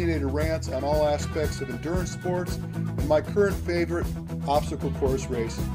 opinionated 0.00 0.32
rants 0.32 0.70
on 0.70 0.82
all 0.82 1.06
aspects 1.06 1.60
of 1.60 1.68
endurance 1.68 2.10
sports 2.12 2.56
and 2.56 3.06
my 3.06 3.20
current 3.20 3.54
favorite, 3.66 4.06
obstacle 4.48 4.90
course 4.92 5.26
racing. 5.26 5.68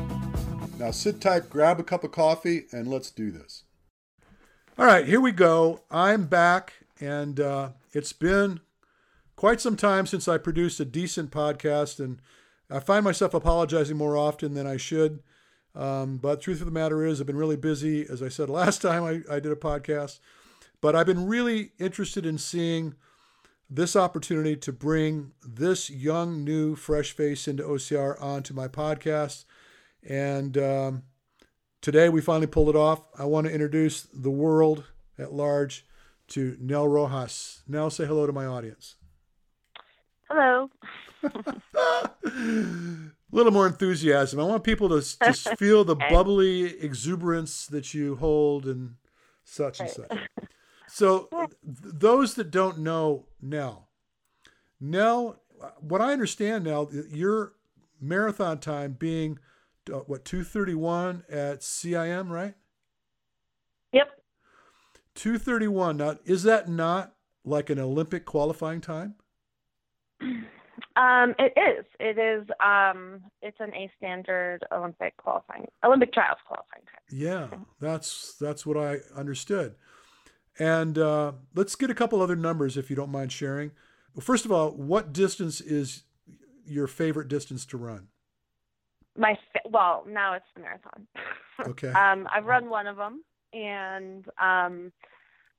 Now 0.79 0.89
sit 0.89 1.21
tight, 1.21 1.47
grab 1.47 1.79
a 1.79 1.83
cup 1.83 2.03
of 2.03 2.11
coffee, 2.11 2.65
and 2.71 2.87
let's 2.87 3.11
do 3.11 3.29
this. 3.29 3.65
All 4.79 4.85
right, 4.87 5.05
here 5.05 5.21
we 5.21 5.31
go. 5.31 5.83
I'm 5.91 6.25
back, 6.25 6.73
and 6.99 7.39
uh, 7.39 7.69
it's 7.93 8.13
been 8.13 8.61
quite 9.35 9.61
some 9.61 9.77
time 9.77 10.07
since 10.07 10.27
I 10.27 10.39
produced 10.39 10.79
a 10.79 10.85
decent 10.85 11.29
podcast, 11.29 11.99
and 11.99 12.19
I 12.67 12.79
find 12.79 13.03
myself 13.03 13.35
apologizing 13.35 13.95
more 13.95 14.17
often 14.17 14.55
than 14.55 14.65
I 14.65 14.77
should. 14.77 15.21
Um, 15.75 16.17
but 16.17 16.41
truth 16.41 16.61
of 16.61 16.65
the 16.65 16.71
matter 16.71 17.05
is, 17.05 17.21
I've 17.21 17.27
been 17.27 17.37
really 17.37 17.57
busy, 17.57 18.07
as 18.09 18.23
I 18.23 18.29
said 18.29 18.49
last 18.49 18.81
time 18.81 19.03
I, 19.03 19.35
I 19.35 19.39
did 19.39 19.51
a 19.51 19.55
podcast. 19.55 20.17
But 20.81 20.95
I've 20.95 21.05
been 21.05 21.27
really 21.27 21.73
interested 21.77 22.25
in 22.25 22.39
seeing 22.39 22.95
this 23.69 23.95
opportunity 23.95 24.55
to 24.55 24.71
bring 24.71 25.31
this 25.43 25.89
young, 25.89 26.43
new, 26.43 26.75
fresh 26.75 27.11
face 27.11 27.47
into 27.47 27.63
OCR 27.63 28.21
onto 28.21 28.53
my 28.53 28.67
podcast. 28.67 29.45
And 30.07 30.57
um, 30.57 31.03
today 31.81 32.09
we 32.09 32.21
finally 32.21 32.47
pulled 32.47 32.69
it 32.69 32.75
off. 32.75 33.07
I 33.17 33.25
want 33.25 33.47
to 33.47 33.53
introduce 33.53 34.03
the 34.03 34.31
world 34.31 34.85
at 35.17 35.33
large 35.33 35.85
to 36.29 36.57
Nell 36.59 36.87
Rojas. 36.87 37.63
Nell, 37.67 37.89
say 37.89 38.05
hello 38.05 38.25
to 38.25 38.33
my 38.33 38.45
audience. 38.45 38.95
Hello. 40.29 40.69
a 41.23 41.31
little 43.31 43.51
more 43.51 43.67
enthusiasm. 43.67 44.39
I 44.39 44.43
want 44.43 44.63
people 44.63 44.89
to 44.89 45.17
just 45.23 45.55
feel 45.57 45.83
the 45.83 45.95
bubbly 46.09 46.79
exuberance 46.79 47.67
that 47.67 47.93
you 47.93 48.15
hold 48.15 48.65
and 48.65 48.95
such 49.43 49.79
and 49.79 49.89
such. 49.89 50.11
So, 50.95 51.27
th- 51.29 51.49
those 51.65 52.35
that 52.35 52.51
don't 52.51 52.77
know 52.77 53.25
Nell, 53.41 53.89
Nell, 54.79 55.41
what 55.81 55.99
I 55.99 56.13
understand 56.13 56.63
now, 56.63 56.87
your 57.11 57.51
marathon 57.99 58.59
time 58.59 58.93
being 58.97 59.37
uh, 59.91 59.97
what 60.07 60.23
231 60.23 61.25
at 61.29 61.59
CIM, 61.59 62.29
right? 62.29 62.53
Yep. 63.91 64.07
231. 65.15 65.97
Now, 65.97 66.15
is 66.23 66.43
that 66.43 66.69
not 66.69 67.15
like 67.43 67.69
an 67.69 67.77
Olympic 67.77 68.23
qualifying 68.23 68.79
time? 68.79 69.15
Um, 70.97 71.35
it 71.37 71.53
is. 71.57 71.85
It 71.99 72.17
is. 72.17 72.47
Um, 72.63 73.21
it's 73.41 73.57
an 73.59 73.73
A 73.73 73.91
standard 73.97 74.59
Olympic 74.71 75.15
qualifying, 75.17 75.67
Olympic 75.83 76.13
trials 76.13 76.37
qualifying 76.47 76.83
time. 76.85 77.01
Yeah, 77.09 77.47
that's 77.81 78.35
that's 78.39 78.65
what 78.65 78.77
I 78.77 78.99
understood. 79.13 79.75
And 80.57 80.97
uh, 80.97 81.33
let's 81.53 81.75
get 81.75 81.89
a 81.89 81.95
couple 81.95 82.21
other 82.21 82.35
numbers 82.35 82.77
if 82.77 82.89
you 82.89 82.95
don't 82.95 83.11
mind 83.11 83.31
sharing. 83.31 83.71
Well, 84.13 84.21
first 84.21 84.45
of 84.45 84.51
all, 84.51 84.71
what 84.71 85.11
distance 85.11 85.59
is 85.59 86.03
your 86.65 86.87
favorite 86.87 87.27
distance 87.27 87.65
to 87.67 87.77
run? 87.77 88.07
My 89.17 89.37
fa- 89.53 89.69
well, 89.69 90.05
now 90.07 90.33
it's 90.33 90.45
the 90.55 90.61
marathon. 90.61 91.07
Okay. 91.65 91.87
um, 91.87 92.27
I've 92.29 92.43
run 92.43 92.69
one 92.69 92.85
of 92.85 92.97
them, 92.97 93.23
and 93.53 94.25
um, 94.41 94.91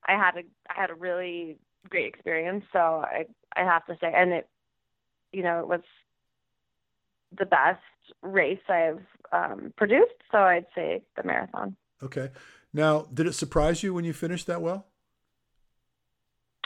I 0.07 0.13
had 0.13 0.37
a 0.37 0.43
I 0.69 0.79
had 0.79 0.91
a 0.91 0.95
really 0.95 1.57
great 1.89 2.07
experience. 2.07 2.67
So 2.71 2.79
I 2.79 3.25
I 3.57 3.65
have 3.65 3.87
to 3.87 3.97
say, 3.99 4.13
and 4.15 4.31
it, 4.31 4.47
you 5.33 5.43
know, 5.43 5.61
it 5.61 5.67
was 5.67 5.81
the 7.39 7.47
best 7.47 7.81
race 8.21 8.61
I've 8.69 9.01
um, 9.33 9.73
produced. 9.79 10.21
So 10.31 10.37
I'd 10.37 10.67
say 10.75 11.03
the 11.17 11.23
marathon. 11.23 11.77
Okay. 12.03 12.29
Now, 12.77 13.07
did 13.13 13.27
it 13.27 13.33
surprise 13.33 13.83
you 13.83 13.95
when 13.95 14.05
you 14.05 14.13
finished 14.13 14.47
that 14.49 14.61
well? 14.61 14.85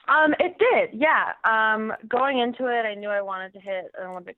Um, 0.08 0.34
it 0.40 0.56
did, 0.58 1.00
yeah. 1.00 1.34
Um, 1.44 1.92
going 2.08 2.40
into 2.40 2.66
it, 2.66 2.84
I 2.84 2.96
knew 2.96 3.08
I 3.08 3.22
wanted 3.22 3.52
to 3.52 3.60
hit 3.60 3.92
an 3.96 4.08
Olympic 4.08 4.36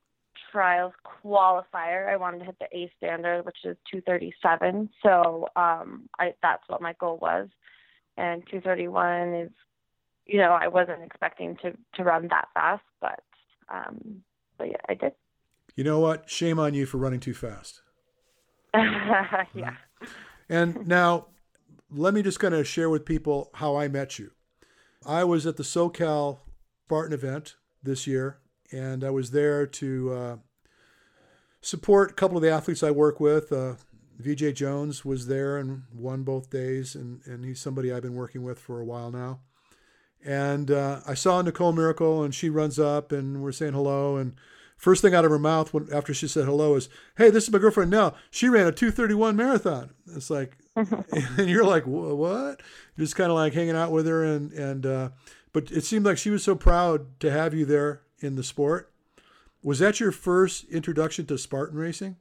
trials 0.53 0.93
qualifier. 1.03 2.11
I 2.11 2.19
wanted 2.19 2.41
to 2.41 2.45
hit 2.45 2.57
the 2.61 2.77
A 2.77 2.93
standard, 2.99 3.47
which 3.47 3.57
is 3.65 3.79
237. 3.91 4.91
So 5.03 5.49
um, 5.57 6.11
I, 6.19 6.35
that's 6.43 6.63
what 6.67 6.83
my 6.83 6.93
goal 7.01 7.17
was. 7.23 7.49
And 8.19 8.43
231 8.51 9.35
is, 9.35 9.51
you 10.27 10.41
know, 10.41 10.51
I 10.53 10.69
wasn't 10.69 11.03
expecting 11.03 11.57
to 11.63 11.73
to 11.95 12.05
run 12.05 12.29
that 12.29 12.49
fast, 12.53 12.85
but 13.01 13.23
um, 13.71 14.23
but 14.59 14.69
yeah, 14.69 14.77
I 14.91 14.95
did. 14.95 15.13
You 15.75 15.85
know 15.85 16.01
what? 16.01 16.29
Shame 16.29 16.59
on 16.59 16.75
you 16.75 16.85
for 16.85 16.99
running 16.99 17.21
too 17.21 17.33
fast. 17.33 17.81
yeah. 18.75 19.77
And 20.51 20.87
now, 20.87 21.29
let 21.95 22.15
me 22.15 22.23
just 22.23 22.41
kind 22.41 22.55
of 22.55 22.67
share 22.67 22.91
with 22.91 23.05
people 23.05 23.51
how 23.55 23.77
I 23.77 23.89
met 23.89 24.19
you. 24.19 24.33
I 25.05 25.25
was 25.25 25.47
at 25.47 25.57
the 25.57 25.63
SoCal 25.63 26.39
Spartan 26.87 27.15
event 27.15 27.57
this 27.83 28.07
year, 28.07 28.39
and 28.71 29.03
I 29.03 29.11
was 29.11 29.31
there 29.31 29.67
to 29.67 30.13
uh, 30.13 30.37
support 31.61 32.11
a 32.11 32.15
couple 32.15 32.37
of 32.37 32.43
the 32.43 32.51
athletes 32.51 32.83
I 32.83 32.91
work 32.91 33.19
with. 33.19 33.53
Uh, 33.53 33.75
Veejay 34.21 34.55
Jones 34.55 35.05
was 35.05 35.27
there 35.27 35.57
and 35.57 35.85
won 35.95 36.23
both 36.23 36.51
days, 36.51 36.95
and, 36.95 37.21
and 37.25 37.45
he's 37.45 37.61
somebody 37.61 37.93
I've 37.93 38.03
been 38.03 38.15
working 38.15 38.43
with 38.43 38.59
for 38.59 38.81
a 38.81 38.85
while 38.85 39.11
now. 39.11 39.41
And 40.25 40.71
uh, 40.71 41.01
I 41.07 41.15
saw 41.15 41.43
Nicole 41.43 41.73
Mericle, 41.73 42.23
and 42.23 42.35
she 42.35 42.51
runs 42.51 42.79
up, 42.79 43.11
and 43.11 43.43
we're 43.43 43.53
saying 43.53 43.73
hello. 43.73 44.17
And 44.17 44.35
first 44.83 45.01
thing 45.01 45.15
out 45.15 45.25
of 45.25 45.31
her 45.31 45.39
mouth 45.39 45.73
when, 45.73 45.89
after 45.93 46.13
she 46.13 46.27
said 46.27 46.45
hello 46.45 46.75
is, 46.75 46.89
"Hey, 47.17 47.31
this 47.31 47.45
is 47.45 47.53
my 47.53 47.59
girlfriend 47.61 47.91
Nell. 47.91 48.17
She 48.31 48.49
ran 48.49 48.67
a 48.67 48.73
2:31 48.73 49.37
marathon." 49.37 49.91
It's 50.15 50.29
like, 50.29 50.59
and 50.77 51.49
you're 51.49 51.65
like, 51.65 51.87
"What?" 51.87 52.61
You're 52.97 53.05
just 53.05 53.17
kind 53.17 53.31
of 53.31 53.37
like 53.37 53.55
hanging 53.55 53.77
out 53.77 53.93
with 53.93 54.07
her, 54.07 54.25
and 54.25 54.53
and 54.53 54.85
uh, 54.85 55.11
but 55.53 55.71
it 55.71 55.85
seemed 55.85 56.05
like 56.05 56.19
she 56.19 56.31
was 56.31 56.43
so 56.43 56.57
proud 56.57 57.21
to 57.21 57.31
have 57.31 57.55
you 57.55 57.65
there 57.65 58.03
in 58.19 58.35
the 58.35 58.43
sport. 58.43 58.93
Was 59.63 59.79
that 59.79 60.01
your 60.01 60.11
first 60.11 60.65
introduction 60.65 61.25
to 61.27 61.39
Spartan 61.39 61.79
racing? 61.79 62.17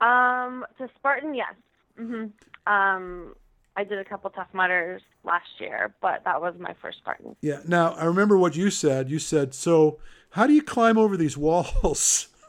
Um, 0.00 0.66
to 0.78 0.88
Spartan, 0.96 1.34
yes. 1.34 1.54
hmm 1.96 2.26
Um, 2.66 3.36
I 3.76 3.84
did 3.84 3.98
a 3.98 4.04
couple 4.04 4.30
Tough 4.30 4.48
Mudders 4.52 5.02
last 5.24 5.48
year, 5.58 5.94
but 6.00 6.22
that 6.24 6.40
was 6.40 6.54
my 6.58 6.74
first 6.80 6.98
Spartan. 6.98 7.36
Yeah. 7.40 7.60
Now 7.66 7.94
I 7.94 8.04
remember 8.04 8.38
what 8.38 8.56
you 8.56 8.70
said. 8.70 9.10
You 9.10 9.18
said, 9.18 9.54
"So 9.54 9.98
how 10.30 10.46
do 10.46 10.52
you 10.52 10.62
climb 10.62 10.96
over 10.96 11.16
these 11.16 11.36
walls?" 11.36 12.28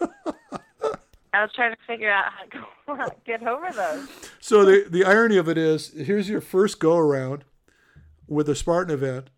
I 1.34 1.41
was 1.41 1.52
trying 1.53 1.72
to 1.72 1.78
figure 1.86 2.12
out 2.12 2.31
how 2.88 3.08
to 3.08 3.16
get 3.25 3.44
over 3.44 3.69
those. 3.72 4.08
So 4.40 4.63
the 4.63 4.86
the 4.90 5.03
irony 5.03 5.38
of 5.38 5.50
it 5.50 5.58
is, 5.58 5.91
here's 5.91 6.30
your 6.30 6.41
first 6.41 6.80
go 6.80 6.97
around 6.97 7.44
with 8.28 8.47
a 8.47 8.56
Spartan 8.56 8.94
event, 8.94 9.30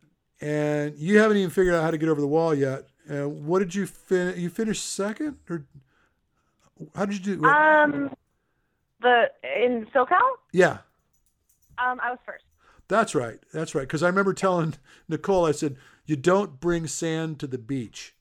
and 0.42 0.96
you 0.98 1.20
haven't 1.20 1.38
even 1.38 1.50
figured 1.50 1.74
out 1.74 1.84
how 1.84 1.92
to 1.92 1.98
get 1.98 2.10
over 2.10 2.22
the 2.22 2.28
wall 2.28 2.54
yet. 2.54 2.88
And 3.08 3.46
what 3.46 3.60
did 3.60 3.74
you 3.74 3.86
finish? 3.86 4.38
You 4.38 4.50
finished 4.50 4.86
second, 4.86 5.38
or 5.50 5.66
how 6.96 7.06
did 7.06 7.26
you 7.26 7.38
do? 7.38 7.46
Um, 7.46 8.12
the 9.02 9.32
in 9.44 9.88
SoCal, 9.94 10.20
yeah, 10.52 10.80
um, 11.78 12.00
I 12.02 12.12
was 12.12 12.20
first. 12.26 12.44
that's 12.88 13.14
right. 13.16 13.40
That's 13.54 13.76
right. 13.76 13.82
Because 13.82 14.04
I 14.04 14.08
remember 14.08 14.34
telling 14.34 14.76
Nicole, 15.08 15.46
I 15.46 15.52
said, 15.52 15.78
"You 16.06 16.16
don't 16.16 16.60
bring 16.60 16.88
sand 16.88 17.40
to 17.40 17.48
the 17.48 17.58
beach." 17.58 18.14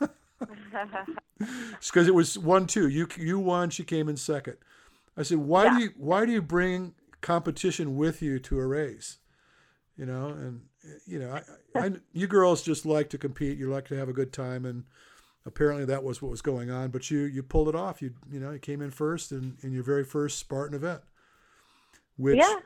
because 1.38 2.08
it 2.08 2.14
was 2.14 2.38
one 2.38 2.66
two. 2.66 2.88
You 2.88 3.08
you 3.16 3.38
won. 3.38 3.70
She 3.70 3.84
came 3.84 4.08
in 4.08 4.16
second. 4.16 4.56
I 5.16 5.22
said, 5.22 5.38
why 5.38 5.64
Yeah. 5.64 5.76
do 5.78 5.84
you 5.84 5.90
why 5.96 6.24
do 6.24 6.32
you 6.32 6.40
bring 6.42 6.94
competition 7.20 7.96
with 7.96 8.22
you 8.22 8.38
to 8.38 8.58
a 8.60 8.66
race? 8.66 9.18
You 9.96 10.06
know, 10.06 10.28
and 10.28 10.62
you 11.06 11.18
know, 11.18 11.32
I, 11.74 11.78
I, 11.78 11.92
you 12.12 12.26
girls 12.26 12.62
just 12.62 12.86
like 12.86 13.10
to 13.10 13.18
compete. 13.18 13.58
You 13.58 13.68
like 13.70 13.86
to 13.88 13.96
have 13.96 14.08
a 14.08 14.14
good 14.14 14.32
time, 14.32 14.64
and 14.64 14.84
apparently 15.44 15.84
that 15.86 16.02
was 16.02 16.22
what 16.22 16.30
was 16.30 16.40
going 16.40 16.70
on. 16.70 16.90
But 16.90 17.10
you 17.10 17.20
you 17.20 17.42
pulled 17.42 17.68
it 17.68 17.74
off. 17.74 18.00
You 18.00 18.14
you 18.32 18.40
know, 18.40 18.50
you 18.52 18.58
came 18.58 18.80
in 18.80 18.90
first 18.90 19.30
in, 19.30 19.58
in 19.62 19.72
your 19.72 19.82
very 19.82 20.04
first 20.04 20.38
Spartan 20.38 20.74
event, 20.74 21.02
which 22.16 22.38
Yeah. 22.38 22.60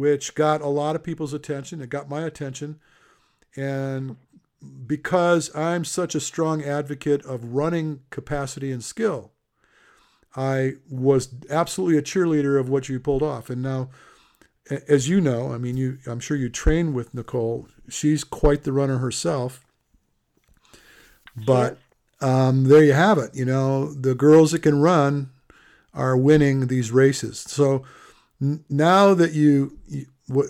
Which 0.00 0.34
got 0.34 0.62
a 0.62 0.66
lot 0.66 0.96
of 0.96 1.04
people's 1.04 1.34
attention. 1.34 1.80
It 1.80 1.90
got 1.90 2.08
my 2.08 2.22
attention, 2.22 2.80
and 3.54 4.16
because 4.86 5.54
I'm 5.54 5.84
such 5.84 6.14
a 6.14 6.20
strong 6.20 6.62
advocate 6.62 7.24
of 7.24 7.52
running 7.54 8.00
capacity 8.10 8.72
and 8.72 8.82
skill, 8.82 9.32
I 10.36 10.74
was 10.88 11.34
absolutely 11.48 11.98
a 11.98 12.02
cheerleader 12.02 12.58
of 12.58 12.68
what 12.68 12.88
you 12.88 13.00
pulled 13.00 13.22
off. 13.22 13.50
And 13.50 13.62
now, 13.62 13.90
as 14.88 15.08
you 15.08 15.20
know, 15.20 15.52
I 15.52 15.58
mean, 15.58 15.76
you, 15.76 15.98
I'm 16.06 16.20
sure 16.20 16.36
you 16.36 16.48
train 16.48 16.92
with 16.92 17.14
Nicole. 17.14 17.68
She's 17.88 18.22
quite 18.22 18.64
the 18.64 18.72
runner 18.72 18.98
herself. 18.98 19.64
But 21.46 21.78
um, 22.20 22.64
there 22.64 22.84
you 22.84 22.92
have 22.92 23.18
it. 23.18 23.34
You 23.34 23.44
know, 23.44 23.92
the 23.92 24.14
girls 24.14 24.52
that 24.52 24.62
can 24.62 24.80
run 24.80 25.30
are 25.94 26.16
winning 26.16 26.66
these 26.66 26.90
races. 26.90 27.40
So 27.40 27.82
now 28.40 29.14
that 29.14 29.32
you, 29.32 29.78
you 29.86 30.06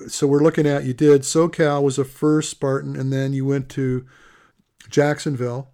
so 0.09 0.27
we're 0.27 0.43
looking 0.43 0.67
at 0.67 0.85
you 0.85 0.93
did 0.93 1.23
SoCal 1.23 1.83
was 1.83 1.99
a 1.99 2.05
first 2.05 2.51
Spartan, 2.51 2.97
and 2.97 3.13
then 3.13 3.33
you 3.33 3.45
went 3.45 3.69
to 3.71 4.07
Jacksonville. 4.89 5.71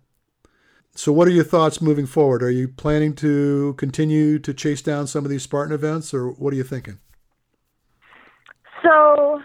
So, 0.94 1.12
what 1.12 1.28
are 1.28 1.32
your 1.32 1.44
thoughts 1.44 1.82
moving 1.82 2.06
forward? 2.06 2.42
Are 2.42 2.50
you 2.50 2.68
planning 2.68 3.14
to 3.16 3.74
continue 3.74 4.38
to 4.38 4.54
chase 4.54 4.80
down 4.80 5.06
some 5.06 5.24
of 5.24 5.30
these 5.30 5.42
Spartan 5.42 5.74
events, 5.74 6.14
or 6.14 6.30
what 6.30 6.54
are 6.54 6.56
you 6.56 6.64
thinking? 6.64 6.98
So, 8.82 9.42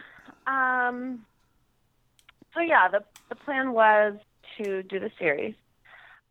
um, 0.48 1.26
so 2.54 2.62
yeah, 2.62 2.88
the 2.88 3.04
the 3.30 3.36
plan 3.36 3.74
was 3.74 4.14
to 4.58 4.84
do 4.84 5.00
the 5.00 5.12
series. 5.20 5.56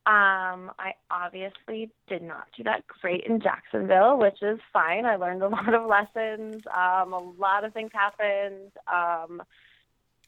Um, 0.07 0.73
I 0.79 0.95
obviously 1.11 1.91
did 2.09 2.23
not 2.23 2.47
do 2.57 2.65
that 2.65 2.87
great 2.87 3.25
in 3.25 3.41
Jacksonville, 3.41 4.19
which 4.19 4.43
is 4.43 4.59
fine. 4.73 5.05
I 5.05 5.17
learned 5.17 5.43
a 5.43 5.49
lot 5.57 5.75
of 5.75 5.87
lessons. 5.87 6.63
Um, 6.67 7.13
a 7.13 7.33
lot 7.39 7.65
of 7.65 7.73
things 7.73 7.91
happened. 7.93 8.73
Um, 8.93 9.43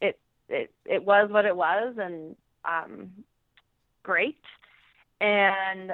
it 0.00 0.18
it 0.48 0.70
it 0.84 1.04
was 1.04 1.30
what 1.30 1.46
it 1.46 1.56
was, 1.56 1.96
and 1.98 2.36
um, 2.64 3.10
great 4.02 4.38
and 5.22 5.92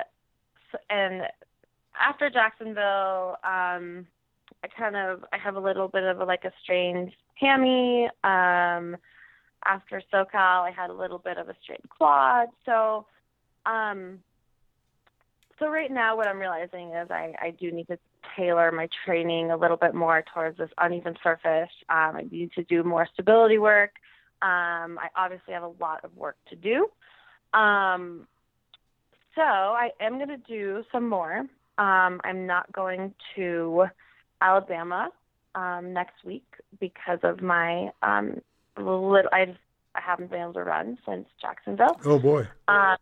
and 0.91 1.23
after 2.01 2.31
Jacksonville, 2.31 3.37
um, 3.45 4.07
I 4.65 4.69
kind 4.77 4.97
of 4.97 5.25
I 5.33 5.39
have 5.39 5.57
a 5.57 5.61
little 5.61 5.89
bit 5.89 6.05
of 6.05 6.21
a, 6.21 6.25
like 6.25 6.45
a 6.45 6.53
strange 6.63 7.13
hammy. 7.35 8.09
Um, 8.25 8.97
after 9.65 10.03
SoCal, 10.13 10.63
I 10.63 10.73
had 10.75 10.91
a 10.91 10.95
little 10.95 11.19
bit 11.19 11.37
of 11.37 11.49
a 11.49 11.55
strained 11.63 11.89
quad. 11.91 12.49
So, 12.65 13.07
um, 13.69 14.21
so 15.59 15.69
right 15.69 15.91
now, 15.91 16.17
what 16.17 16.29
I'm 16.29 16.39
realizing 16.39 16.93
is 16.93 17.11
I 17.11 17.35
I 17.41 17.51
do 17.51 17.71
need 17.73 17.89
to 17.89 17.99
tailor 18.37 18.71
my 18.71 18.89
training 19.05 19.51
a 19.51 19.57
little 19.57 19.77
bit 19.77 19.95
more 19.95 20.25
towards 20.33 20.59
this 20.59 20.71
uneven 20.79 21.17
surface. 21.23 21.71
Um, 21.89 22.17
I 22.17 22.27
need 22.31 22.53
to 22.53 22.63
do 22.65 22.83
more 22.85 23.07
stability 23.13 23.59
work. 23.59 23.91
Um, 24.41 24.99
I 24.99 25.09
obviously 25.17 25.55
have 25.55 25.65
a 25.65 25.73
lot 25.81 26.05
of 26.05 26.17
work 26.17 26.37
to 26.51 26.57
do. 26.57 26.89
Um, 27.59 28.27
so 29.35 29.43
I 29.43 29.91
am 30.01 30.17
going 30.17 30.29
to 30.29 30.37
do 30.37 30.85
some 30.93 31.09
more. 31.09 31.39
Um, 31.79 32.21
I'm 32.25 32.47
not 32.47 32.71
going 32.73 33.15
to 33.37 33.87
Alabama 34.41 35.11
um, 35.55 35.93
next 35.93 36.25
week 36.25 36.47
because 36.79 37.19
of 37.23 37.43
my 37.43 37.91
um, 38.03 38.41
little. 38.77 39.31
I 39.33 39.47
just 39.47 39.59
I 39.95 40.01
haven't 40.01 40.31
been 40.31 40.43
able 40.43 40.53
to 40.55 40.65
run 40.65 40.99
since 41.07 41.27
Jacksonville. 41.41 41.99
Oh 42.05 42.19
boy. 42.19 42.47
Um, 42.69 42.97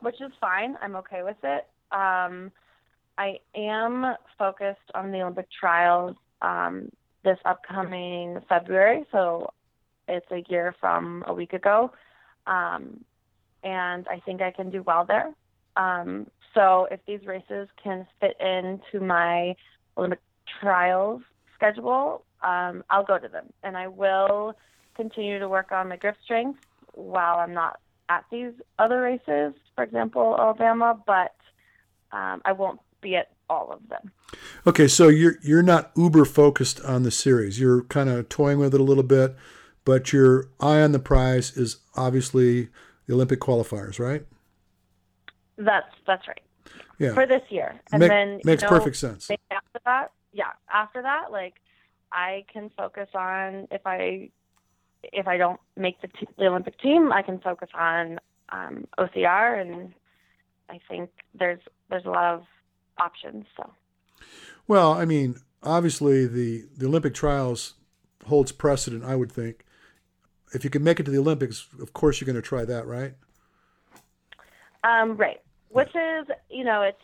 which 0.00 0.20
is 0.20 0.32
fine. 0.40 0.76
I'm 0.80 0.96
okay 0.96 1.22
with 1.22 1.36
it. 1.42 1.66
Um, 1.92 2.52
I 3.16 3.38
am 3.56 4.14
focused 4.38 4.90
on 4.94 5.10
the 5.10 5.20
Olympic 5.22 5.48
trials 5.50 6.16
um, 6.42 6.90
this 7.24 7.38
upcoming 7.44 8.38
February, 8.48 9.04
so 9.10 9.52
it's 10.06 10.30
a 10.30 10.44
year 10.48 10.74
from 10.80 11.24
a 11.26 11.34
week 11.34 11.52
ago. 11.52 11.90
Um, 12.46 13.04
and 13.64 14.06
I 14.08 14.20
think 14.24 14.40
I 14.40 14.52
can 14.52 14.70
do 14.70 14.82
well 14.82 15.04
there. 15.04 15.34
Um, 15.76 16.28
so 16.54 16.86
if 16.90 17.00
these 17.06 17.26
races 17.26 17.68
can 17.82 18.06
fit 18.20 18.36
into 18.40 19.04
my 19.04 19.54
Olympic 19.96 20.20
trials 20.60 21.22
schedule, 21.54 22.24
um, 22.42 22.84
I'll 22.88 23.04
go 23.04 23.18
to 23.18 23.28
them, 23.28 23.52
and 23.64 23.76
I 23.76 23.88
will 23.88 24.54
continue 24.94 25.38
to 25.38 25.48
work 25.48 25.72
on 25.72 25.88
my 25.88 25.96
grip 25.96 26.16
strength 26.24 26.60
while 26.94 27.38
I'm 27.38 27.52
not 27.52 27.80
at 28.08 28.24
these 28.30 28.52
other 28.78 29.00
races, 29.00 29.54
for 29.74 29.84
example, 29.84 30.36
Alabama, 30.38 31.00
but 31.06 31.34
um, 32.12 32.40
I 32.44 32.52
won't 32.52 32.80
be 33.00 33.16
at 33.16 33.30
all 33.50 33.70
of 33.70 33.88
them. 33.88 34.12
Okay, 34.66 34.88
so 34.88 35.08
you're 35.08 35.36
you're 35.42 35.62
not 35.62 35.92
uber 35.96 36.24
focused 36.24 36.80
on 36.82 37.02
the 37.02 37.10
series. 37.10 37.58
You're 37.58 37.84
kind 37.84 38.08
of 38.08 38.28
toying 38.28 38.58
with 38.58 38.74
it 38.74 38.80
a 38.80 38.84
little 38.84 39.02
bit, 39.02 39.34
but 39.84 40.12
your 40.12 40.50
eye 40.60 40.80
on 40.80 40.92
the 40.92 40.98
prize 40.98 41.56
is 41.56 41.78
obviously 41.96 42.68
the 43.06 43.14
Olympic 43.14 43.40
qualifiers, 43.40 43.98
right? 43.98 44.26
That's 45.56 45.86
that's 46.06 46.26
right. 46.28 46.42
Yeah. 46.98 47.14
For 47.14 47.26
this 47.26 47.42
year, 47.48 47.80
and 47.92 48.00
Make, 48.00 48.08
then 48.10 48.40
makes 48.44 48.62
know, 48.62 48.68
perfect 48.68 48.96
sense. 48.96 49.30
After 49.30 49.80
that, 49.84 50.10
yeah. 50.32 50.50
After 50.72 51.00
that, 51.02 51.30
like 51.30 51.54
I 52.12 52.44
can 52.52 52.70
focus 52.76 53.08
on 53.14 53.68
if 53.70 53.82
I 53.86 54.30
if 55.02 55.26
I 55.26 55.36
don't 55.36 55.60
make 55.76 56.00
the, 56.00 56.08
t- 56.08 56.28
the 56.38 56.46
Olympic 56.46 56.78
team, 56.80 57.12
I 57.12 57.22
can 57.22 57.38
focus 57.38 57.68
on 57.74 58.18
um, 58.50 58.86
OCR, 58.98 59.60
and 59.60 59.92
I 60.68 60.80
think 60.88 61.10
there's 61.38 61.60
there's 61.90 62.04
a 62.04 62.10
lot 62.10 62.34
of 62.34 62.42
options. 62.98 63.46
So. 63.56 63.70
Well, 64.66 64.92
I 64.92 65.04
mean, 65.04 65.36
obviously 65.62 66.26
the 66.26 66.64
the 66.76 66.86
Olympic 66.86 67.14
trials 67.14 67.74
holds 68.26 68.52
precedent. 68.52 69.04
I 69.04 69.16
would 69.16 69.32
think 69.32 69.64
if 70.54 70.64
you 70.64 70.70
can 70.70 70.82
make 70.82 71.00
it 71.00 71.04
to 71.04 71.10
the 71.10 71.18
Olympics, 71.18 71.68
of 71.80 71.92
course 71.92 72.20
you're 72.20 72.26
going 72.26 72.36
to 72.36 72.42
try 72.42 72.64
that, 72.64 72.86
right? 72.86 73.14
Um, 74.84 75.16
right. 75.16 75.40
Which 75.70 75.94
is, 75.94 76.26
you 76.50 76.64
know, 76.64 76.82
it's 76.82 77.02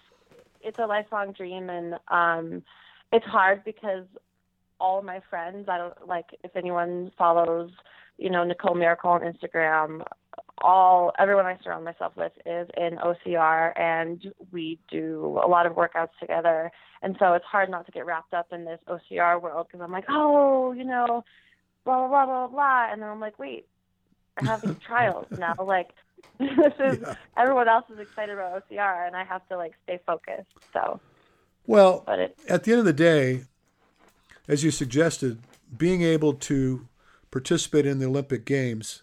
it's 0.62 0.78
a 0.78 0.86
lifelong 0.86 1.32
dream, 1.32 1.68
and 1.68 1.98
um, 2.08 2.62
it's 3.12 3.26
hard 3.26 3.64
because 3.64 4.06
all 4.84 5.00
my 5.00 5.20
friends, 5.30 5.66
I 5.66 5.78
don't 5.78 6.06
like 6.06 6.26
if 6.44 6.54
anyone 6.54 7.10
follows, 7.16 7.70
you 8.18 8.28
know, 8.28 8.44
Nicole 8.44 8.76
Mericle 8.76 9.06
on 9.06 9.22
Instagram. 9.22 10.04
All 10.58 11.10
everyone 11.18 11.46
I 11.46 11.58
surround 11.64 11.86
myself 11.86 12.12
with 12.16 12.32
is 12.44 12.68
in 12.76 12.98
OCR, 12.98 13.78
and 13.80 14.22
we 14.52 14.78
do 14.90 15.40
a 15.42 15.48
lot 15.48 15.64
of 15.64 15.72
workouts 15.72 16.10
together. 16.20 16.70
And 17.00 17.16
so 17.18 17.32
it's 17.32 17.46
hard 17.46 17.70
not 17.70 17.86
to 17.86 17.92
get 17.92 18.04
wrapped 18.04 18.34
up 18.34 18.52
in 18.52 18.66
this 18.66 18.78
OCR 18.86 19.40
world 19.40 19.68
because 19.68 19.82
I'm 19.82 19.90
like, 19.90 20.04
oh, 20.10 20.72
you 20.72 20.84
know, 20.84 21.24
blah 21.84 22.06
blah 22.06 22.08
blah 22.08 22.26
blah 22.26 22.46
blah, 22.48 22.92
and 22.92 23.00
then 23.00 23.08
I'm 23.08 23.20
like, 23.20 23.38
wait, 23.38 23.66
I 24.36 24.44
have 24.44 24.60
these 24.60 24.76
trials 24.86 25.26
now. 25.30 25.54
Like 25.64 25.92
this 26.38 26.74
is 26.78 26.98
yeah. 27.00 27.14
everyone 27.38 27.68
else 27.68 27.86
is 27.90 27.98
excited 27.98 28.34
about 28.34 28.68
OCR, 28.68 29.06
and 29.06 29.16
I 29.16 29.24
have 29.24 29.48
to 29.48 29.56
like 29.56 29.72
stay 29.84 29.98
focused. 30.06 30.52
So, 30.74 31.00
well, 31.66 32.04
it, 32.06 32.38
at 32.50 32.64
the 32.64 32.72
end 32.72 32.80
of 32.80 32.84
the 32.84 32.92
day, 32.92 33.44
as 34.48 34.64
you 34.64 34.70
suggested, 34.70 35.40
being 35.76 36.02
able 36.02 36.34
to 36.34 36.88
participate 37.30 37.86
in 37.86 37.98
the 37.98 38.06
Olympic 38.06 38.44
Games 38.44 39.02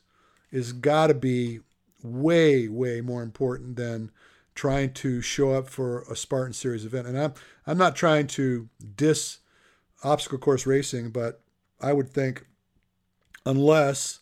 is 0.52 0.74
got 0.74 1.08
to 1.08 1.14
be 1.14 1.60
way 2.04 2.68
way 2.68 3.02
more 3.02 3.22
important 3.22 3.76
than 3.76 4.12
trying 4.56 4.94
to 4.94 5.22
show 5.22 5.54
up 5.54 5.70
for 5.70 6.02
a 6.04 6.16
Spartan 6.16 6.54
Series 6.54 6.86
event. 6.86 7.08
And 7.08 7.18
I'm 7.18 7.34
I'm 7.66 7.78
not 7.78 7.96
trying 7.96 8.28
to 8.28 8.70
diss 8.96 9.40
obstacle 10.04 10.40
course 10.40 10.66
racing, 10.66 11.12
but 11.12 11.42
I 11.80 11.94
would 11.94 12.10
think 12.10 12.46
unless, 13.46 14.20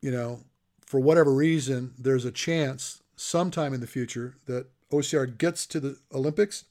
you 0.00 0.10
know, 0.10 0.40
for 0.80 1.00
whatever 1.00 1.32
reason, 1.32 1.94
there's 1.98 2.24
a 2.24 2.32
chance 2.32 3.02
sometime 3.16 3.72
in 3.72 3.80
the 3.80 3.86
future 3.86 4.36
that 4.46 4.66
OCR 4.90 5.38
gets 5.38 5.66
to 5.66 5.80
the 5.80 5.98
Olympics, 6.12 6.64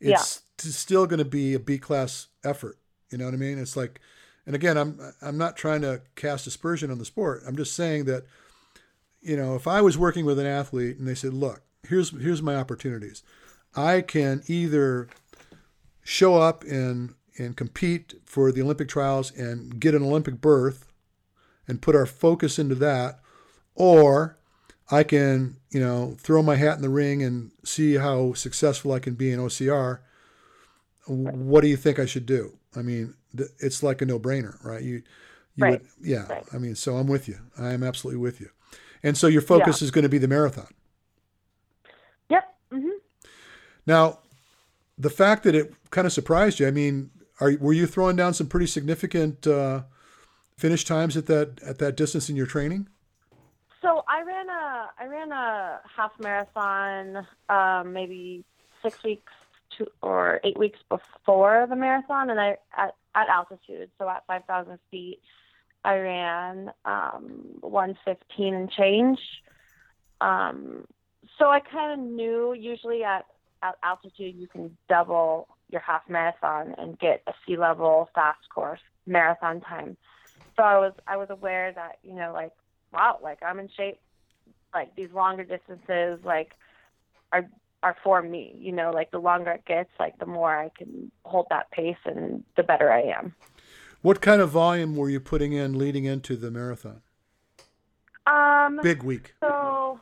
it's 0.00 0.42
yeah. 0.64 0.70
still 0.70 1.06
going 1.06 1.18
to 1.18 1.24
be 1.24 1.54
a 1.54 1.58
B 1.58 1.78
class 1.78 2.28
effort. 2.44 2.78
You 3.10 3.18
know 3.18 3.24
what 3.24 3.34
I 3.34 3.38
mean? 3.38 3.58
It's 3.58 3.76
like, 3.76 4.00
and 4.46 4.54
again, 4.54 4.76
I'm 4.76 4.98
I'm 5.22 5.38
not 5.38 5.56
trying 5.56 5.82
to 5.82 6.02
cast 6.14 6.46
aspersion 6.46 6.90
on 6.90 6.98
the 6.98 7.04
sport. 7.04 7.42
I'm 7.46 7.56
just 7.56 7.74
saying 7.74 8.04
that, 8.04 8.24
you 9.20 9.36
know, 9.36 9.54
if 9.54 9.66
I 9.66 9.80
was 9.80 9.98
working 9.98 10.24
with 10.24 10.38
an 10.38 10.46
athlete 10.46 10.98
and 10.98 11.06
they 11.06 11.14
said, 11.14 11.34
"Look, 11.34 11.62
here's 11.86 12.10
here's 12.10 12.42
my 12.42 12.56
opportunities," 12.56 13.22
I 13.74 14.00
can 14.00 14.42
either 14.46 15.08
show 16.02 16.36
up 16.36 16.64
and 16.64 17.14
and 17.36 17.56
compete 17.56 18.14
for 18.24 18.50
the 18.50 18.62
Olympic 18.62 18.88
trials 18.88 19.30
and 19.36 19.78
get 19.78 19.94
an 19.94 20.02
Olympic 20.02 20.40
berth 20.40 20.86
and 21.66 21.82
put 21.82 21.94
our 21.94 22.06
focus 22.06 22.58
into 22.58 22.74
that, 22.76 23.20
or 23.74 24.37
I 24.90 25.02
can, 25.02 25.56
you 25.70 25.80
know, 25.80 26.16
throw 26.18 26.42
my 26.42 26.56
hat 26.56 26.76
in 26.76 26.82
the 26.82 26.88
ring 26.88 27.22
and 27.22 27.50
see 27.64 27.94
how 27.94 28.32
successful 28.32 28.92
I 28.92 28.98
can 28.98 29.14
be 29.14 29.32
in 29.32 29.38
OCR. 29.38 30.00
What 31.06 31.60
do 31.60 31.68
you 31.68 31.76
think 31.76 31.98
I 31.98 32.06
should 32.06 32.26
do? 32.26 32.58
I 32.76 32.82
mean, 32.82 33.14
it's 33.58 33.82
like 33.82 34.02
a 34.02 34.06
no-brainer, 34.06 34.62
right? 34.64 34.82
You, 34.82 35.02
you 35.56 35.64
right. 35.64 35.70
would, 35.72 35.88
yeah. 36.00 36.26
Right. 36.26 36.44
I 36.52 36.58
mean, 36.58 36.74
so 36.74 36.96
I'm 36.96 37.06
with 37.06 37.28
you. 37.28 37.38
I 37.58 37.72
am 37.72 37.82
absolutely 37.82 38.20
with 38.20 38.40
you. 38.40 38.50
And 39.02 39.16
so 39.16 39.26
your 39.26 39.42
focus 39.42 39.80
yeah. 39.80 39.86
is 39.86 39.90
going 39.90 40.02
to 40.02 40.08
be 40.08 40.18
the 40.18 40.28
marathon. 40.28 40.68
Yep. 42.28 42.54
Mm-hmm. 42.72 42.88
Now, 43.86 44.18
the 44.98 45.10
fact 45.10 45.44
that 45.44 45.54
it 45.54 45.72
kind 45.90 46.06
of 46.06 46.12
surprised 46.12 46.60
you. 46.60 46.66
I 46.66 46.70
mean, 46.70 47.10
are 47.40 47.52
were 47.60 47.72
you 47.72 47.86
throwing 47.86 48.16
down 48.16 48.34
some 48.34 48.48
pretty 48.48 48.66
significant 48.66 49.46
uh, 49.46 49.82
finish 50.56 50.84
times 50.84 51.16
at 51.16 51.26
that 51.26 51.60
at 51.62 51.78
that 51.78 51.96
distance 51.96 52.28
in 52.28 52.36
your 52.36 52.46
training? 52.46 52.88
So 53.80 54.02
I 54.08 54.22
ran 54.22 54.48
a 54.48 54.88
I 54.98 55.06
ran 55.06 55.30
a 55.30 55.80
half 55.96 56.12
marathon 56.18 57.26
um, 57.48 57.92
maybe 57.92 58.44
six 58.82 59.02
weeks 59.04 59.32
to, 59.76 59.86
or 60.02 60.40
eight 60.42 60.58
weeks 60.58 60.78
before 60.88 61.66
the 61.68 61.76
marathon, 61.76 62.30
and 62.30 62.40
I 62.40 62.56
at, 62.76 62.94
at 63.14 63.28
altitude, 63.28 63.90
so 63.98 64.08
at 64.08 64.24
five 64.26 64.44
thousand 64.46 64.78
feet, 64.90 65.20
I 65.84 65.98
ran 65.98 66.72
um, 66.84 67.58
one 67.60 67.96
fifteen 68.04 68.54
and 68.54 68.70
change. 68.70 69.20
Um, 70.20 70.86
so 71.38 71.50
I 71.50 71.60
kind 71.60 72.00
of 72.00 72.06
knew 72.06 72.54
usually 72.54 73.04
at, 73.04 73.26
at 73.62 73.76
altitude 73.84 74.34
you 74.34 74.48
can 74.48 74.76
double 74.88 75.46
your 75.70 75.82
half 75.82 76.02
marathon 76.08 76.74
and 76.78 76.98
get 76.98 77.22
a 77.28 77.32
sea 77.46 77.56
level 77.56 78.08
fast 78.14 78.48
course 78.52 78.80
marathon 79.06 79.60
time. 79.60 79.96
So 80.56 80.64
I 80.64 80.78
was 80.78 80.92
I 81.06 81.16
was 81.16 81.30
aware 81.30 81.72
that 81.72 81.98
you 82.02 82.14
know 82.14 82.32
like 82.32 82.52
wow 82.92 83.18
like 83.22 83.42
I'm 83.42 83.58
in 83.58 83.68
shape 83.76 83.98
like 84.74 84.94
these 84.96 85.10
longer 85.12 85.44
distances 85.44 86.20
like 86.24 86.52
are 87.32 87.48
are 87.82 87.96
for 88.02 88.22
me 88.22 88.56
you 88.58 88.72
know 88.72 88.90
like 88.90 89.10
the 89.10 89.18
longer 89.18 89.52
it 89.52 89.64
gets 89.64 89.90
like 89.98 90.18
the 90.18 90.26
more 90.26 90.54
I 90.56 90.70
can 90.76 91.10
hold 91.24 91.46
that 91.50 91.70
pace 91.70 91.96
and 92.04 92.44
the 92.56 92.62
better 92.62 92.92
I 92.92 93.02
am. 93.02 93.34
What 94.00 94.20
kind 94.20 94.40
of 94.40 94.50
volume 94.50 94.94
were 94.94 95.10
you 95.10 95.18
putting 95.18 95.52
in 95.52 95.76
leading 95.76 96.04
into 96.04 96.36
the 96.36 96.50
marathon? 96.50 97.02
Um, 98.26 98.78
big 98.82 99.02
week. 99.02 99.34
So 99.40 99.98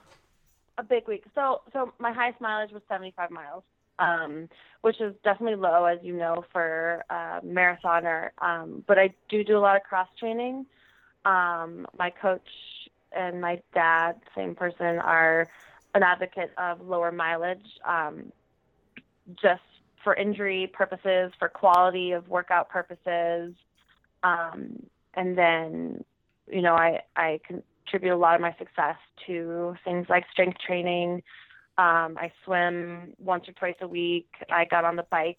a 0.79 0.83
big 0.83 1.09
week. 1.09 1.25
So 1.35 1.63
so 1.73 1.93
my 1.99 2.13
highest 2.13 2.41
mileage 2.41 2.73
was 2.73 2.83
75 2.89 3.31
miles, 3.31 3.63
um, 3.99 4.49
which 4.83 5.01
is 5.01 5.15
definitely 5.25 5.57
low, 5.57 5.85
as 5.85 5.99
you 6.03 6.17
know, 6.17 6.45
for 6.53 7.05
a 7.09 7.41
marathoner. 7.45 8.31
Um, 8.39 8.85
but 8.87 8.99
I 8.99 9.15
do 9.29 9.45
do 9.45 9.57
a 9.57 9.61
lot 9.61 9.77
of 9.77 9.83
cross 9.83 10.09
training. 10.19 10.67
Um, 11.27 11.87
my 11.99 12.11
coach 12.11 12.49
and 13.11 13.41
my 13.41 13.61
dad, 13.75 14.21
same 14.35 14.55
person, 14.55 14.99
are 15.01 15.49
an 15.95 16.05
advocate 16.05 16.53
of 16.57 16.81
lower 16.81 17.11
mileage, 17.11 17.67
um, 17.85 18.33
just 19.35 19.63
for 20.05 20.15
injury 20.15 20.71
purposes, 20.73 21.33
for 21.37 21.49
quality 21.49 22.13
of 22.13 22.29
workout 22.29 22.69
purposes, 22.69 23.55
um, 24.23 24.87
and 25.15 25.37
then 25.37 26.05
you 26.49 26.63
know 26.63 26.75
I 26.75 27.01
I 27.17 27.41
contribute 27.45 28.15
a 28.15 28.17
lot 28.17 28.37
of 28.37 28.41
my 28.41 28.55
success 28.57 28.97
to 29.27 29.75
things 29.85 30.07
like 30.09 30.27
strength 30.31 30.59
training. 30.65 31.25
Um, 31.77 32.17
I 32.19 32.31
swim 32.45 33.15
once 33.19 33.49
or 33.49 33.53
twice 33.53 33.75
a 33.81 33.89
week. 33.89 34.29
I 34.49 34.65
got 34.65 34.85
on 34.85 34.95
the 34.95 35.03
bike 35.11 35.39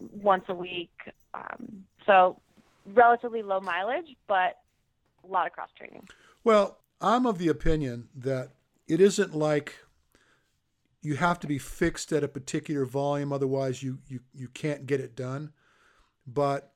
once 0.00 0.44
a 0.48 0.54
week. 0.54 0.92
Um, 1.34 1.84
so 2.06 2.40
relatively 2.86 3.42
low 3.42 3.60
mileage, 3.60 4.16
but 4.26 4.56
a 5.28 5.32
lot 5.32 5.46
of 5.46 5.52
cross 5.52 5.70
training. 5.76 6.08
Well, 6.44 6.78
I'm 7.00 7.26
of 7.26 7.38
the 7.38 7.48
opinion 7.48 8.08
that 8.14 8.50
it 8.86 9.00
isn't 9.00 9.34
like 9.34 9.76
you 11.02 11.16
have 11.16 11.38
to 11.40 11.46
be 11.46 11.58
fixed 11.58 12.12
at 12.12 12.24
a 12.24 12.28
particular 12.28 12.84
volume, 12.84 13.32
otherwise 13.32 13.82
you 13.82 13.98
you, 14.08 14.20
you 14.34 14.48
can't 14.48 14.86
get 14.86 15.00
it 15.00 15.14
done. 15.16 15.52
But 16.26 16.72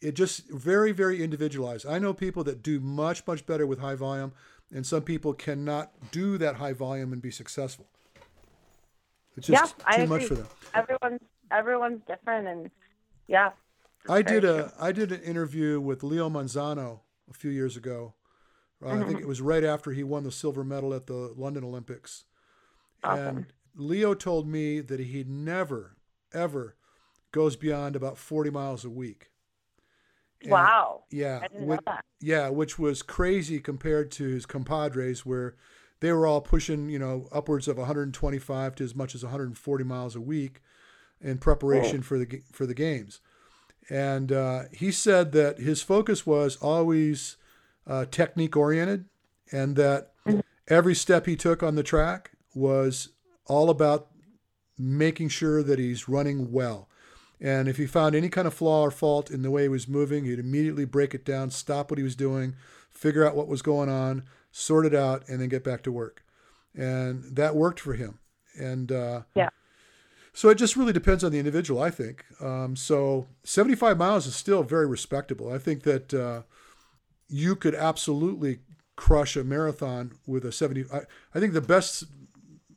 it 0.00 0.14
just 0.14 0.48
very 0.50 0.92
very 0.92 1.22
individualized. 1.22 1.86
I 1.86 1.98
know 1.98 2.14
people 2.14 2.44
that 2.44 2.62
do 2.62 2.80
much 2.80 3.26
much 3.26 3.46
better 3.46 3.66
with 3.66 3.78
high 3.78 3.94
volume 3.94 4.32
and 4.72 4.84
some 4.84 5.02
people 5.02 5.32
cannot 5.32 5.92
do 6.10 6.36
that 6.38 6.56
high 6.56 6.72
volume 6.72 7.12
and 7.12 7.22
be 7.22 7.30
successful. 7.30 7.86
It's 9.36 9.46
just 9.46 9.74
yeah, 9.78 9.96
too 9.96 10.02
I 10.02 10.06
much 10.06 10.24
agree. 10.24 10.28
for 10.28 10.34
them. 10.34 10.46
Everyone's 10.74 11.20
everyone's 11.50 12.00
different, 12.06 12.46
and 12.46 12.70
yeah. 13.28 13.50
I 14.08 14.22
did 14.22 14.44
a 14.44 14.72
I 14.78 14.92
did 14.92 15.12
an 15.12 15.22
interview 15.22 15.80
with 15.80 16.02
Leo 16.02 16.28
Manzano 16.28 17.00
a 17.30 17.34
few 17.34 17.50
years 17.50 17.76
ago. 17.76 18.14
Uh, 18.82 18.88
mm-hmm. 18.88 19.02
I 19.02 19.06
think 19.06 19.20
it 19.20 19.28
was 19.28 19.40
right 19.40 19.64
after 19.64 19.92
he 19.92 20.02
won 20.02 20.24
the 20.24 20.32
silver 20.32 20.64
medal 20.64 20.92
at 20.92 21.06
the 21.06 21.32
London 21.36 21.64
Olympics, 21.64 22.24
awesome. 23.02 23.36
and 23.36 23.46
Leo 23.74 24.14
told 24.14 24.48
me 24.48 24.80
that 24.80 25.00
he 25.00 25.24
never 25.24 25.96
ever 26.32 26.76
goes 27.32 27.56
beyond 27.56 27.96
about 27.96 28.18
forty 28.18 28.50
miles 28.50 28.84
a 28.84 28.90
week. 28.90 29.30
And 30.42 30.50
wow. 30.50 31.04
Yeah. 31.10 31.46
Which. 31.52 31.80
Yeah, 32.20 32.48
which 32.50 32.78
was 32.78 33.02
crazy 33.02 33.60
compared 33.60 34.10
to 34.12 34.24
his 34.24 34.46
compadres, 34.46 35.24
where 35.24 35.56
they 36.00 36.12
were 36.12 36.26
all 36.26 36.40
pushing, 36.40 36.88
you 36.88 36.98
know, 36.98 37.28
upwards 37.32 37.68
of 37.68 37.78
125 37.78 38.74
to 38.76 38.84
as 38.84 38.94
much 38.94 39.14
as 39.14 39.22
140 39.22 39.84
miles 39.84 40.14
a 40.16 40.20
week 40.20 40.60
in 41.20 41.38
preparation 41.38 42.02
for 42.02 42.18
the 42.18 42.42
for 42.52 42.66
the 42.66 42.74
games. 42.74 43.20
And 43.90 44.32
uh, 44.32 44.62
he 44.72 44.90
said 44.90 45.32
that 45.32 45.58
his 45.58 45.82
focus 45.82 46.26
was 46.26 46.56
always 46.56 47.36
uh, 47.86 48.06
technique 48.06 48.56
oriented, 48.56 49.04
and 49.52 49.76
that 49.76 50.12
every 50.68 50.94
step 50.94 51.26
he 51.26 51.36
took 51.36 51.62
on 51.62 51.74
the 51.74 51.82
track 51.82 52.32
was 52.54 53.10
all 53.46 53.68
about 53.68 54.08
making 54.78 55.28
sure 55.28 55.62
that 55.62 55.78
he's 55.78 56.08
running 56.08 56.50
well. 56.50 56.88
And 57.40 57.68
if 57.68 57.76
he 57.76 57.86
found 57.86 58.14
any 58.14 58.28
kind 58.28 58.46
of 58.46 58.54
flaw 58.54 58.82
or 58.82 58.90
fault 58.90 59.30
in 59.30 59.42
the 59.42 59.50
way 59.50 59.62
he 59.62 59.68
was 59.68 59.86
moving, 59.86 60.24
he'd 60.24 60.38
immediately 60.38 60.84
break 60.84 61.14
it 61.14 61.24
down, 61.24 61.50
stop 61.50 61.90
what 61.90 61.98
he 61.98 62.04
was 62.04 62.16
doing, 62.16 62.54
figure 62.90 63.26
out 63.26 63.36
what 63.36 63.48
was 63.48 63.60
going 63.60 63.90
on, 63.90 64.22
sort 64.50 64.86
it 64.86 64.94
out, 64.94 65.28
and 65.28 65.40
then 65.40 65.48
get 65.48 65.62
back 65.64 65.82
to 65.82 65.92
work. 65.92 66.24
And 66.74 67.36
that 67.36 67.54
worked 67.54 67.80
for 67.80 67.94
him. 67.94 68.18
And 68.58 68.90
uh, 68.90 69.22
yeah. 69.34 69.50
So 70.36 70.48
it 70.48 70.56
just 70.56 70.76
really 70.76 70.92
depends 70.92 71.22
on 71.22 71.30
the 71.30 71.38
individual, 71.38 71.80
I 71.80 71.90
think. 71.90 72.24
Um, 72.40 72.74
so 72.74 73.28
75 73.44 73.96
miles 73.96 74.26
is 74.26 74.34
still 74.34 74.64
very 74.64 74.86
respectable. 74.86 75.52
I 75.52 75.58
think 75.58 75.84
that 75.84 76.12
uh, 76.12 76.42
you 77.28 77.54
could 77.54 77.74
absolutely 77.74 78.58
crush 78.96 79.36
a 79.36 79.44
marathon 79.44 80.12
with 80.26 80.44
a 80.44 80.50
70. 80.50 80.86
I, 80.92 81.02
I 81.34 81.40
think 81.40 81.52
the 81.52 81.60
best 81.60 82.04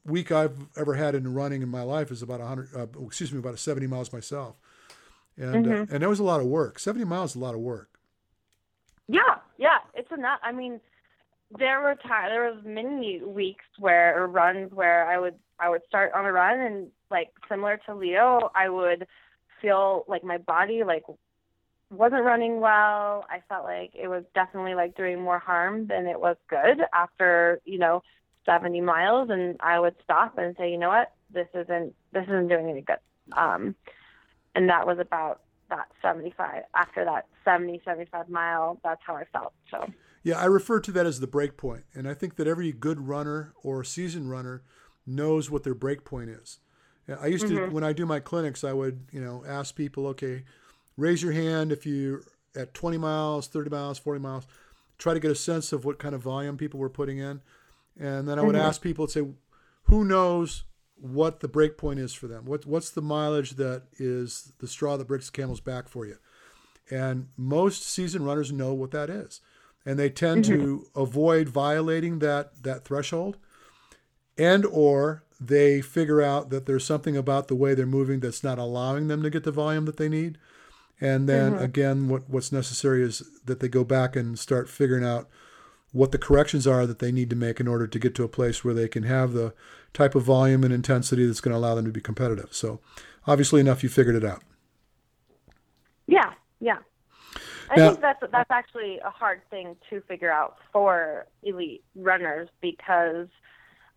week 0.05 0.31
I've 0.31 0.55
ever 0.77 0.93
had 0.93 1.15
in 1.15 1.33
running 1.33 1.63
in 1.63 1.69
my 1.69 1.81
life 1.81 2.11
is 2.11 2.21
about 2.21 2.39
100, 2.39 2.69
uh, 2.75 3.05
excuse 3.05 3.33
me, 3.33 3.39
about 3.39 3.57
70 3.57 3.87
miles 3.87 4.13
myself. 4.13 4.55
And, 5.35 5.65
Mm-hmm. 5.65 5.91
uh, 5.91 5.95
and 5.95 6.03
that 6.03 6.09
was 6.09 6.19
a 6.19 6.23
lot 6.23 6.39
of 6.39 6.45
work. 6.45 6.77
70 6.79 7.05
miles 7.05 7.31
is 7.31 7.35
a 7.37 7.39
lot 7.39 7.55
of 7.55 7.61
work. 7.61 7.89
Yeah, 9.07 9.37
yeah, 9.57 9.79
it's 9.95 10.11
enough. 10.11 10.39
I 10.43 10.51
mean, 10.51 10.79
there 11.57 11.81
were 11.81 11.95
times, 11.95 12.29
there 12.29 12.51
was 12.51 12.63
many 12.65 13.21
weeks 13.23 13.65
where 13.79 14.21
or 14.21 14.27
runs 14.27 14.71
where 14.73 15.07
I 15.07 15.17
would 15.17 15.35
I 15.59 15.69
would 15.69 15.81
start 15.87 16.11
on 16.13 16.25
a 16.25 16.31
run 16.31 16.59
and 16.59 16.87
like 17.09 17.29
similar 17.49 17.79
to 17.85 17.95
Leo, 17.95 18.51
I 18.55 18.69
would 18.69 19.07
feel 19.61 20.05
like 20.07 20.23
my 20.23 20.37
body 20.37 20.83
like 20.83 21.03
wasn't 21.89 22.23
running 22.23 22.59
well. 22.59 23.25
I 23.29 23.41
felt 23.47 23.63
like 23.63 23.91
it 23.95 24.07
was 24.07 24.23
definitely 24.35 24.75
like 24.75 24.95
doing 24.95 25.21
more 25.21 25.39
harm 25.39 25.87
than 25.87 26.05
it 26.05 26.19
was 26.19 26.35
good 26.49 26.81
after, 26.93 27.61
you 27.65 27.79
know, 27.79 28.03
70 28.45 28.81
miles 28.81 29.29
and 29.29 29.57
I 29.59 29.79
would 29.79 29.95
stop 30.03 30.37
and 30.37 30.55
say, 30.57 30.71
you 30.71 30.77
know 30.77 30.89
what, 30.89 31.13
this 31.33 31.47
isn't, 31.53 31.93
this 32.13 32.23
isn't 32.23 32.47
doing 32.47 32.69
any 32.69 32.81
good. 32.81 32.99
Um, 33.33 33.75
and 34.55 34.69
that 34.69 34.87
was 34.87 34.99
about 34.99 35.41
that 35.69 35.87
75 36.01 36.63
after 36.75 37.03
that 37.05 37.27
70, 37.43 37.81
75 37.83 38.29
mile, 38.29 38.79
that's 38.83 39.01
how 39.05 39.15
I 39.15 39.25
felt. 39.33 39.53
So, 39.69 39.85
Yeah, 40.23 40.39
I 40.39 40.45
refer 40.45 40.79
to 40.79 40.91
that 40.93 41.05
as 41.05 41.19
the 41.19 41.27
break 41.27 41.57
point. 41.57 41.83
And 41.93 42.07
I 42.07 42.13
think 42.13 42.35
that 42.37 42.47
every 42.47 42.71
good 42.71 43.01
runner 43.01 43.53
or 43.63 43.83
seasoned 43.83 44.29
runner 44.29 44.63
knows 45.05 45.49
what 45.49 45.63
their 45.63 45.75
break 45.75 46.03
point 46.03 46.29
is. 46.29 46.59
I 47.21 47.27
used 47.27 47.47
to, 47.47 47.69
when 47.71 47.83
I 47.83 47.93
do 47.93 48.05
my 48.05 48.19
clinics, 48.19 48.63
I 48.63 48.73
would, 48.73 49.07
you 49.11 49.21
know, 49.21 49.43
ask 49.47 49.75
people, 49.75 50.07
okay, 50.07 50.43
raise 50.97 51.23
your 51.23 51.31
hand 51.31 51.71
if 51.71 51.85
you're 51.85 52.23
at 52.55 52.73
20 52.73 52.97
miles, 52.97 53.47
30 53.47 53.69
miles, 53.69 53.97
40 53.99 54.19
miles. 54.19 54.47
Try 54.97 55.13
to 55.13 55.19
get 55.19 55.31
a 55.31 55.35
sense 55.35 55.71
of 55.71 55.85
what 55.85 55.99
kind 55.99 56.15
of 56.15 56.21
volume 56.21 56.57
people 56.57 56.79
were 56.79 56.89
putting 56.89 57.19
in. 57.19 57.41
And 57.99 58.27
then 58.27 58.39
I 58.39 58.41
would 58.41 58.55
Mhm. 58.55 58.59
ask 58.59 58.81
people 58.81 59.07
to 59.07 59.11
say, 59.11 59.27
who 59.83 60.03
knows 60.03 60.65
what 60.95 61.39
the 61.39 61.47
break 61.47 61.77
point 61.77 61.99
is 61.99 62.13
for 62.13 62.27
them? 62.27 62.45
What, 62.45 62.65
what's 62.65 62.89
the 62.89 63.01
mileage 63.01 63.51
that 63.51 63.83
is 63.99 64.53
the 64.59 64.67
straw 64.67 64.97
that 64.97 65.07
breaks 65.07 65.27
the 65.27 65.31
camel's 65.31 65.61
back 65.61 65.87
for 65.87 66.05
you? 66.05 66.17
And 66.89 67.29
most 67.37 67.83
seasoned 67.83 68.25
runners 68.25 68.51
know 68.51 68.73
what 68.73 68.91
that 68.91 69.09
is. 69.09 69.39
And 69.85 69.97
they 69.97 70.09
tend 70.09 70.43
to 70.45 70.87
avoid 70.95 71.47
violating 71.47 72.19
that, 72.19 72.63
that 72.63 72.83
threshold 72.83 73.37
and 74.37 74.65
or 74.65 75.23
they 75.39 75.81
figure 75.81 76.21
out 76.21 76.49
that 76.49 76.65
there's 76.65 76.85
something 76.85 77.15
about 77.15 77.47
the 77.47 77.55
way 77.55 77.73
they're 77.75 77.85
moving 77.85 78.19
that's 78.19 78.43
not 78.43 78.57
allowing 78.57 79.07
them 79.07 79.21
to 79.23 79.29
get 79.29 79.43
the 79.43 79.51
volume 79.51 79.85
that 79.85 79.97
they 79.97 80.09
need. 80.09 80.37
And 80.99 81.29
then 81.29 81.53
Mhm. 81.53 81.61
again, 81.61 82.09
what, 82.09 82.27
what's 82.29 82.51
necessary 82.51 83.03
is 83.03 83.19
that 83.45 83.59
they 83.59 83.67
go 83.67 83.83
back 83.83 84.15
and 84.15 84.37
start 84.39 84.67
figuring 84.67 85.03
out 85.03 85.29
what 85.91 86.11
the 86.11 86.17
corrections 86.17 86.65
are 86.65 86.87
that 86.87 86.99
they 86.99 87.11
need 87.11 87.29
to 87.29 87.35
make 87.35 87.59
in 87.59 87.67
order 87.67 87.85
to 87.87 87.99
get 87.99 88.15
to 88.15 88.23
a 88.23 88.27
place 88.27 88.63
where 88.65 88.73
they 88.73 88.87
can 88.87 89.03
have 89.03 89.33
the 89.33 89.53
type 89.93 90.15
of 90.15 90.23
volume 90.23 90.63
and 90.63 90.73
intensity 90.73 91.25
that's 91.25 91.39
going 91.39 91.51
to 91.53 91.57
allow 91.57 91.75
them 91.75 91.85
to 91.85 91.91
be 91.91 92.01
competitive. 92.01 92.49
So, 92.53 92.79
obviously 93.27 93.61
enough, 93.61 93.83
you 93.83 93.89
figured 93.89 94.15
it 94.15 94.25
out. 94.25 94.41
yeah, 96.07 96.33
yeah. 96.59 96.77
I 97.69 97.75
Now- 97.75 97.89
think 97.89 98.01
that's 98.01 98.23
that's 98.31 98.49
actually 98.51 98.99
a 98.99 99.09
hard 99.09 99.41
thing 99.49 99.75
to 99.89 100.01
figure 100.01 100.31
out 100.31 100.57
for 100.71 101.27
elite 101.43 101.83
runners 101.95 102.47
because 102.61 103.27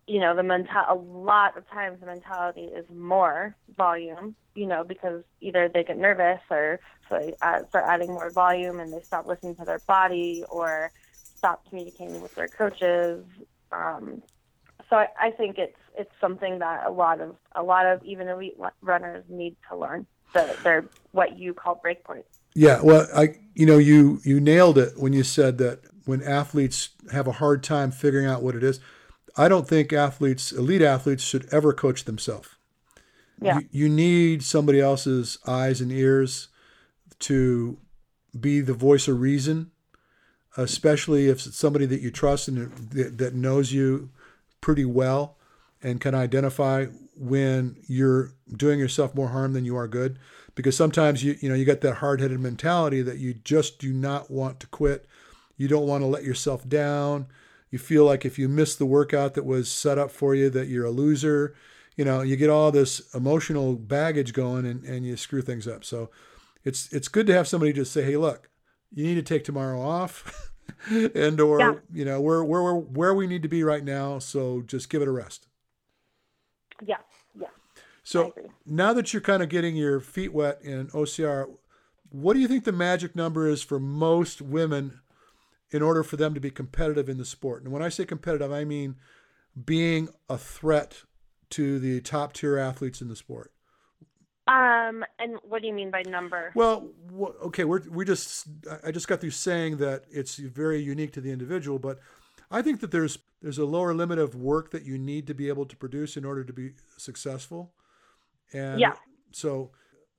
you 0.07 0.19
know 0.19 0.35
the 0.35 0.43
mental 0.43 0.83
a 0.89 0.95
lot 0.95 1.57
of 1.57 1.67
times 1.69 1.99
the 1.99 2.05
mentality 2.05 2.61
is 2.61 2.85
more 2.93 3.55
volume 3.77 4.35
you 4.55 4.65
know 4.65 4.83
because 4.83 5.23
either 5.41 5.69
they 5.73 5.83
get 5.83 5.97
nervous 5.97 6.39
or 6.49 6.79
so 7.09 7.17
they 7.17 7.33
uh, 7.41 7.59
start 7.69 7.85
adding 7.87 8.09
more 8.09 8.31
volume 8.31 8.79
and 8.79 8.91
they 8.91 9.01
stop 9.05 9.27
listening 9.27 9.55
to 9.55 9.65
their 9.65 9.79
body 9.87 10.43
or 10.49 10.91
stop 11.37 11.63
communicating 11.69 12.21
with 12.21 12.33
their 12.35 12.47
coaches 12.47 13.23
um, 13.71 14.21
so 14.89 14.97
I, 14.97 15.07
I 15.19 15.31
think 15.31 15.57
it's 15.57 15.77
it's 15.97 16.11
something 16.19 16.59
that 16.59 16.85
a 16.85 16.91
lot 16.91 17.21
of 17.21 17.35
a 17.55 17.63
lot 17.63 17.85
of 17.85 18.03
even 18.03 18.27
elite 18.27 18.57
runners 18.81 19.23
need 19.29 19.55
to 19.69 19.75
learn 19.77 20.05
the, 20.33 20.55
their 20.63 20.85
what 21.11 21.37
you 21.37 21.53
call 21.53 21.81
breakpoints 21.83 22.23
Yeah, 22.55 22.81
well, 22.81 23.07
I 23.15 23.35
you 23.55 23.65
know 23.65 23.77
you 23.77 24.19
you 24.23 24.39
nailed 24.39 24.77
it 24.77 24.93
when 24.97 25.13
you 25.13 25.23
said 25.23 25.57
that 25.59 25.81
when 26.05 26.23
athletes 26.23 26.89
have 27.11 27.27
a 27.27 27.33
hard 27.33 27.63
time 27.63 27.91
figuring 27.91 28.25
out 28.25 28.41
what 28.41 28.55
it 28.55 28.63
is. 28.63 28.79
I 29.37 29.47
don't 29.47 29.67
think 29.67 29.93
athletes, 29.93 30.51
elite 30.51 30.81
athletes, 30.81 31.23
should 31.23 31.47
ever 31.51 31.73
coach 31.73 32.05
themselves. 32.05 32.49
Yeah. 33.41 33.59
You, 33.59 33.67
you 33.71 33.89
need 33.89 34.43
somebody 34.43 34.79
else's 34.79 35.39
eyes 35.47 35.81
and 35.81 35.91
ears 35.91 36.49
to 37.19 37.77
be 38.39 38.61
the 38.61 38.73
voice 38.73 39.07
of 39.07 39.19
reason, 39.19 39.71
especially 40.57 41.27
if 41.27 41.45
it's 41.45 41.57
somebody 41.57 41.85
that 41.85 42.01
you 42.01 42.11
trust 42.11 42.47
and 42.47 42.71
that, 42.91 43.17
that 43.17 43.33
knows 43.33 43.71
you 43.71 44.09
pretty 44.59 44.85
well 44.85 45.37
and 45.81 45.99
can 45.99 46.13
identify 46.13 46.85
when 47.15 47.77
you're 47.87 48.33
doing 48.55 48.79
yourself 48.79 49.15
more 49.15 49.29
harm 49.29 49.53
than 49.53 49.65
you 49.65 49.75
are 49.75 49.87
good 49.87 50.17
because 50.55 50.75
sometimes 50.75 51.23
you 51.23 51.35
you 51.39 51.49
know 51.49 51.55
you 51.55 51.65
got 51.65 51.81
that 51.81 51.95
hard-headed 51.95 52.39
mentality 52.39 53.01
that 53.01 53.17
you 53.17 53.33
just 53.33 53.79
do 53.79 53.93
not 53.93 54.29
want 54.31 54.59
to 54.59 54.67
quit 54.67 55.05
you 55.57 55.67
don't 55.67 55.87
want 55.87 56.01
to 56.01 56.07
let 56.07 56.23
yourself 56.23 56.67
down 56.67 57.27
you 57.71 57.79
feel 57.79 58.05
like 58.05 58.25
if 58.25 58.37
you 58.37 58.47
miss 58.49 58.75
the 58.75 58.85
workout 58.85 59.33
that 59.33 59.45
was 59.45 59.71
set 59.71 59.97
up 59.97 60.11
for 60.11 60.35
you 60.35 60.49
that 60.49 60.67
you're 60.67 60.85
a 60.85 60.91
loser 60.91 61.55
you 61.97 62.05
know 62.05 62.21
you 62.21 62.35
get 62.35 62.49
all 62.49 62.71
this 62.71 63.01
emotional 63.13 63.75
baggage 63.75 64.33
going 64.33 64.65
and, 64.65 64.83
and 64.85 65.05
you 65.05 65.17
screw 65.17 65.41
things 65.41 65.67
up 65.67 65.83
so 65.83 66.09
it's 66.63 66.91
it's 66.93 67.07
good 67.07 67.27
to 67.27 67.33
have 67.33 67.47
somebody 67.47 67.73
just 67.73 67.91
say 67.91 68.03
hey 68.03 68.17
look 68.17 68.49
you 68.93 69.03
need 69.05 69.15
to 69.15 69.21
take 69.21 69.43
tomorrow 69.43 69.81
off 69.81 70.51
and 70.89 71.39
or 71.39 71.59
Yeah. 71.59 71.73
you 71.93 72.05
know 72.05 72.21
where 72.21 72.43
where 72.43 72.73
where 72.75 73.13
we 73.13 73.27
need 73.27 73.41
to 73.43 73.49
be 73.49 73.63
right 73.63 73.83
now 73.83 74.19
so 74.19 74.61
just 74.61 74.89
give 74.89 75.01
it 75.01 75.07
a 75.07 75.11
rest 75.11 75.47
Yeah. 76.85 76.97
Yeah. 77.39 77.47
So 78.03 78.33
now 78.65 78.93
that 78.93 79.13
you're 79.13 79.21
kind 79.21 79.43
of 79.43 79.49
getting 79.49 79.75
your 79.75 79.99
feet 79.99 80.33
wet 80.33 80.59
in 80.63 80.87
OCR, 80.87 81.47
what 82.09 82.33
do 82.33 82.39
you 82.39 82.47
think 82.47 82.63
the 82.63 82.71
magic 82.71 83.15
number 83.15 83.47
is 83.47 83.61
for 83.61 83.79
most 83.79 84.41
women 84.41 84.99
in 85.71 85.81
order 85.81 86.03
for 86.03 86.17
them 86.17 86.33
to 86.33 86.39
be 86.39 86.51
competitive 86.51 87.09
in 87.09 87.17
the 87.17 87.25
sport? 87.25 87.63
And 87.63 87.71
when 87.71 87.81
I 87.81 87.89
say 87.89 88.05
competitive, 88.05 88.51
I 88.51 88.63
mean 88.65 88.95
being 89.65 90.09
a 90.29 90.37
threat 90.37 91.03
to 91.51 91.79
the 91.79 91.99
top 92.01 92.33
tier 92.33 92.57
athletes 92.57 93.01
in 93.01 93.07
the 93.09 93.15
sport. 93.15 93.51
Um, 94.47 95.03
and 95.19 95.37
what 95.43 95.61
do 95.61 95.67
you 95.67 95.73
mean 95.73 95.91
by 95.91 96.01
number? 96.01 96.51
Well, 96.55 96.89
wh- 97.09 97.45
okay, 97.47 97.63
we're 97.63 97.81
we 97.89 98.05
just 98.05 98.47
I- 98.83 98.91
just 98.91 99.07
got 99.07 99.21
through 99.21 99.31
saying 99.31 99.77
that 99.77 100.05
it's 100.09 100.35
very 100.37 100.79
unique 100.81 101.11
to 101.13 101.21
the 101.21 101.31
individual, 101.31 101.79
but 101.79 101.99
I 102.49 102.61
think 102.61 102.79
that 102.81 102.91
there's 102.91 103.19
there's 103.41 103.57
a 103.59 103.65
lower 103.65 103.93
limit 103.93 104.19
of 104.19 104.35
work 104.35 104.71
that 104.71 104.83
you 104.83 104.97
need 104.97 105.27
to 105.27 105.33
be 105.33 105.47
able 105.47 105.65
to 105.65 105.75
produce 105.75 106.17
in 106.17 106.25
order 106.25 106.43
to 106.43 106.53
be 106.53 106.71
successful. 106.97 107.73
And 108.53 108.79
Yeah. 108.79 108.93
so 109.31 109.71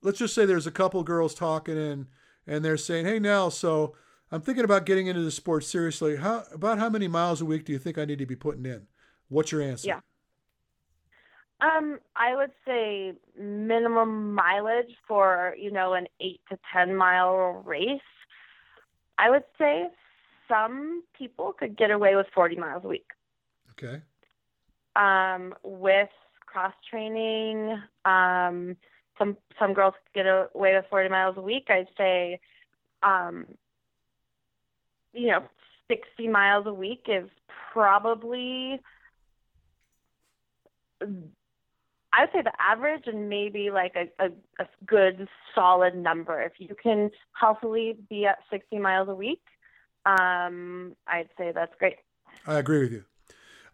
let's 0.03 0.19
just 0.19 0.35
say 0.35 0.47
there's 0.47 0.67
a 0.67 0.73
couple 0.73 1.03
girls 1.03 1.35
talking 1.35 1.77
and 1.77 2.07
and 2.47 2.65
they're 2.65 2.77
saying, 2.77 3.07
"Hey, 3.07 3.19
Nell, 3.19 3.51
so 3.51 3.95
I'm 4.33 4.41
thinking 4.41 4.65
about 4.65 4.87
getting 4.87 5.07
into 5.07 5.21
the 5.21 5.31
sport 5.31 5.63
seriously. 5.63 6.17
How 6.17 6.45
about 6.53 6.79
how 6.79 6.89
many 6.89 7.07
miles 7.07 7.43
a 7.43 7.45
week 7.45 7.67
do 7.67 7.73
you 7.73 7.79
think 7.79 7.99
I 7.99 8.07
need 8.07 8.19
to 8.19 8.27
be 8.27 8.35
putting 8.35 8.65
in? 8.65 8.87
What's 9.29 9.53
your 9.53 9.61
answer?" 9.61 9.89
Yeah. 9.89 10.01
Um, 11.61 12.01
I 12.17 12.35
would 12.35 12.51
say 12.67 13.13
minimum 13.39 14.35
mileage 14.35 14.97
for, 15.07 15.55
you 15.57 15.71
know, 15.71 15.93
an 15.95 16.09
eight 16.21 16.41
to 16.49 16.59
10 16.73 16.97
mile 16.97 17.63
race. 17.65 18.01
I 19.17 19.31
would 19.31 19.45
say 19.59 19.89
some 20.49 21.05
people 21.17 21.53
could 21.53 21.77
get 21.77 21.93
away 21.93 22.17
with 22.17 22.27
40 22.35 22.57
miles 22.57 22.85
a 22.85 22.89
week. 22.89 23.07
Okay. 23.71 24.03
Um, 24.97 25.55
with 25.63 26.09
cross 26.45 26.75
training, 26.91 27.81
um, 28.05 28.77
some, 29.17 29.37
some 29.57 29.73
girls 29.73 29.95
could 30.05 30.25
get 30.25 30.27
away 30.27 30.75
with 30.75 30.87
40 30.91 31.09
miles 31.11 31.37
a 31.37 31.43
week. 31.43 31.67
I'd 31.69 31.87
say, 31.97 32.41
um, 33.05 33.47
you 35.13 35.29
know, 35.29 35.43
60 35.89 36.29
miles 36.29 36.67
a 36.67 36.73
week 36.73 37.05
is 37.09 37.29
probably 37.73 38.81
I 42.13 42.21
would 42.21 42.31
say 42.33 42.43
the 42.43 42.53
average 42.61 43.05
and 43.07 43.29
maybe 43.29 43.71
like 43.71 43.95
a, 43.97 44.25
a, 44.25 44.29
a 44.61 44.67
good 44.87 45.29
solid 45.55 45.97
number. 45.97 46.41
If 46.43 46.53
you 46.59 46.77
can 46.81 47.11
healthily 47.33 47.97
be 48.09 48.27
at 48.27 48.39
60 48.51 48.79
miles 48.79 49.09
a 49.09 49.15
week, 49.15 49.41
um, 50.05 50.95
I'd 51.07 51.31
say 51.39 51.53
that's 51.55 51.73
great. 51.79 51.97
I 52.47 52.59
agree 52.59 52.81
with 52.81 52.93
you. 52.93 53.05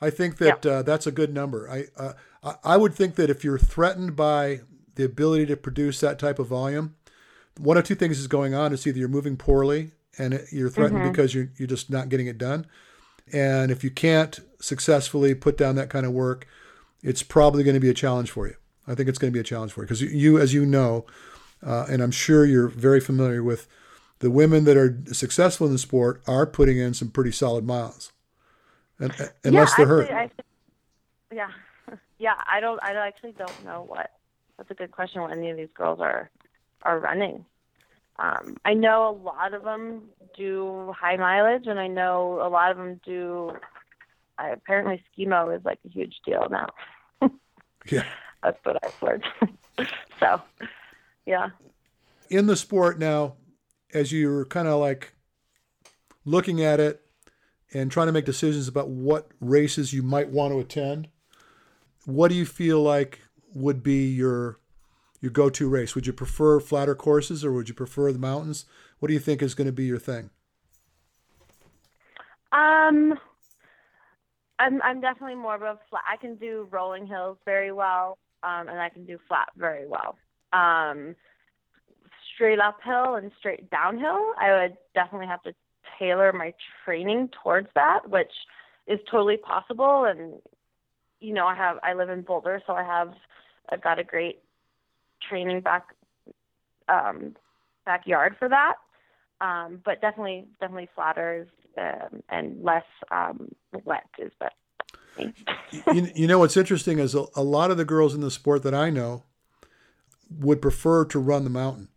I 0.01 0.11
think 0.11 0.37
that 0.39 0.65
uh, 0.65 0.83
that's 0.83 1.09
a 1.09 1.11
good 1.11 1.35
number. 1.35 1.69
I, 1.69 1.87
uh, 1.97 2.13
I 2.45 2.55
I 2.75 2.77
would 2.77 2.95
think 2.95 3.17
that 3.17 3.31
if 3.31 3.43
you're 3.43 3.59
threatened 3.59 4.15
by 4.15 4.61
the 4.95 5.05
ability 5.05 5.47
to 5.47 5.57
produce 5.57 5.99
that 6.01 6.21
type 6.21 6.39
of 6.39 6.47
volume, 6.47 6.95
one 7.59 7.77
of 7.77 7.85
two 7.85 7.97
things 7.97 8.21
is 8.21 8.29
going 8.29 8.55
on. 8.55 8.73
It's 8.73 8.87
either 8.87 8.99
you're 8.99 9.09
moving 9.09 9.37
poorly 9.37 9.91
and 10.19 10.35
it, 10.35 10.53
you're 10.53 10.71
threatened 10.71 11.01
Mhm. 11.01 11.11
because 11.13 11.35
you're 11.35 11.49
you're 11.57 11.69
just 11.69 11.91
not 11.91 12.09
getting 12.09 12.27
it 12.27 12.39
done, 12.39 12.67
and 13.33 13.71
if 13.71 13.83
you 13.85 13.91
can't 13.91 14.41
successfully 14.61 15.35
put 15.35 15.57
down 15.57 15.75
that 15.77 15.89
kind 15.91 16.05
of 16.07 16.13
work, 16.13 16.47
it's 17.03 17.23
probably 17.23 17.63
going 17.63 17.75
to 17.75 17.81
be 17.81 17.89
a 17.91 17.95
challenge 17.95 18.31
for 18.31 18.47
you. 18.49 18.55
I 18.87 18.95
think 18.95 19.09
it's 19.09 19.19
going 19.19 19.33
to 19.33 19.37
be 19.37 19.41
a 19.41 19.45
challenge 19.45 19.73
for 19.73 19.83
you 19.83 19.87
because 19.87 20.01
you, 20.03 20.39
as 20.39 20.53
you 20.55 20.65
know, 20.67 21.05
uh, 21.65 21.87
and 21.91 22.03
I'm 22.03 22.11
sure 22.11 22.45
you're 22.45 22.69
very 22.69 23.01
familiar 23.01 23.43
with 23.43 23.69
the 24.21 24.31
women 24.31 24.65
that 24.65 24.77
are 24.77 24.99
successful 25.13 25.67
in 25.67 25.73
the 25.73 25.79
sport 25.79 26.23
are 26.27 26.47
putting 26.47 26.79
in 26.79 26.95
some 26.95 27.11
pretty 27.11 27.31
solid 27.33 27.65
miles, 27.65 28.13
and, 28.99 29.13
unless 29.45 29.71
yeah, 29.71 29.75
they're 29.77 29.87
hurt. 29.87 30.11
actually, 30.11 30.17
I 30.17 30.29
think- 30.29 30.41
yeah, 31.35 31.51
yeah. 32.19 32.35
I 32.51 32.61
don't. 32.61 32.83
I 32.83 32.95
actually 32.95 33.33
don't 33.33 33.65
know 33.65 33.85
what. 33.87 34.11
That's 34.57 34.71
a 34.71 34.75
good 34.75 34.91
question. 34.91 35.23
What 35.23 35.31
any 35.33 35.51
of 35.51 35.57
these 35.57 35.69
girls 35.75 36.01
are 36.01 36.31
are 36.83 36.99
running. 36.99 37.45
Um, 38.19 38.57
I 38.65 38.75
know 38.75 39.09
a 39.09 39.17
lot 39.25 39.55
of 39.55 39.63
them 39.63 40.03
do 40.37 40.93
high 40.99 41.17
mileage, 41.17 41.67
and 41.67 41.79
I 41.79 41.87
know 41.87 42.41
a 42.43 42.49
lot 42.49 42.71
of 42.71 42.77
them 42.77 43.01
do. 43.05 43.53
I, 44.39 44.51
apparently, 44.51 45.03
skimo 45.17 45.57
is 45.57 45.65
like 45.65 45.79
a 45.87 45.89
huge 45.89 46.17
deal 46.25 46.47
now. 46.51 46.69
Yeah. 47.91 48.05
That's 48.43 48.59
what 48.65 48.79
I've 48.85 48.95
heard. 48.95 49.25
so, 50.21 50.41
yeah. 51.27 51.49
in 52.31 52.47
the 52.47 52.57
sport 52.57 52.99
now, 52.99 53.35
as 53.93 54.13
you're 54.13 54.45
kind 54.45 54.69
of 54.69 54.79
like 54.79 55.15
looking 56.25 56.63
at 56.63 56.79
it 56.79 57.01
and 57.75 57.91
trying 57.91 58.07
to 58.07 58.13
make 58.13 58.25
decisions 58.25 58.69
about 58.69 58.89
what 58.89 59.31
races 59.41 59.93
you 59.93 60.03
might 60.03 60.29
want 60.29 60.53
to 60.53 60.61
attend, 60.61 61.09
what 62.05 62.29
do 62.29 62.37
you 62.37 62.47
feel 62.47 62.81
like 62.81 63.21
would 63.55 63.83
be 63.83 64.09
your 64.09 64.61
your 65.21 65.31
go-to 65.31 65.69
race? 65.69 65.95
Would 65.95 66.07
you 66.07 66.13
prefer 66.13 66.61
flatter 66.61 66.95
courses 66.95 67.45
or 67.45 67.53
would 67.53 67.69
you 67.69 67.75
prefer 67.75 68.13
the 68.13 68.19
mountains? 68.19 68.65
What 68.99 69.09
do 69.09 69.15
you 69.15 69.21
think 69.21 69.43
is 69.43 69.55
going 69.55 69.67
to 69.67 69.73
be 69.73 69.85
your 69.85 69.99
thing? 69.99 70.31
Um, 72.53 73.19
I'm 74.59 74.83
I'm 74.83 75.01
definitely 75.01 75.37
more 75.37 75.55
of 75.55 75.63
a 75.63 75.79
flat. 75.91 76.05
I 76.11 76.17
can 76.17 76.37
do 76.37 76.67
rolling 76.71 77.07
hills 77.07 77.39
very 77.45 77.73
well, 77.73 78.19
um, 78.43 78.69
and 78.69 78.81
I 78.81 78.89
can 78.89 79.05
do 79.05 79.19
flat 79.29 79.49
very 79.57 79.87
well. 79.87 80.17
Um, 80.53 81.15
straight 82.35 82.59
uphill 82.59 83.17
and 83.17 83.31
straight 83.39 83.71
downhill, 83.71 84.33
I 84.41 84.53
would 84.53 84.77
definitely 84.95 85.27
have 85.27 85.43
to 85.43 85.53
tailor 85.99 86.33
my 86.33 86.55
training 86.85 87.31
towards 87.43 87.69
that, 87.75 88.09
which 88.09 88.33
is 88.87 88.99
totally 89.11 89.37
possible. 89.37 90.05
And 90.05 90.41
you 91.21 91.35
know, 91.35 91.47
I 91.47 91.55
have 91.55 91.77
I 91.83 91.93
live 91.95 92.09
in 92.09 92.23
Boulder, 92.23 92.63
so 92.67 92.73
I 92.73 92.83
have 92.83 93.13
I've 93.71 93.83
got 93.83 93.99
a 93.99 94.05
great 94.05 94.41
training 95.29 95.61
back 95.61 95.95
um, 96.89 97.35
backyard 97.85 98.37
for 98.39 98.49
that. 98.49 98.75
Um, 99.41 99.81
but 99.85 100.01
definitely, 100.01 100.47
definitely 100.61 100.89
flatter 100.95 101.43
is, 101.43 101.49
um, 101.79 102.23
and 102.29 102.63
less 102.63 102.85
um, 103.11 103.49
wet 103.85 104.09
is 104.19 104.33
better. 104.39 105.33
you, 105.95 106.11
you 106.15 106.27
know 106.27 106.39
what's 106.39 106.57
interesting 106.57 106.99
is 106.99 107.15
a, 107.15 107.25
a 107.37 107.43
lot 107.43 107.71
of 107.71 107.77
the 107.77 107.85
girls 107.85 108.15
in 108.15 108.21
the 108.21 108.31
sport 108.31 108.63
that 108.65 108.75
I 108.75 108.91
know 108.91 109.25
would 110.31 110.61
prefer 110.61 111.05
to 111.07 111.19
run 111.19 111.45
the 111.45 111.51
mountain, 111.51 111.89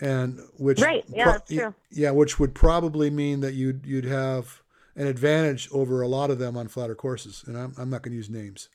and 0.00 0.40
which 0.58 0.80
Right, 0.80 1.04
yeah, 1.08 1.24
that's 1.24 1.52
true. 1.52 1.74
yeah, 1.90 2.10
which 2.10 2.38
would 2.38 2.54
probably 2.54 3.10
mean 3.10 3.40
that 3.40 3.54
you'd 3.54 3.84
you'd 3.84 4.04
have 4.04 4.62
an 4.94 5.06
advantage 5.06 5.68
over 5.72 6.00
a 6.00 6.08
lot 6.08 6.30
of 6.30 6.38
them 6.38 6.56
on 6.56 6.68
flatter 6.68 6.94
courses, 6.94 7.44
and 7.46 7.56
I'm 7.56 7.74
I'm 7.78 7.90
not 7.90 8.02
going 8.02 8.12
to 8.12 8.16
use 8.16 8.30
names. 8.30 8.68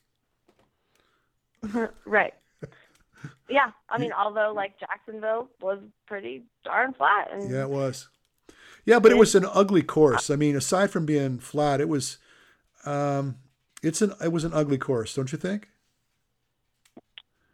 right. 2.06 2.34
Yeah, 3.50 3.72
I 3.90 3.98
mean, 3.98 4.14
although 4.14 4.54
like 4.56 4.80
Jacksonville 4.80 5.50
was 5.60 5.80
pretty 6.08 6.44
darn 6.64 6.94
flat, 6.94 7.30
Yeah, 7.50 7.64
it 7.64 7.70
was. 7.70 8.08
Yeah, 8.86 9.00
but 9.00 9.12
it 9.12 9.18
was 9.18 9.36
an 9.36 9.46
ugly 9.54 9.84
course. 9.84 10.30
I 10.30 10.36
mean, 10.38 10.56
aside 10.56 10.90
from 10.90 11.06
being 11.06 11.38
flat, 11.38 11.82
it 11.82 11.90
was, 11.90 12.18
um, 12.86 13.36
it's 13.84 14.02
an 14.02 14.14
it 14.24 14.32
was 14.32 14.44
an 14.44 14.54
ugly 14.54 14.78
course, 14.78 15.14
don't 15.14 15.32
you 15.32 15.38
think? 15.38 15.68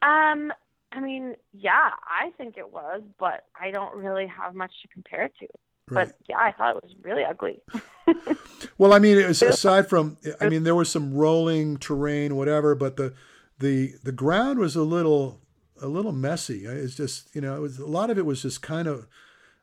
um, 0.02 0.54
I 0.92 1.00
mean, 1.02 1.36
yeah, 1.52 1.90
I 2.08 2.32
think 2.38 2.58
it 2.58 2.72
was, 2.72 3.02
but 3.20 3.46
I 3.60 3.72
don't 3.72 3.96
really 3.96 4.28
have 4.28 4.56
much 4.56 4.72
to 4.84 4.88
compare 4.88 5.24
it 5.26 5.34
to. 5.40 5.48
Right. 5.90 6.08
But 6.08 6.16
yeah, 6.30 6.38
I 6.38 6.52
thought 6.52 6.78
it 6.78 6.84
was 6.84 6.94
really 7.02 7.24
ugly. 7.24 7.62
Well, 8.78 8.94
I 8.94 9.00
mean, 9.00 9.18
it 9.18 9.28
was 9.28 9.42
aside 9.42 9.90
from, 9.90 10.18
I 10.40 10.50
mean, 10.50 10.64
there 10.64 10.76
was 10.76 10.90
some 10.90 11.14
rolling 11.14 11.78
terrain, 11.78 12.36
whatever, 12.36 12.76
but 12.76 12.96
the 12.96 13.14
the 13.60 13.96
the 14.04 14.12
ground 14.12 14.60
was 14.60 14.76
a 14.76 14.84
little 14.84 15.42
a 15.82 15.88
little 15.88 16.12
messy. 16.12 16.66
It's 16.66 16.96
just, 16.96 17.34
you 17.36 17.42
know, 17.42 17.56
it 17.56 17.60
was 17.60 17.80
a 17.80 17.86
lot 17.86 18.10
of 18.10 18.18
it 18.18 18.26
was 18.26 18.42
just 18.42 18.62
kind 18.62 18.88
of, 18.88 19.08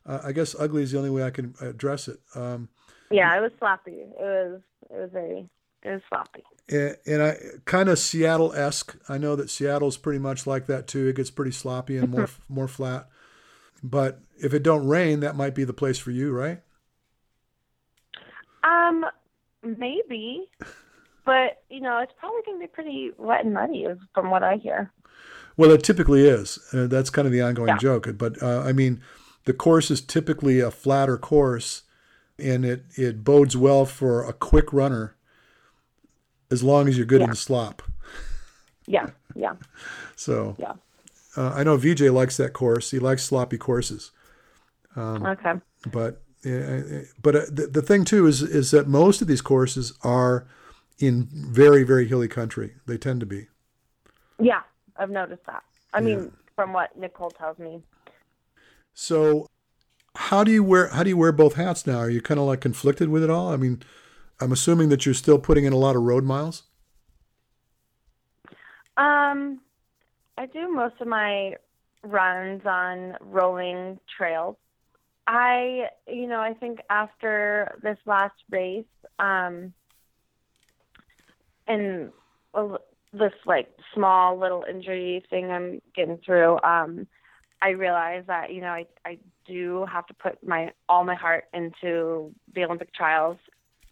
uh, 0.07 0.21
I 0.25 0.33
guess, 0.33 0.55
ugly 0.59 0.83
is 0.83 0.93
the 0.93 0.99
only 0.99 1.11
way 1.11 1.25
I 1.25 1.31
can 1.31 1.55
address 1.61 2.09
it. 2.09 2.21
Um, 2.35 2.69
yeah, 3.11 3.37
it 3.37 3.41
was 3.41 3.53
sloppy. 3.59 3.93
It 3.93 4.17
was 4.19 4.61
it 4.91 4.97
was 4.97 5.11
very 5.13 5.49
it 5.83 5.91
was 5.91 6.01
sloppy. 6.09 6.43
and, 6.69 6.97
and 7.07 7.23
I 7.23 7.37
kind 7.65 7.89
of 7.89 7.99
Seattle 7.99 8.53
esque. 8.55 8.97
I 9.09 9.19
know 9.19 9.37
that 9.37 9.51
Seattle's 9.51 9.97
pretty 9.97 10.19
much 10.19 10.47
like 10.47 10.67
that 10.67 10.87
too. 10.87 11.09
It 11.09 11.17
gets 11.17 11.31
pretty 11.31 11.53
sloppy 11.53 11.97
and 11.97 12.11
more 12.11 12.29
more 12.49 12.69
flat. 12.69 13.09
But 13.83 14.21
if 14.39 14.55
it 14.55 14.63
don't 14.63 14.87
rain, 14.87 15.21
that 15.21 15.37
might 15.37 15.55
be 15.55 15.65
the 15.65 15.75
place 15.75 15.99
for 15.99 16.11
you, 16.11 16.33
right? 16.33 16.61
Um, 18.65 19.05
maybe, 19.63 20.49
but 21.27 21.63
you 21.69 21.83
know, 21.83 21.99
it's 21.99 22.15
probably 22.19 22.41
going 22.47 22.59
to 22.59 22.67
be 22.67 22.73
pretty 22.73 23.11
wet 23.19 23.45
and 23.45 23.53
muddy, 23.53 23.87
from 24.15 24.31
what 24.31 24.43
I 24.43 24.57
hear. 24.57 24.91
Well, 25.57 25.71
it 25.71 25.83
typically 25.83 26.27
is. 26.27 26.59
Uh, 26.73 26.87
that's 26.87 27.11
kind 27.11 27.27
of 27.27 27.33
the 27.33 27.41
ongoing 27.43 27.69
Yeah. 27.69 27.79
joke. 27.79 28.09
But 28.19 28.43
uh, 28.43 28.61
I 28.61 28.73
mean, 28.73 29.01
the 29.45 29.53
course 29.53 29.91
is 29.91 30.01
typically 30.01 30.61
a 30.61 30.71
flatter 30.71 31.17
course, 31.19 31.83
and 32.39 32.65
it 32.65 32.85
it 32.97 33.23
bodes 33.25 33.57
well 33.57 33.85
for 33.87 34.25
a 34.25 34.33
quick 34.33 34.73
runner, 34.73 35.15
as 36.51 36.63
long 36.63 36.89
as 36.89 36.97
you're 36.97 37.07
good 37.07 37.23
in 37.23 37.31
the 37.31 37.37
slop. 37.37 37.83
Yeah, 38.87 39.07
yeah, 39.35 39.55
So 40.17 40.57
yeah. 40.59 40.73
uh, 41.37 41.53
I 41.55 41.63
know 41.65 41.79
Veejay 41.79 42.13
likes 42.13 42.37
that 42.37 42.53
course. 42.53 42.91
He 42.91 42.99
likes 42.99 43.23
sloppy 43.25 43.57
courses. 43.59 44.11
Um, 44.97 45.25
Okay. 45.25 45.55
But 45.91 46.21
uh, 46.47 47.05
but 47.23 47.35
uh, 47.37 47.47
the, 47.51 47.69
the 47.73 47.83
thing 47.83 48.05
too 48.05 48.27
is 48.27 48.43
is 48.43 48.71
that 48.73 48.87
most 48.89 49.23
of 49.23 49.29
these 49.29 49.41
courses 49.43 49.93
are 50.03 50.47
in 50.99 51.29
very 51.33 51.83
very 51.85 52.07
hilly 52.09 52.29
country. 52.29 52.75
They 52.87 52.99
tend 52.99 53.21
to 53.21 53.27
be. 53.27 53.47
Yeah, 54.39 54.63
I've 54.97 55.11
noticed 55.11 55.45
that. 55.47 55.63
I 55.93 56.01
Yeah. 56.01 56.07
mean, 56.17 56.33
from 56.55 56.73
what 56.73 56.97
Nicole 56.99 57.31
tells 57.31 57.59
me. 57.59 57.83
So 58.95 59.49
how 60.17 60.45
do 60.45 60.53
you 60.53 60.63
wear 60.63 60.89
how 60.89 61.03
do 61.03 61.11
you 61.11 61.17
wear 61.17 61.33
both 61.33 61.55
hats 61.55 61.87
now? 61.87 61.99
Are 61.99 62.11
you 62.11 62.21
kind 62.23 62.39
of 62.39 62.47
like 62.47 62.61
conflicted 62.61 63.09
with 63.09 63.25
it 63.25 63.31
all? 63.31 63.49
I 63.53 63.57
mean, 63.57 63.83
I'm 64.41 64.53
assuming 64.53 64.89
that 64.91 65.05
you're 65.05 65.15
still 65.15 65.39
putting 65.39 65.65
in 65.65 65.73
a 65.73 65.77
lot 65.79 65.97
of 65.97 66.03
road 66.03 66.25
miles. 66.25 66.65
Um, 68.97 69.61
I 70.39 70.47
do 70.47 70.71
most 70.71 71.01
of 71.01 71.09
my 71.09 71.55
runs 72.05 72.63
on 72.65 73.17
rolling 73.21 73.99
trails. 74.17 74.57
I, 75.27 75.89
you 76.07 76.27
know, 76.29 76.41
I 76.41 76.55
think 76.55 76.81
after 76.91 77.79
this 77.83 77.97
last 78.07 78.35
race, 78.51 78.85
um, 79.19 79.73
and 81.67 82.13
this 83.19 83.33
like 83.47 83.69
small 83.95 84.39
little 84.39 84.65
injury 84.69 85.25
thing 85.31 85.51
I'm 85.51 85.81
getting 85.95 86.19
through, 86.19 86.61
um, 86.63 87.07
I 87.63 87.71
realize 87.71 88.25
that 88.27 88.53
you 88.53 88.61
know 88.61 88.69
I 88.69 88.87
I 89.05 89.19
do 89.47 89.87
have 89.91 90.07
to 90.07 90.15
put 90.15 90.47
my 90.47 90.73
all 90.89 91.05
my 91.05 91.15
heart 91.15 91.45
into 91.53 92.35
the 92.55 92.65
Olympic 92.65 92.93
trials, 92.93 93.39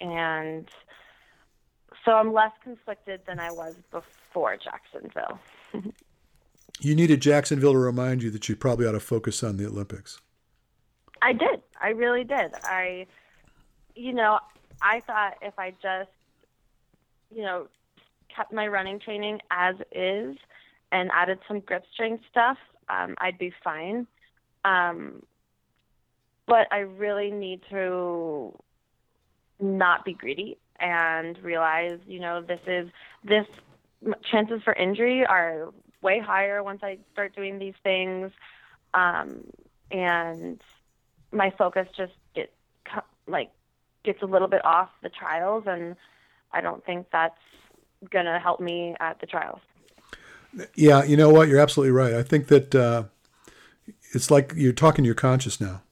and 0.00 0.68
so 2.04 2.12
I'm 2.12 2.32
less 2.32 2.52
conflicted 2.62 3.20
than 3.26 3.38
I 3.38 3.50
was 3.50 3.74
before 3.90 4.56
Jacksonville. 4.56 5.38
You 6.80 6.96
needed 6.96 7.22
Jacksonville 7.22 7.74
to 7.74 7.78
remind 7.78 8.24
you 8.24 8.30
that 8.30 8.48
you 8.48 8.56
probably 8.56 8.86
ought 8.86 8.92
to 8.92 9.00
focus 9.00 9.44
on 9.44 9.56
the 9.56 9.66
Olympics. 9.66 10.20
I 11.20 11.32
did. 11.32 11.62
I 11.80 11.90
really 11.90 12.24
did. 12.24 12.52
I, 12.64 13.06
you 13.94 14.12
know, 14.12 14.40
I 14.80 14.98
thought 15.00 15.34
if 15.42 15.56
I 15.58 15.74
just, 15.80 16.10
you 17.32 17.42
know, 17.42 17.68
kept 18.34 18.52
my 18.52 18.66
running 18.66 18.98
training 18.98 19.40
as 19.50 19.76
is 19.92 20.36
and 20.90 21.10
added 21.12 21.38
some 21.48 21.60
grip 21.60 21.84
strength 21.92 22.24
stuff, 22.30 22.58
um, 22.88 23.14
I'd 23.18 23.38
be 23.38 23.52
fine. 23.64 24.06
Um, 24.64 25.22
but 26.46 26.68
I 26.70 26.80
really 26.80 27.30
need 27.30 27.62
to 27.70 28.56
not 29.60 30.04
be 30.04 30.12
greedy 30.12 30.58
and 30.78 31.38
realize, 31.42 31.98
you 32.06 32.20
know, 32.20 32.42
this 32.42 32.60
is 32.66 32.90
this 33.24 33.46
chances 34.30 34.60
for 34.62 34.72
injury 34.74 35.24
are 35.24 35.72
way 36.02 36.18
higher 36.18 36.62
once 36.62 36.80
I 36.82 36.98
start 37.12 37.34
doing 37.34 37.58
these 37.58 37.74
things. 37.82 38.32
Um, 38.92 39.44
and 39.90 40.60
my 41.30 41.50
focus 41.50 41.88
just 41.96 42.12
get 42.34 42.52
like 43.26 43.50
gets 44.02 44.22
a 44.22 44.26
little 44.26 44.48
bit 44.48 44.64
off 44.64 44.90
the 45.02 45.08
trials 45.08 45.64
and 45.66 45.96
I 46.52 46.60
don't 46.60 46.84
think 46.84 47.06
that's 47.12 47.38
going 48.10 48.26
to 48.26 48.38
help 48.38 48.60
me 48.60 48.94
at 49.00 49.20
the 49.20 49.26
trials. 49.26 49.60
Yeah, 50.74 51.04
you 51.04 51.16
know 51.16 51.30
what? 51.30 51.48
You're 51.48 51.60
absolutely 51.60 51.92
right. 51.92 52.12
I 52.14 52.22
think 52.22 52.48
that 52.48 52.74
uh, 52.74 53.04
it's 54.12 54.30
like 54.30 54.52
you're 54.56 54.72
talking 54.72 55.02
to 55.04 55.06
your 55.06 55.14
conscious 55.14 55.60
now. 55.60 55.82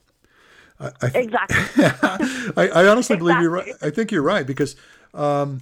I, 0.79 0.91
I, 1.01 1.07
Exactly. 1.15 1.83
I, 2.57 2.67
I 2.67 2.87
honestly 2.87 3.17
believe 3.17 3.39
you're 3.41 3.49
right. 3.51 3.73
I 3.81 3.89
think 3.89 4.11
you're 4.11 4.21
right 4.21 4.45
because 4.45 4.75
um, 5.13 5.61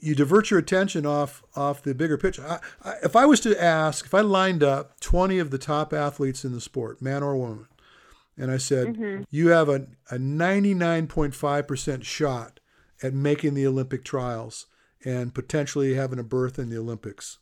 you 0.00 0.14
divert 0.14 0.50
your 0.50 0.58
attention 0.58 1.04
off 1.04 1.42
off 1.56 1.82
the 1.82 1.94
bigger 1.94 2.16
picture. 2.16 2.44
I, 2.46 2.58
I, 2.88 2.94
if 3.02 3.16
I 3.16 3.26
was 3.26 3.40
to 3.40 3.60
ask, 3.62 4.04
if 4.04 4.14
I 4.14 4.20
lined 4.20 4.62
up 4.62 4.98
20 5.00 5.38
of 5.38 5.50
the 5.50 5.58
top 5.58 5.92
athletes 5.92 6.44
in 6.44 6.52
the 6.52 6.60
sport, 6.60 7.02
man 7.02 7.22
or 7.22 7.36
woman, 7.36 7.66
and 8.38 8.50
I 8.50 8.56
said, 8.58 8.88
Mm-hmm. 8.88 9.22
you 9.30 9.48
have 9.48 9.68
a, 9.68 9.86
a 10.10 10.16
99.5% 10.16 12.04
shot 12.04 12.60
at 13.02 13.14
making 13.14 13.54
the 13.54 13.66
Olympic 13.66 14.04
trials 14.04 14.66
and 15.06 15.34
potentially 15.34 15.94
having 15.94 16.18
a 16.18 16.22
berth 16.22 16.58
in 16.58 16.68
the 16.68 16.76
Olympics 16.78 17.38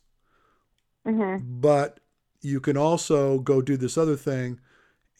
hmm 1.05 1.37
but 1.41 1.99
you 2.45 2.59
can 2.59 2.77
also 2.77 3.39
go 3.39 3.61
do 3.61 3.75
this 3.75 3.97
other 3.97 4.15
thing 4.15 4.59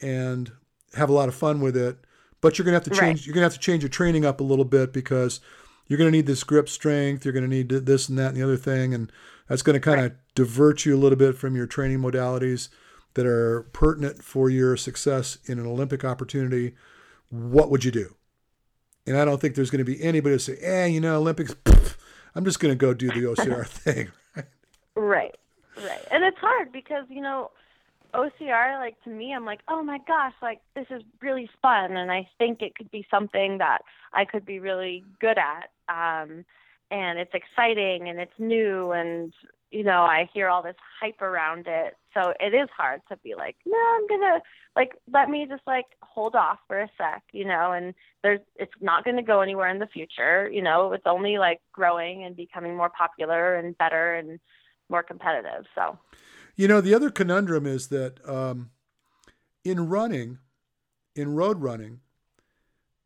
and 0.02 0.52
have 0.94 1.10
a 1.10 1.14
lot 1.14 1.28
of 1.28 1.36
fun 1.36 1.60
with 1.60 1.76
it. 1.76 1.98
But 2.42 2.58
you're 2.58 2.66
gonna 2.66 2.76
have 2.76 2.84
to 2.84 2.90
change. 2.92 3.20
Right. 3.20 3.26
You're 3.26 3.34
gonna 3.34 3.46
have 3.46 3.54
to 3.54 3.60
change 3.60 3.82
your 3.82 3.90
training 3.90 4.26
up 4.26 4.40
a 4.40 4.44
little 4.44 4.66
bit 4.66 4.94
because 4.94 5.40
you're 5.88 5.98
gonna 5.98 6.12
need 6.12 6.28
this 6.28 6.44
grip 6.44 6.70
strength. 6.70 7.26
You're 7.26 7.34
gonna 7.34 7.48
need 7.48 7.70
this 7.70 8.08
and 8.08 8.18
that 8.20 8.28
and 8.30 8.38
the 8.38 8.44
other 8.44 8.58
thing, 8.58 8.94
and 8.94 9.12
that's 9.50 9.64
gonna 9.64 9.80
kind 9.80 10.02
of 10.02 10.14
divert 10.36 10.86
you 10.86 10.96
a 10.96 11.00
little 11.00 11.18
bit 11.18 11.36
from 11.36 11.56
your 11.56 11.66
training 11.66 12.00
modalities 12.00 12.70
that 13.16 13.26
are 13.26 13.64
pertinent 13.74 14.24
for 14.24 14.50
your 14.50 14.78
success 14.78 15.38
in 15.46 15.58
an 15.58 15.66
Olympic 15.66 16.04
opportunity. 16.06 16.76
What 17.30 17.72
would 17.72 17.84
you 17.84 17.92
do? 17.92 18.16
And 19.08 19.18
I 19.18 19.26
don't 19.26 19.40
think 19.40 19.56
there's 19.56 19.70
going 19.70 19.86
to 19.86 19.86
be 19.86 20.02
anybody 20.04 20.36
to 20.36 20.40
say, 20.40 20.58
"Eh, 20.58 20.88
you 20.88 21.00
know, 21.00 21.18
Olympics. 21.18 21.54
pff, 21.54 21.96
I'm 22.36 22.46
just 22.46 22.60
going 22.60 22.74
to 22.74 22.78
go 22.78 22.94
do 22.94 23.08
the 23.08 23.34
OCR 23.34 23.66
thing." 23.68 24.12
Right. 24.36 24.46
Right. 24.96 25.36
right. 25.78 26.06
And 26.12 26.24
it's 26.24 26.38
hard 26.38 26.72
because, 26.72 27.06
you 27.10 27.22
know, 27.22 27.52
OCR, 28.14 28.80
like 28.80 29.02
to 29.04 29.10
me, 29.10 29.34
I'm 29.34 29.46
like, 29.46 29.60
oh 29.68 29.84
my 29.84 30.00
gosh, 30.08 30.34
like 30.42 30.62
this 30.76 30.86
is 30.90 31.04
really 31.22 31.50
fun. 31.62 31.98
And 31.98 32.12
I 32.12 32.28
think 32.38 32.62
it 32.62 32.76
could 32.76 32.90
be 32.92 33.06
something 33.12 33.58
that 33.60 33.82
I 34.14 34.26
could 34.26 34.46
be 34.46 34.60
really 34.60 35.04
good 35.20 35.38
at. 35.38 35.70
Um, 35.90 36.46
and 36.92 37.20
it's 37.20 37.34
exciting 37.34 38.08
and 38.08 38.20
it's 38.20 38.40
new. 38.40 38.92
And, 38.92 39.34
you 39.76 39.84
know, 39.84 40.02
I 40.04 40.30
hear 40.34 40.48
all 40.48 40.64
this 40.64 40.76
hype 41.02 41.22
around 41.22 41.66
it. 41.68 41.96
So 42.14 42.34
it 42.40 42.54
is 42.54 42.70
hard 42.76 43.02
to 43.10 43.18
be 43.18 43.36
like, 43.36 43.58
no, 43.66 43.78
I'm 43.96 44.08
going 44.08 44.22
to, 44.22 44.40
like, 44.76 44.92
let 45.12 45.30
me 45.30 45.46
just 45.50 45.64
like 45.68 45.86
hold 46.02 46.34
off 46.34 46.60
for 46.68 46.80
a 46.80 46.90
sec, 46.98 47.24
you 47.34 47.46
know, 47.46 47.74
and 47.74 47.94
there's, 48.24 48.40
it's 48.56 48.72
not 48.80 49.04
going 49.04 49.18
to 49.18 49.22
go 49.22 49.42
anywhere 49.42 49.70
in 49.70 49.80
the 49.80 49.88
future. 49.88 50.50
You 50.50 50.62
know, 50.62 50.94
it's 50.94 51.06
only 51.06 51.38
like 51.38 51.60
growing 51.74 52.24
and 52.24 52.36
becoming 52.36 52.76
more 52.76 52.90
popular 52.90 53.56
and 53.56 53.78
better 53.78 54.16
and, 54.16 54.40
more 54.88 55.02
competitive. 55.02 55.66
So 55.74 55.98
You 56.56 56.68
know, 56.68 56.80
the 56.80 56.94
other 56.94 57.10
conundrum 57.10 57.66
is 57.66 57.88
that 57.88 58.20
um, 58.30 58.70
in 59.64 59.90
running, 59.90 60.38
in 61.16 61.34
road 61.34 61.60
running, 61.60 62.02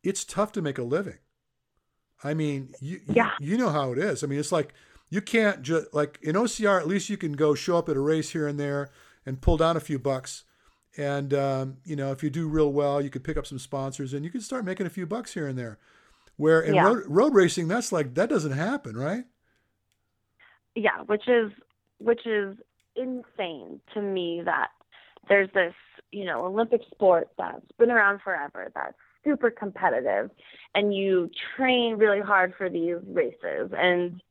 it's 0.04 0.26
tough 0.26 0.52
to 0.52 0.62
make 0.62 0.78
a 0.78 0.84
living. 0.84 1.20
I 2.22 2.34
mean, 2.34 2.74
you, 2.82 3.00
you- 3.08 3.14
Yeah. 3.16 3.32
you 3.40 3.58
know 3.58 3.70
how 3.70 3.94
it 3.94 3.98
is. 3.98 4.26
I 4.26 4.28
mean, 4.28 4.40
it's 4.40 4.52
like 4.52 4.74
you 5.10 5.22
can't 5.22 5.62
just 5.62 5.94
like 5.94 6.20
in 6.22 6.36
OCR. 6.36 6.80
At 6.80 6.88
least 6.88 7.10
you 7.10 7.18
can 7.18 7.34
go 7.34 7.56
show 7.56 7.78
up 7.78 7.90
at 7.90 7.96
a 7.98 8.00
race 8.02 8.32
here 8.32 8.48
and 8.48 8.60
there 8.60 8.90
and 9.26 9.42
pull 9.42 9.58
down 9.58 9.76
a 9.78 9.80
few 9.80 10.00
bucks. 10.00 10.44
And 10.98 11.34
um, 11.34 11.78
you 11.84 11.96
know, 11.96 12.12
if 12.12 12.24
you 12.24 12.30
do 12.30 12.48
real 12.48 12.72
well, 12.72 13.02
you 13.02 13.10
could 13.10 13.24
pick 13.24 13.38
up 13.38 13.46
some 13.48 13.60
sponsors 13.60 14.14
and 14.14 14.24
you 14.26 14.32
can 14.32 14.42
start 14.42 14.66
making 14.66 14.86
a 14.86 14.90
few 14.90 15.06
bucks 15.06 15.34
here 15.34 15.48
and 15.48 15.58
there. 15.58 15.80
Where 16.38 16.62
in 16.62 16.74
Yeah. 16.76 16.86
road, 16.86 17.04
road 17.08 17.34
racing, 17.36 17.68
that's 17.68 17.92
like 17.92 18.16
that 18.16 18.30
doesn't 18.30 18.54
happen, 18.54 18.96
right? 18.98 19.26
yeah, 20.76 21.02
which 21.06 21.28
is 21.28 21.52
which 22.00 22.26
is 22.26 22.56
insane 22.96 23.82
to 23.94 24.02
me 24.02 24.42
that 24.46 24.70
there's 25.28 25.50
this, 25.54 25.74
you 26.12 26.26
know, 26.26 26.46
Olympic 26.46 26.82
sport 26.92 27.30
that's 27.38 27.66
been 27.78 27.92
around 27.92 28.22
forever, 28.22 28.72
that's 28.74 28.96
super 29.24 29.52
competitive 29.52 30.32
and 30.74 30.96
you 30.96 31.30
train 31.58 31.98
really 31.98 32.22
hard 32.22 32.54
for 32.58 32.70
these 32.70 32.96
races 33.06 33.70
and 33.78 34.22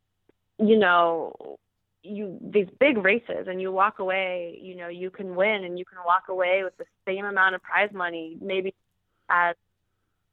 you 0.58 0.76
know 0.76 1.56
you 2.02 2.38
these 2.40 2.68
big 2.80 2.96
races 2.98 3.46
and 3.48 3.60
you 3.60 3.72
walk 3.72 3.98
away, 3.98 4.58
you 4.62 4.76
know, 4.76 4.88
you 4.88 5.10
can 5.10 5.34
win 5.34 5.64
and 5.64 5.78
you 5.78 5.84
can 5.84 5.98
walk 6.06 6.24
away 6.28 6.62
with 6.64 6.76
the 6.78 6.84
same 7.06 7.24
amount 7.24 7.54
of 7.54 7.62
prize 7.62 7.90
money 7.92 8.36
maybe 8.40 8.72
as 9.28 9.54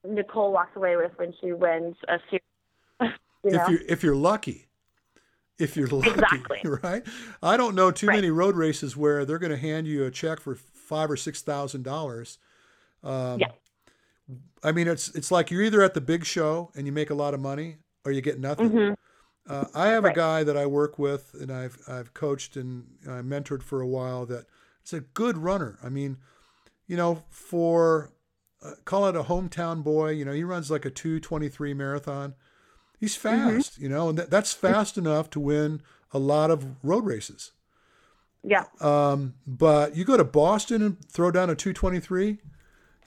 Nicole 0.07 0.51
walks 0.53 0.75
away 0.75 0.95
with 0.95 1.11
when 1.17 1.33
she 1.41 1.51
wins 1.53 1.95
a 2.07 2.17
series. 2.29 3.13
You 3.43 3.51
know? 3.51 3.57
if 3.57 3.69
you're 3.69 3.81
if 3.87 4.03
you're 4.03 4.15
lucky 4.15 4.67
if 5.59 5.77
you're 5.77 5.87
lucky 5.87 6.37
Exactly. 6.37 6.59
right 6.83 7.03
i 7.43 7.55
don't 7.57 7.75
know 7.75 7.91
too 7.91 8.07
Right. 8.07 8.15
many 8.15 8.31
road 8.31 8.55
races 8.55 8.97
where 8.97 9.23
they're 9.23 9.37
going 9.37 9.51
to 9.51 9.57
hand 9.57 9.85
you 9.85 10.03
a 10.05 10.09
check 10.11 10.39
for 10.39 10.55
five 10.55 11.11
or 11.11 11.17
six 11.17 11.41
thousand 11.43 11.83
dollars 11.83 12.39
um, 13.03 13.39
Yeah. 13.39 13.51
i 14.63 14.71
mean 14.71 14.87
it's 14.87 15.09
it's 15.15 15.29
like 15.29 15.51
you're 15.51 15.61
either 15.61 15.83
at 15.83 15.93
the 15.93 16.01
big 16.01 16.25
show 16.25 16.71
and 16.75 16.87
you 16.87 16.91
make 16.91 17.11
a 17.11 17.13
lot 17.13 17.33
of 17.35 17.39
money 17.39 17.77
or 18.03 18.11
you 18.11 18.21
get 18.21 18.39
nothing 18.39 18.71
Mhm. 18.71 18.95
Uh, 19.47 19.65
I 19.75 19.87
have 19.87 20.03
Right. 20.03 20.13
a 20.13 20.15
guy 20.15 20.43
that 20.43 20.57
I 20.57 20.65
work 20.65 20.97
with, 20.97 21.35
and 21.39 21.51
I've 21.51 21.77
I've 21.87 22.13
coached 22.13 22.55
and 22.57 22.85
uh, 23.05 23.21
mentored 23.21 23.61
for 23.63 23.81
a 23.81 23.87
while. 23.87 24.25
That 24.25 24.45
is 24.83 24.93
a 24.93 25.01
good 25.01 25.37
runner. 25.37 25.77
I 25.83 25.89
mean, 25.89 26.17
you 26.87 26.97
know, 26.97 27.23
for 27.29 28.11
uh, 28.63 28.71
call 28.85 29.07
it 29.07 29.15
a 29.15 29.23
hometown 29.23 29.83
boy. 29.83 30.11
You 30.11 30.25
know, 30.25 30.31
he 30.31 30.43
runs 30.43 30.71
like 30.71 30.85
a 30.85 30.89
two 30.89 31.19
twenty 31.19 31.47
three 31.49 31.73
marathon. 31.73 32.33
He's 32.99 33.15
fast. 33.15 33.77
You 33.77 33.89
know, 33.89 34.09
and 34.09 34.17
that, 34.17 34.29
that's 34.31 34.53
fast 34.53 34.97
enough 34.97 35.29
to 35.31 35.39
win 35.39 35.81
a 36.11 36.17
lot 36.19 36.49
of 36.49 36.65
road 36.83 37.05
races. 37.05 37.51
Yeah. 38.43 38.65
Um, 38.79 39.35
but 39.45 39.95
you 39.95 40.05
go 40.05 40.17
to 40.17 40.23
Boston 40.23 40.81
and 40.81 41.03
throw 41.09 41.31
down 41.31 41.49
a 41.49 41.55
223, 41.55 42.37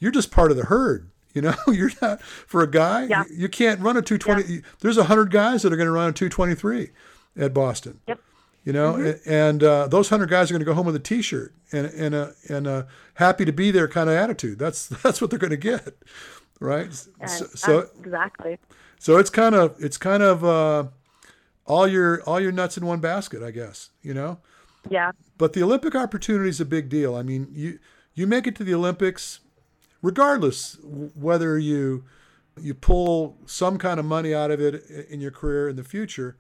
you're 0.01 0.11
just 0.11 0.31
part 0.33 0.51
of 0.51 0.57
the 0.57 0.64
herd. 0.64 1.11
You 1.35 1.43
know, 1.43 1.55
you're 1.69 1.91
not 2.03 2.23
for 2.23 2.62
a 2.62 2.71
guy. 2.71 3.05
Yeah. 3.05 3.25
You, 3.31 3.37
you 3.43 3.49
can't 3.49 3.81
run 3.81 3.97
a 3.97 4.03
220. 4.03 4.62
There's 4.81 4.97
a 4.97 5.05
hundred 5.05 5.31
guys 5.31 5.62
that 5.62 5.73
are 5.73 5.77
going 5.77 5.87
to 5.87 5.93
run 5.93 6.09
a 6.09 6.12
223 6.12 6.91
at 7.38 7.53
Boston. 7.55 8.01
Yep. 8.09 8.21
You 8.64 8.73
know, 8.73 8.95
Mm-hmm. 8.95 9.31
and 9.31 9.62
uh, 9.62 9.87
those 9.88 10.09
hundred 10.11 10.29
guys 10.31 10.51
are 10.51 10.55
going 10.55 10.61
to 10.61 10.67
go 10.67 10.75
home 10.75 10.87
with 10.87 10.97
a 10.97 11.01
T-shirt 11.01 11.55
and 11.73 11.87
and 11.87 12.14
a 12.14 12.35
and 12.49 12.67
a 12.67 12.87
happy 13.14 13.45
to 13.47 13.53
be 13.53 13.71
there 13.71 13.88
kind 13.88 14.11
of 14.11 14.17
attitude. 14.17 14.59
That's 14.59 14.88
that's 15.03 15.21
what 15.21 15.31
they're 15.31 15.38
going 15.38 15.51
to 15.51 15.57
get, 15.57 15.95
right? 16.61 16.87
And 17.21 17.31
So, 17.31 17.47
so 17.55 17.88
exactly. 18.01 18.59
so 18.99 19.17
it's 19.17 19.31
kind 19.31 19.55
of 19.55 19.75
it's 19.83 19.97
kind 19.97 20.23
of 20.23 20.45
uh, 20.45 20.85
all 21.67 21.87
your 21.87 22.23
all 22.25 22.41
your 22.41 22.53
nuts 22.53 22.77
in 22.77 22.85
one 22.85 23.01
basket, 23.01 23.43
I 23.43 23.53
guess. 23.53 23.91
You 24.03 24.12
know. 24.12 24.38
Yeah. 24.91 25.12
But 25.38 25.53
the 25.55 25.62
Olympic 25.62 25.95
opportunity 25.95 26.49
is 26.51 26.61
a 26.61 26.64
big 26.67 26.88
deal. 26.91 27.14
I 27.14 27.23
mean, 27.23 27.49
you 27.53 27.79
you 28.14 28.27
make 28.27 28.47
it 28.47 28.55
to 28.57 28.64
the 28.64 28.75
Olympics, 28.75 29.41
regardless 30.03 30.79
whether 30.83 31.59
you 31.59 32.05
you 32.61 32.75
pull 32.75 33.37
some 33.47 33.79
kind 33.79 34.01
of 34.01 34.07
money 34.07 34.35
out 34.35 34.51
of 34.51 34.61
it 34.61 34.85
in 35.09 35.21
your 35.21 35.31
career 35.31 35.69
in 35.69 35.77
the 35.77 35.85
future. 35.85 36.37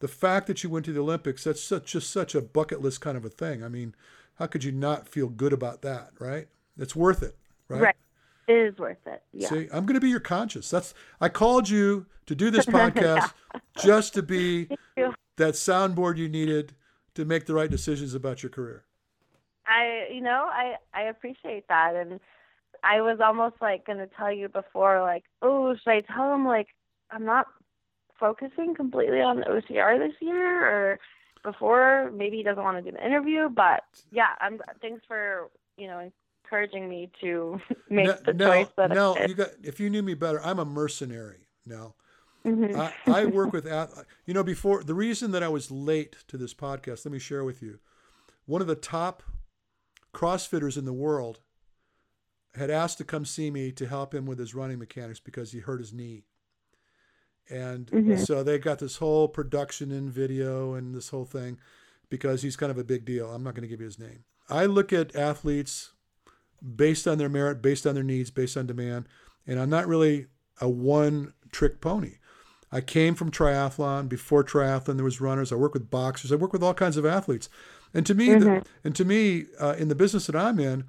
The 0.00 0.08
fact 0.08 0.46
that 0.46 0.64
you 0.64 0.70
went 0.70 0.84
to 0.86 0.92
the 0.92 1.00
Olympics, 1.00 1.44
that's 1.44 1.62
such 1.62 1.92
just 1.92 2.10
such 2.10 2.34
a 2.34 2.40
bucket 2.40 2.80
list 2.80 3.00
kind 3.00 3.16
of 3.16 3.24
a 3.24 3.28
thing. 3.28 3.62
I 3.62 3.68
mean, 3.68 3.94
how 4.36 4.46
could 4.46 4.64
you 4.64 4.72
not 4.72 5.08
feel 5.08 5.28
good 5.28 5.52
about 5.52 5.82
that, 5.82 6.10
right? 6.18 6.48
It's 6.78 6.96
worth 6.96 7.22
it, 7.22 7.36
right? 7.68 7.82
Right. 7.82 7.96
It 8.48 8.54
is 8.54 8.78
worth 8.78 9.06
it. 9.06 9.22
Yeah. 9.32 9.48
See, 9.48 9.68
I'm 9.72 9.86
going 9.86 9.94
to 9.94 10.00
be 10.00 10.08
your 10.08 10.20
conscience. 10.20 10.68
That's 10.68 10.94
I 11.20 11.28
called 11.28 11.68
you 11.68 12.06
to 12.26 12.34
do 12.34 12.50
this 12.50 12.66
podcast 12.66 13.32
just 13.78 14.14
to 14.14 14.22
be 14.22 14.66
that 15.36 15.54
soundboard 15.54 16.16
you 16.16 16.28
needed 16.28 16.74
to 17.14 17.24
make 17.24 17.46
the 17.46 17.54
right 17.54 17.70
decisions 17.70 18.14
about 18.14 18.42
your 18.42 18.50
career. 18.50 18.84
I, 19.66 20.08
you 20.12 20.20
know, 20.20 20.48
I 20.50 20.74
I 20.92 21.02
appreciate 21.02 21.68
that, 21.68 21.94
and 21.94 22.18
I 22.82 23.00
was 23.00 23.18
almost 23.20 23.56
like 23.60 23.86
going 23.86 23.98
to 23.98 24.08
tell 24.08 24.32
you 24.32 24.48
before, 24.48 25.00
like, 25.02 25.24
oh, 25.40 25.74
should 25.76 25.90
I 25.90 26.00
tell 26.00 26.34
him 26.34 26.46
like 26.46 26.68
I'm 27.10 27.24
not 27.24 27.46
focusing 28.18 28.74
completely 28.74 29.20
on 29.20 29.38
the 29.40 29.44
OCR 29.46 29.98
this 29.98 30.14
year, 30.20 30.66
or 30.66 30.98
before 31.42 32.10
maybe 32.14 32.36
he 32.38 32.42
doesn't 32.42 32.62
want 32.62 32.82
to 32.84 32.90
do 32.90 32.96
the 32.96 33.04
interview, 33.04 33.48
but 33.48 33.82
yeah, 34.10 34.28
I'm. 34.40 34.60
Thanks 34.80 35.02
for 35.06 35.50
you 35.76 35.86
know 35.86 36.10
encouraging 36.44 36.88
me 36.88 37.10
to 37.20 37.60
make 37.90 38.06
no, 38.06 38.16
the 38.26 38.32
no, 38.32 38.46
choice 38.64 38.72
that 38.76 38.90
no, 38.90 39.14
I 39.14 39.20
did. 39.20 39.28
you 39.30 39.34
got. 39.36 39.48
If 39.62 39.80
you 39.80 39.90
knew 39.90 40.02
me 40.02 40.14
better, 40.14 40.40
I'm 40.44 40.58
a 40.58 40.64
mercenary. 40.64 41.48
No, 41.64 41.94
Mhm. 42.44 42.74
I, 42.76 42.92
I 43.06 43.26
work 43.26 43.52
with 43.52 43.66
you 44.26 44.34
know 44.34 44.42
before 44.42 44.82
the 44.82 44.94
reason 44.94 45.30
that 45.32 45.42
I 45.42 45.48
was 45.48 45.70
late 45.70 46.16
to 46.28 46.36
this 46.36 46.54
podcast. 46.54 47.04
Let 47.04 47.12
me 47.12 47.18
share 47.18 47.44
with 47.44 47.62
you. 47.62 47.78
One 48.46 48.60
of 48.60 48.66
the 48.66 48.74
top 48.74 49.22
CrossFitters 50.12 50.76
in 50.76 50.84
the 50.84 50.92
world 50.92 51.40
had 52.54 52.70
asked 52.70 52.98
to 52.98 53.04
come 53.04 53.24
see 53.24 53.50
me 53.50 53.72
to 53.72 53.86
help 53.86 54.14
him 54.14 54.26
with 54.26 54.38
his 54.38 54.54
running 54.54 54.78
mechanics 54.78 55.20
because 55.20 55.52
he 55.52 55.60
hurt 55.60 55.80
his 55.80 55.92
knee. 55.92 56.24
And 57.48 57.86
Mhm. 57.90 58.24
so 58.24 58.42
they 58.42 58.58
got 58.58 58.78
this 58.78 58.96
whole 58.96 59.28
production 59.28 59.90
in 59.90 60.10
video 60.10 60.74
and 60.74 60.94
this 60.94 61.08
whole 61.08 61.24
thing 61.24 61.58
because 62.08 62.42
he's 62.42 62.56
kind 62.56 62.70
of 62.70 62.78
a 62.78 62.84
big 62.84 63.04
deal. 63.04 63.30
I'm 63.30 63.42
not 63.42 63.54
going 63.54 63.62
to 63.62 63.68
give 63.68 63.80
you 63.80 63.86
his 63.86 63.98
name. 63.98 64.24
I 64.48 64.66
look 64.66 64.92
at 64.92 65.16
athletes 65.16 65.92
based 66.76 67.08
on 67.08 67.18
their 67.18 67.28
merit, 67.28 67.62
based 67.62 67.86
on 67.86 67.94
their 67.94 68.04
needs, 68.04 68.30
based 68.30 68.56
on 68.56 68.66
demand, 68.66 69.06
and 69.46 69.58
I'm 69.58 69.70
not 69.70 69.88
really 69.88 70.26
a 70.60 70.68
one 70.68 71.32
trick 71.50 71.80
pony. 71.80 72.18
I 72.70 72.80
came 72.80 73.14
from 73.14 73.30
triathlon. 73.30 74.08
Before 74.08 74.44
triathlon, 74.44 74.96
there 74.96 75.04
was 75.04 75.20
runners. 75.20 75.52
I 75.52 75.56
work 75.56 75.74
with 75.74 75.90
boxers. 75.90 76.32
I 76.32 76.36
work 76.36 76.52
with 76.52 76.62
all 76.62 76.74
kinds 76.74 76.96
of 76.96 77.04
athletes. 77.04 77.48
And 77.92 78.06
to 78.06 78.14
me, 78.14 78.28
the, 78.40 78.46
and 78.84 78.94
to 78.96 79.04
me, 79.04 79.46
uh, 79.60 79.74
in 79.78 79.88
the 79.88 79.94
business 79.94 80.26
that 80.26 80.36
I'm 80.36 80.58
in, 80.58 80.84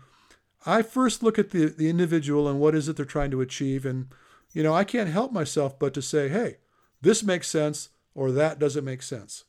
I 0.65 0.82
first 0.82 1.23
look 1.23 1.38
at 1.39 1.49
the 1.52 1.65
the 1.65 1.89
individual 1.89 2.47
and 2.47 2.60
what 2.60 2.76
is 2.76 2.88
it 2.88 2.95
they're 2.95 3.06
trying 3.06 3.32
to 3.32 3.41
achieve. 3.41 3.86
And 3.86 4.08
you 4.54 4.63
know, 4.63 4.73
I 4.73 4.84
can't 4.84 5.10
help 5.10 5.32
myself 5.32 5.78
but 5.80 5.93
to 5.95 6.02
say, 6.02 6.30
hey, 6.30 6.58
this 7.02 7.23
makes 7.23 7.47
sense 7.47 7.89
or 8.15 8.32
that 8.32 8.60
doesn't 8.60 8.86
make 8.86 9.02
sense. 9.02 9.45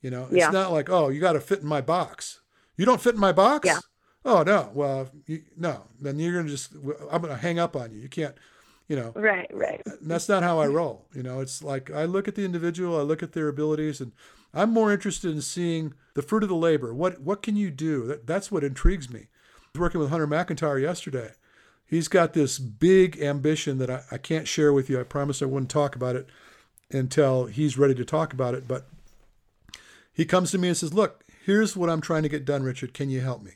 You 0.00 0.10
know, 0.10 0.24
it's 0.24 0.36
Yeah. 0.36 0.50
not 0.50 0.72
like, 0.72 0.88
oh, 0.88 1.08
you 1.08 1.20
got 1.20 1.32
to 1.34 1.40
fit 1.40 1.60
in 1.60 1.66
my 1.66 1.80
box. 1.80 2.40
You 2.76 2.84
don't 2.86 3.00
fit 3.00 3.14
in 3.14 3.20
my 3.20 3.32
box. 3.32 3.66
Yeah. 3.66 3.78
Oh 4.24 4.42
no. 4.42 4.70
Well, 4.74 5.08
you, 5.26 5.42
no. 5.56 5.84
Then 6.00 6.18
you're 6.18 6.34
gonna 6.34 6.48
just. 6.48 6.74
I'm 7.10 7.22
gonna 7.22 7.36
hang 7.36 7.58
up 7.58 7.76
on 7.76 7.92
you. 7.92 8.00
You 8.00 8.08
can't. 8.08 8.34
You 8.88 8.96
know. 8.96 9.12
Right, 9.16 9.50
right. 9.52 9.82
And 9.84 10.10
that's 10.10 10.28
not 10.28 10.42
how 10.42 10.60
I 10.60 10.66
roll. 10.66 11.06
You 11.14 11.22
know, 11.22 11.40
it's 11.40 11.62
like 11.62 11.90
I 11.90 12.04
look 12.04 12.28
at 12.28 12.34
the 12.34 12.44
individual, 12.44 12.98
I 12.98 13.02
look 13.02 13.22
at 13.22 13.32
their 13.32 13.48
abilities, 13.48 14.00
and 14.00 14.12
I'm 14.54 14.70
more 14.70 14.92
interested 14.92 15.30
in 15.32 15.42
seeing 15.42 15.94
the 16.14 16.22
fruit 16.22 16.42
of 16.42 16.48
the 16.48 16.54
labor. 16.56 16.92
What 16.94 17.20
what 17.20 17.42
can 17.42 17.56
you 17.56 17.70
do? 17.70 18.06
That, 18.06 18.26
that's 18.26 18.50
what 18.50 18.64
intrigues 18.64 19.08
me. 19.10 19.28
Working 19.78 20.00
with 20.00 20.10
Hunter 20.10 20.26
McIntyre 20.26 20.80
yesterday. 20.80 21.32
He's 21.84 22.08
got 22.08 22.32
this 22.32 22.58
big 22.58 23.20
ambition 23.20 23.78
that 23.78 23.90
I, 23.90 24.02
I 24.10 24.18
can't 24.18 24.48
share 24.48 24.72
with 24.72 24.90
you. 24.90 24.98
I 24.98 25.04
promised 25.04 25.42
I 25.42 25.46
wouldn't 25.46 25.70
talk 25.70 25.94
about 25.94 26.16
it 26.16 26.26
until 26.90 27.46
he's 27.46 27.78
ready 27.78 27.94
to 27.94 28.04
talk 28.04 28.32
about 28.32 28.54
it. 28.54 28.66
But 28.66 28.88
he 30.12 30.24
comes 30.24 30.50
to 30.50 30.58
me 30.58 30.68
and 30.68 30.76
says, 30.76 30.94
Look, 30.94 31.24
here's 31.44 31.76
what 31.76 31.90
I'm 31.90 32.00
trying 32.00 32.24
to 32.24 32.28
get 32.28 32.44
done, 32.44 32.62
Richard. 32.62 32.94
Can 32.94 33.10
you 33.10 33.20
help 33.20 33.42
me? 33.42 33.52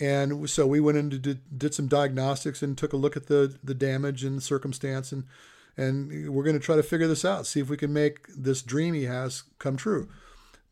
And 0.00 0.48
so 0.48 0.66
we 0.66 0.80
went 0.80 0.98
into 0.98 1.18
did, 1.18 1.58
did 1.58 1.74
some 1.74 1.88
diagnostics 1.88 2.62
and 2.62 2.78
took 2.78 2.92
a 2.92 2.96
look 2.96 3.16
at 3.16 3.26
the 3.26 3.58
the 3.62 3.74
damage 3.74 4.24
and 4.24 4.42
circumstance 4.42 5.10
and 5.10 5.24
and 5.76 6.30
we're 6.30 6.42
going 6.42 6.58
to 6.58 6.64
try 6.64 6.74
to 6.74 6.82
figure 6.82 7.06
this 7.06 7.24
out, 7.24 7.46
see 7.46 7.60
if 7.60 7.70
we 7.70 7.76
can 7.76 7.92
make 7.92 8.26
this 8.36 8.62
dream 8.62 8.94
he 8.94 9.04
has 9.04 9.44
come 9.60 9.76
true. 9.76 10.08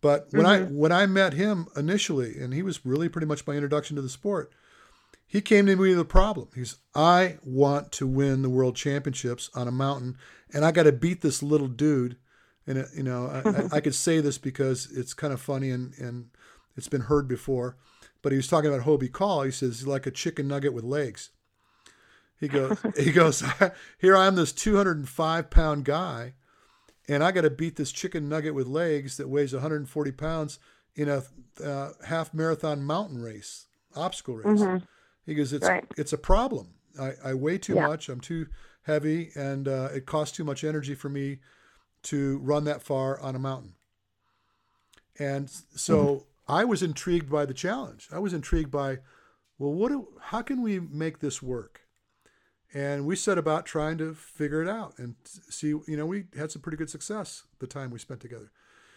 But 0.06 0.28
when 0.30 0.46
I 0.46 0.60
mm-hmm. 0.60 0.76
when 0.76 0.92
I 0.92 1.04
met 1.06 1.32
him 1.32 1.66
initially, 1.74 2.38
and 2.38 2.54
he 2.54 2.62
was 2.62 2.86
really 2.86 3.08
pretty 3.08 3.26
much 3.26 3.44
my 3.44 3.54
introduction 3.54 3.96
to 3.96 4.02
the 4.02 4.08
sport, 4.08 4.52
he 5.26 5.40
came 5.40 5.66
to 5.66 5.74
me 5.74 5.88
with 5.90 5.98
a 5.98 6.04
problem. 6.04 6.48
He's 6.54 6.76
I 6.94 7.38
want 7.42 7.90
to 7.92 8.06
win 8.06 8.42
the 8.42 8.48
world 8.48 8.76
championships 8.76 9.50
on 9.52 9.66
a 9.66 9.72
mountain, 9.72 10.16
and 10.54 10.64
I 10.64 10.70
got 10.70 10.84
to 10.84 10.92
beat 10.92 11.22
this 11.22 11.42
little 11.42 11.66
dude. 11.66 12.18
And 12.68 12.78
it, 12.78 12.86
you 12.96 13.02
know, 13.02 13.26
I, 13.26 13.48
I, 13.48 13.68
I 13.78 13.80
could 13.80 13.96
say 13.96 14.20
this 14.20 14.38
because 14.38 14.88
it's 14.92 15.12
kind 15.12 15.32
of 15.32 15.40
funny 15.40 15.70
and 15.70 15.92
and 15.98 16.28
it's 16.76 16.88
been 16.88 17.00
heard 17.00 17.26
before. 17.26 17.76
But 18.22 18.30
he 18.30 18.36
was 18.36 18.46
talking 18.46 18.72
about 18.72 18.86
Hobie 18.86 19.10
Call. 19.10 19.42
He 19.42 19.50
says 19.50 19.80
he's 19.80 19.88
like 19.88 20.06
a 20.06 20.12
chicken 20.12 20.46
nugget 20.46 20.72
with 20.72 20.84
legs. 20.84 21.30
He 22.38 22.46
goes, 22.46 22.78
he 22.96 23.10
goes, 23.10 23.42
here 23.98 24.16
I 24.16 24.28
am, 24.28 24.36
this 24.36 24.52
205 24.52 25.50
pound 25.50 25.84
guy, 25.84 26.34
and 27.08 27.22
I 27.22 27.32
got 27.32 27.42
to 27.42 27.50
beat 27.50 27.76
this 27.76 27.92
chicken 27.92 28.28
nugget 28.28 28.54
with 28.54 28.66
legs 28.66 29.16
that 29.16 29.28
weighs 29.28 29.52
140 29.52 30.12
pounds 30.12 30.58
in 30.94 31.08
a 31.08 31.22
uh, 31.62 31.92
half 32.06 32.32
marathon 32.34 32.82
mountain 32.82 33.20
race, 33.22 33.66
obstacle 33.94 34.36
race. 34.36 34.82
He 35.24 35.34
goes, 35.34 35.52
it's 35.52 35.66
Right. 35.68 35.84
it's 35.96 36.12
a 36.12 36.18
problem. 36.18 36.74
I, 36.98 37.12
I 37.24 37.34
weigh 37.34 37.58
too 37.58 37.74
Yeah. 37.74 37.86
much. 37.88 38.08
I'm 38.08 38.20
too 38.20 38.46
heavy, 38.82 39.30
and 39.34 39.66
uh, 39.68 39.88
it 39.94 40.06
costs 40.06 40.36
too 40.36 40.44
much 40.44 40.64
energy 40.64 40.94
for 40.94 41.08
me 41.08 41.38
to 42.04 42.38
run 42.38 42.64
that 42.64 42.82
far 42.82 43.18
on 43.20 43.34
a 43.34 43.38
mountain. 43.38 43.74
And 45.18 45.50
so 45.50 46.26
I 46.46 46.64
was 46.64 46.82
intrigued 46.82 47.30
by 47.30 47.46
the 47.46 47.54
challenge. 47.54 48.08
I 48.12 48.18
was 48.18 48.32
intrigued 48.32 48.70
by, 48.70 48.98
well, 49.58 49.72
what? 49.72 49.88
Do, 49.88 50.08
how 50.20 50.42
can 50.42 50.62
we 50.62 50.78
make 50.78 51.18
this 51.18 51.42
work? 51.42 51.80
And 52.76 53.06
we 53.06 53.16
set 53.16 53.38
about 53.38 53.64
trying 53.64 53.96
to 53.98 54.12
figure 54.12 54.62
it 54.62 54.68
out 54.68 54.92
and 54.98 55.14
see. 55.48 55.68
You 55.68 55.96
know, 55.96 56.04
we 56.04 56.24
had 56.36 56.52
some 56.52 56.60
pretty 56.60 56.76
good 56.76 56.90
success 56.90 57.44
the 57.58 57.66
time 57.66 57.90
we 57.90 57.98
spent 57.98 58.20
together. 58.20 58.50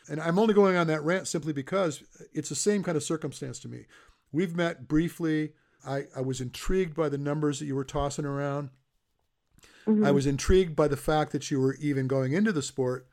And 0.10 0.20
I'm 0.20 0.38
only 0.38 0.54
going 0.54 0.76
on 0.76 0.88
that 0.88 1.02
rant 1.02 1.30
simply 1.30 1.54
because 1.54 2.04
it's 2.34 2.50
the 2.50 2.56
same 2.56 2.84
kind 2.84 2.98
of 2.98 3.04
circumstance 3.04 3.58
to 3.60 3.70
me. 3.70 3.86
We've 4.34 4.54
met 4.54 4.90
briefly. 4.90 5.54
I, 5.88 6.08
I 6.14 6.20
was 6.20 6.42
intrigued 6.42 6.94
by 6.94 7.08
the 7.08 7.18
numbers 7.18 7.60
that 7.60 7.68
you 7.68 7.76
were 7.76 7.86
tossing 7.86 8.26
around. 8.26 8.72
I 10.06 10.12
was 10.12 10.28
intrigued 10.28 10.76
by 10.76 10.88
the 10.88 10.98
fact 10.98 11.32
that 11.32 11.50
you 11.50 11.62
were 11.62 11.76
even 11.76 12.08
going 12.08 12.34
into 12.34 12.52
the 12.52 12.62
sport. 12.62 13.08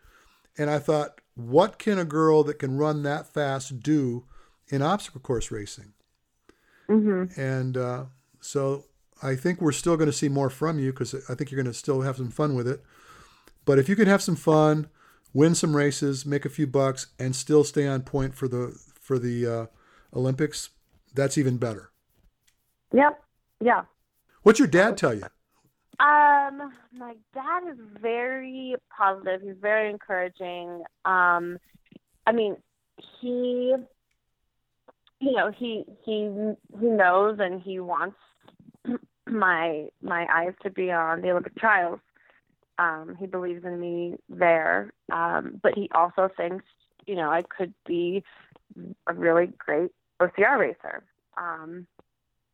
And 0.59 0.68
I 0.68 0.79
thought, 0.81 1.20
what 1.35 1.79
can 1.79 1.98
a 1.98 2.05
girl 2.05 2.42
that 2.44 2.59
can 2.59 2.76
run 2.76 3.02
that 3.05 3.33
fast 3.33 3.81
do 3.81 4.24
in 4.68 4.83
obstacle 4.83 5.20
course 5.20 5.50
racing? 5.50 5.92
Mhm. 6.88 7.38
And 7.38 7.76
uh, 7.76 8.05
so 8.40 8.85
I 9.22 9.35
think 9.35 9.61
we're 9.61 9.72
still 9.72 9.96
going 9.96 10.11
to 10.11 10.16
see 10.16 10.29
more 10.29 10.50
from 10.50 10.79
you 10.79 10.92
because 10.92 11.14
I 11.29 11.35
think 11.35 11.50
you're 11.50 11.62
going 11.62 11.72
to 11.72 11.79
still 11.79 12.02
have 12.02 12.16
some 12.16 12.31
fun 12.31 12.55
with 12.55 12.68
it. 12.68 12.83
But 13.64 13.79
if 13.79 13.88
you 13.88 13.96
can 13.96 14.07
have 14.07 14.22
some 14.22 14.37
fun, 14.37 14.88
win 15.33 15.55
some 15.55 15.74
races, 15.74 16.26
make 16.26 16.44
a 16.44 16.50
few 16.50 16.66
bucks, 16.66 17.09
and 17.18 17.35
still 17.35 17.64
stay 17.64 17.87
on 17.87 18.02
point 18.02 18.35
for 18.35 18.48
the 18.48 18.79
for 19.00 19.18
the 19.18 19.46
uh, 19.46 19.66
Olympics, 20.14 20.70
that's 21.14 21.38
even 21.38 21.57
better. 21.57 21.90
Yep. 22.92 23.22
Yeah. 23.61 23.83
What's 24.42 24.59
your 24.59 24.68
dad 24.68 24.96
tell 24.96 25.14
you? 25.14 25.24
Um, 25.98 26.72
my 26.92 27.14
dad 27.33 27.62
is 27.70 27.79
very 28.00 28.76
positive. 28.96 29.40
He's 29.42 29.57
very 29.61 29.90
encouraging. 29.90 30.83
Um, 31.05 31.59
I 32.26 32.33
mean, 32.33 32.57
he, 33.20 33.74
you 35.20 35.33
know, 35.33 35.50
he 35.57 35.85
he 36.05 36.31
he 36.79 36.87
knows 36.87 37.38
and 37.40 37.62
he 37.62 37.81
wants 37.81 38.16
my 39.27 39.89
my 40.03 40.27
eyes 40.33 40.55
to 40.62 40.71
be 40.71 40.91
on 40.91 41.21
the 41.21 41.31
Olympic 41.31 41.57
trials. 41.57 42.01
Um, 42.79 43.17
he 43.19 43.27
believes 43.27 43.65
in 43.65 43.81
me 43.81 44.17
there, 44.29 44.93
um, 45.11 45.61
but 45.62 45.75
he 45.75 45.89
also 45.95 46.29
thinks, 46.37 46.65
you 47.07 47.15
know, 47.15 47.31
I 47.31 47.43
could 47.43 47.73
be 47.87 48.23
a 49.07 49.15
really 49.15 49.51
great 49.59 49.93
OCR 50.21 50.59
racer. 50.59 51.03
Um, 51.39 51.87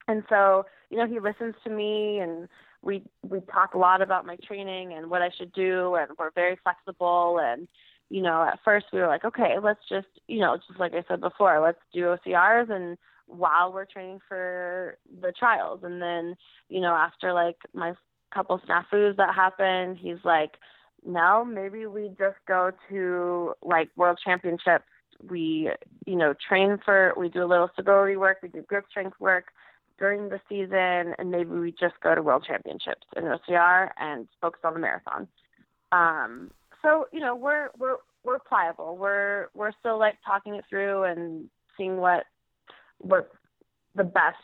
and 0.09 0.23
so, 0.29 0.65
you 0.91 0.97
know, 0.97 1.07
he 1.07 1.19
listens 1.21 1.55
to 1.65 1.71
me 1.71 2.21
and 2.21 2.49
we 2.83 3.03
we 3.29 3.41
talk 3.41 3.75
a 3.75 3.79
lot 3.79 4.03
about 4.03 4.27
my 4.27 4.37
training 4.37 4.93
and 4.93 5.11
what 5.11 5.23
I 5.23 5.31
should 5.37 5.53
do 5.53 5.97
and 5.97 6.11
we're 6.19 6.31
very 6.33 6.59
flexible 6.63 7.39
and 7.43 7.69
you 8.13 8.21
know, 8.21 8.43
at 8.43 8.59
first 8.63 8.87
we 8.93 9.01
were 9.01 9.07
like, 9.07 9.25
okay, 9.25 9.57
let's 9.63 9.81
just, 9.89 10.07
you 10.29 10.41
know, 10.41 10.59
just 10.69 10.79
like 10.79 10.93
I 10.93 11.03
said 11.09 11.23
before, 11.23 11.59
let's 11.61 11.81
do 11.95 12.15
OCRs 12.15 12.71
and 12.71 12.99
while 13.27 13.73
we're 13.73 13.85
training 13.85 14.21
for 14.29 14.99
the 15.21 15.33
trials. 15.33 15.81
And 15.83 16.01
then, 16.01 16.35
you 16.69 16.81
know, 16.81 16.95
after 16.95 17.33
like 17.33 17.57
my 17.75 17.95
couple 18.33 18.61
snafus 18.61 19.17
that 19.17 19.35
happened, 19.35 19.99
he's 20.01 20.25
like, 20.25 20.53
no, 21.05 21.45
maybe 21.45 21.87
we 21.87 22.09
just 22.19 22.39
go 22.47 22.71
to 22.89 23.55
like 23.63 23.89
world 23.97 24.19
championships. 24.25 24.85
We, 25.29 25.71
you 26.07 26.17
know, 26.17 26.35
train 26.49 26.79
for, 26.85 27.13
we 27.17 27.29
do 27.29 27.45
a 27.45 27.47
little 27.47 27.71
stability 27.73 28.17
work, 28.17 28.39
we 28.43 28.49
do 28.49 28.63
grip 28.63 28.87
strength 28.91 29.21
work 29.21 29.47
during 29.99 30.29
the 30.29 30.41
season, 30.49 31.15
and 31.19 31.31
maybe 31.31 31.51
we 31.51 31.73
just 31.73 31.95
go 32.03 32.15
to 32.15 32.23
world 32.23 32.45
championships 32.47 33.07
in 33.17 33.25
OCR 33.25 33.91
and 33.99 34.27
focus 34.41 34.61
on 34.65 34.75
the 34.75 34.81
marathon. 34.81 35.29
Um, 35.93 36.51
so 36.83 37.07
you 37.13 37.21
know 37.21 37.37
we're 37.37 37.69
we're 37.79 37.97
we're 38.25 38.39
pliable. 38.41 38.97
We're 38.97 39.49
we're 39.55 39.73
still 39.79 39.99
like 39.99 40.17
talking 40.27 40.57
it 40.57 40.65
through 40.69 41.05
and 41.05 41.49
seeing 41.77 41.99
what 41.99 42.25
what's 43.03 43.29
the 43.95 44.05
best 44.05 44.39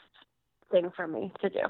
thing 0.71 0.91
for 0.95 1.07
me 1.07 1.33
to 1.41 1.49
do 1.49 1.61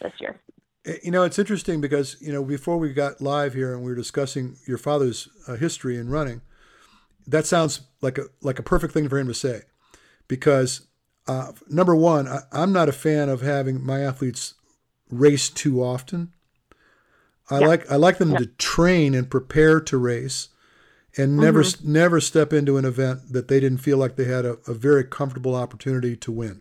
this 0.00 0.12
year. 0.20 0.40
Eh, 0.86 0.96
you 1.02 1.10
know, 1.10 1.22
it's 1.22 1.38
interesting 1.38 1.80
because 1.80 2.16
you 2.20 2.32
know 2.32 2.42
before 2.42 2.78
we 2.78 2.92
got 2.92 3.20
live 3.20 3.54
here 3.54 3.74
and 3.74 3.82
we 3.82 3.90
were 3.90 3.96
discussing 3.96 4.56
your 4.66 4.78
father's 4.78 5.28
uh, 5.46 5.56
history 5.56 5.96
in 5.96 6.08
running, 6.08 6.40
that 7.26 7.46
sounds 7.46 7.82
like 8.00 8.18
a 8.18 8.24
like 8.40 8.58
a 8.58 8.62
perfect 8.62 8.94
thing 8.94 9.08
for 9.08 9.18
him 9.18 9.26
to 9.26 9.34
say, 9.34 9.62
because 10.28 10.86
uh, 11.26 11.52
number 11.68 11.94
one, 11.94 12.26
I, 12.26 12.40
I'm 12.52 12.72
not 12.72 12.88
a 12.88 12.92
fan 12.92 13.28
of 13.28 13.42
having 13.42 13.84
my 13.84 14.00
athletes 14.00 14.54
race 15.10 15.48
too 15.48 15.82
often. 15.82 16.32
I 17.50 17.60
yeah. 17.60 17.66
like 17.66 17.90
I 17.90 17.96
like 17.96 18.18
them 18.18 18.32
yeah. 18.32 18.38
to 18.38 18.46
train 18.46 19.14
and 19.14 19.30
prepare 19.30 19.80
to 19.80 19.98
race, 19.98 20.48
and 21.16 21.36
never 21.36 21.62
mm-hmm. 21.62 21.92
never 21.92 22.20
step 22.20 22.52
into 22.52 22.76
an 22.76 22.84
event 22.84 23.32
that 23.32 23.48
they 23.48 23.60
didn't 23.60 23.78
feel 23.78 23.98
like 23.98 24.16
they 24.16 24.24
had 24.24 24.44
a, 24.44 24.58
a 24.66 24.74
very 24.74 25.04
comfortable 25.04 25.54
opportunity 25.54 26.16
to 26.16 26.32
win. 26.32 26.60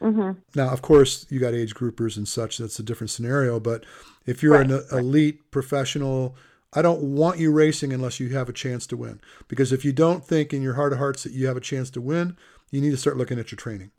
Mm-hmm. 0.00 0.38
Now, 0.54 0.70
of 0.70 0.82
course, 0.82 1.26
you 1.28 1.40
got 1.40 1.54
age 1.54 1.74
groupers 1.74 2.16
and 2.16 2.28
such. 2.28 2.58
That's 2.58 2.78
a 2.78 2.82
different 2.82 3.10
scenario. 3.10 3.58
But 3.58 3.84
if 4.26 4.42
you're 4.42 4.58
right. 4.58 4.70
an 4.70 4.82
elite 4.92 5.50
professional, 5.50 6.36
I 6.72 6.82
don't 6.82 7.02
want 7.02 7.38
you 7.38 7.50
racing 7.50 7.92
unless 7.92 8.20
you 8.20 8.28
have 8.30 8.48
a 8.48 8.52
chance 8.52 8.86
to 8.88 8.96
win. 8.96 9.20
Because 9.48 9.72
if 9.72 9.84
you 9.84 9.92
don't 9.92 10.24
think 10.24 10.52
in 10.52 10.62
your 10.62 10.74
heart 10.74 10.92
of 10.92 10.98
hearts 10.98 11.24
that 11.24 11.32
you 11.32 11.46
have 11.46 11.56
a 11.56 11.60
chance 11.62 11.90
to 11.90 12.00
win, 12.00 12.36
you 12.70 12.80
need 12.80 12.90
to 12.90 12.96
start 12.96 13.16
looking 13.16 13.38
at 13.38 13.50
your 13.50 13.56
training. 13.56 13.90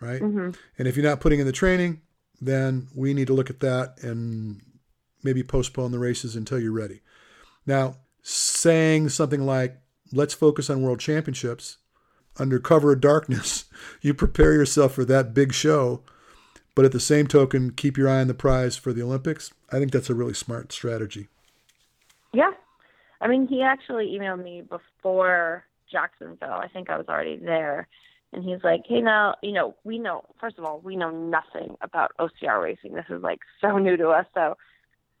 Right. 0.00 0.20
Mm-hmm. 0.20 0.50
And 0.78 0.88
if 0.88 0.96
you're 0.96 1.04
not 1.04 1.20
putting 1.20 1.40
in 1.40 1.46
the 1.46 1.52
training, 1.52 2.02
then 2.40 2.88
we 2.94 3.14
need 3.14 3.26
to 3.26 3.34
look 3.34 3.50
at 3.50 3.60
that 3.60 4.02
and 4.02 4.60
maybe 5.22 5.42
postpone 5.42 5.90
the 5.90 5.98
races 5.98 6.36
until 6.36 6.58
you're 6.58 6.72
ready. 6.72 7.00
Now, 7.66 7.96
saying 8.28 9.08
something 9.08 9.46
like, 9.46 9.78
let's 10.12 10.34
focus 10.34 10.68
on 10.68 10.82
world 10.82 10.98
championships 10.98 11.78
under 12.38 12.58
cover 12.58 12.92
of 12.92 13.00
darkness, 13.00 13.66
you 14.00 14.12
prepare 14.14 14.52
yourself 14.52 14.94
for 14.94 15.04
that 15.04 15.32
big 15.32 15.52
show, 15.52 16.02
but 16.74 16.84
at 16.84 16.92
the 16.92 17.00
same 17.00 17.28
token, 17.28 17.70
keep 17.70 17.96
your 17.96 18.08
eye 18.08 18.20
on 18.20 18.26
the 18.26 18.34
prize 18.34 18.76
for 18.76 18.92
the 18.92 19.02
Olympics. 19.02 19.52
I 19.72 19.78
think 19.78 19.92
that's 19.92 20.10
a 20.10 20.14
really 20.14 20.34
smart 20.34 20.72
strategy. 20.72 21.28
Yeah. 22.32 22.50
I 23.20 23.28
mean, 23.28 23.46
he 23.46 23.62
actually 23.62 24.08
emailed 24.18 24.42
me 24.42 24.62
before 24.62 25.64
Jacksonville. 25.90 26.52
I 26.52 26.68
think 26.68 26.90
I 26.90 26.98
was 26.98 27.06
already 27.08 27.36
there. 27.36 27.88
And 28.32 28.44
he's 28.44 28.62
like, 28.62 28.82
hey, 28.86 29.00
now, 29.00 29.36
you 29.42 29.52
know, 29.52 29.76
we 29.84 29.98
know, 29.98 30.24
first 30.40 30.58
of 30.58 30.64
all, 30.64 30.80
we 30.80 30.96
know 30.96 31.10
nothing 31.10 31.76
about 31.80 32.10
OCR 32.18 32.60
racing. 32.60 32.92
This 32.92 33.06
is 33.08 33.22
like 33.22 33.38
so 33.60 33.78
new 33.78 33.96
to 33.96 34.08
us. 34.08 34.26
So 34.34 34.56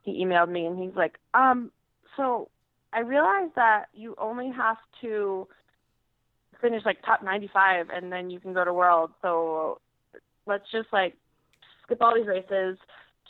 he 0.02 0.24
emailed 0.24 0.50
me 0.50 0.66
and 0.66 0.76
he's 0.78 0.94
like, 0.96 1.18
um, 1.32 1.70
so 2.16 2.50
I 2.96 3.00
realized 3.00 3.52
that 3.56 3.86
you 3.92 4.14
only 4.16 4.50
have 4.56 4.78
to 5.02 5.46
finish 6.62 6.82
like 6.86 6.96
top 7.04 7.22
95 7.22 7.90
and 7.94 8.10
then 8.10 8.30
you 8.30 8.40
can 8.40 8.54
go 8.54 8.64
to 8.64 8.72
world. 8.72 9.10
So 9.20 9.80
let's 10.46 10.64
just 10.72 10.88
like 10.94 11.14
skip 11.84 12.00
all 12.00 12.14
these 12.14 12.26
races, 12.26 12.78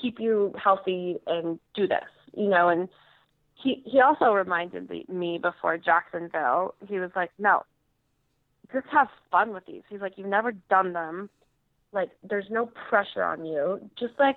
keep 0.00 0.20
you 0.20 0.54
healthy 0.62 1.16
and 1.26 1.58
do 1.74 1.88
this, 1.88 2.08
you 2.36 2.48
know, 2.48 2.68
and 2.68 2.88
he 3.60 3.82
he 3.84 4.00
also 4.00 4.26
reminded 4.26 4.88
me 5.08 5.38
before 5.42 5.78
Jacksonville. 5.78 6.74
He 6.86 7.00
was 7.00 7.10
like, 7.16 7.30
"No, 7.38 7.64
just 8.72 8.86
have 8.92 9.08
fun 9.32 9.52
with 9.52 9.66
these." 9.66 9.82
He's 9.88 10.00
like, 10.00 10.16
"You've 10.16 10.28
never 10.28 10.52
done 10.52 10.92
them. 10.92 11.28
Like, 11.92 12.10
there's 12.22 12.50
no 12.50 12.66
pressure 12.88 13.24
on 13.24 13.44
you. 13.44 13.80
Just 13.98 14.14
like 14.18 14.36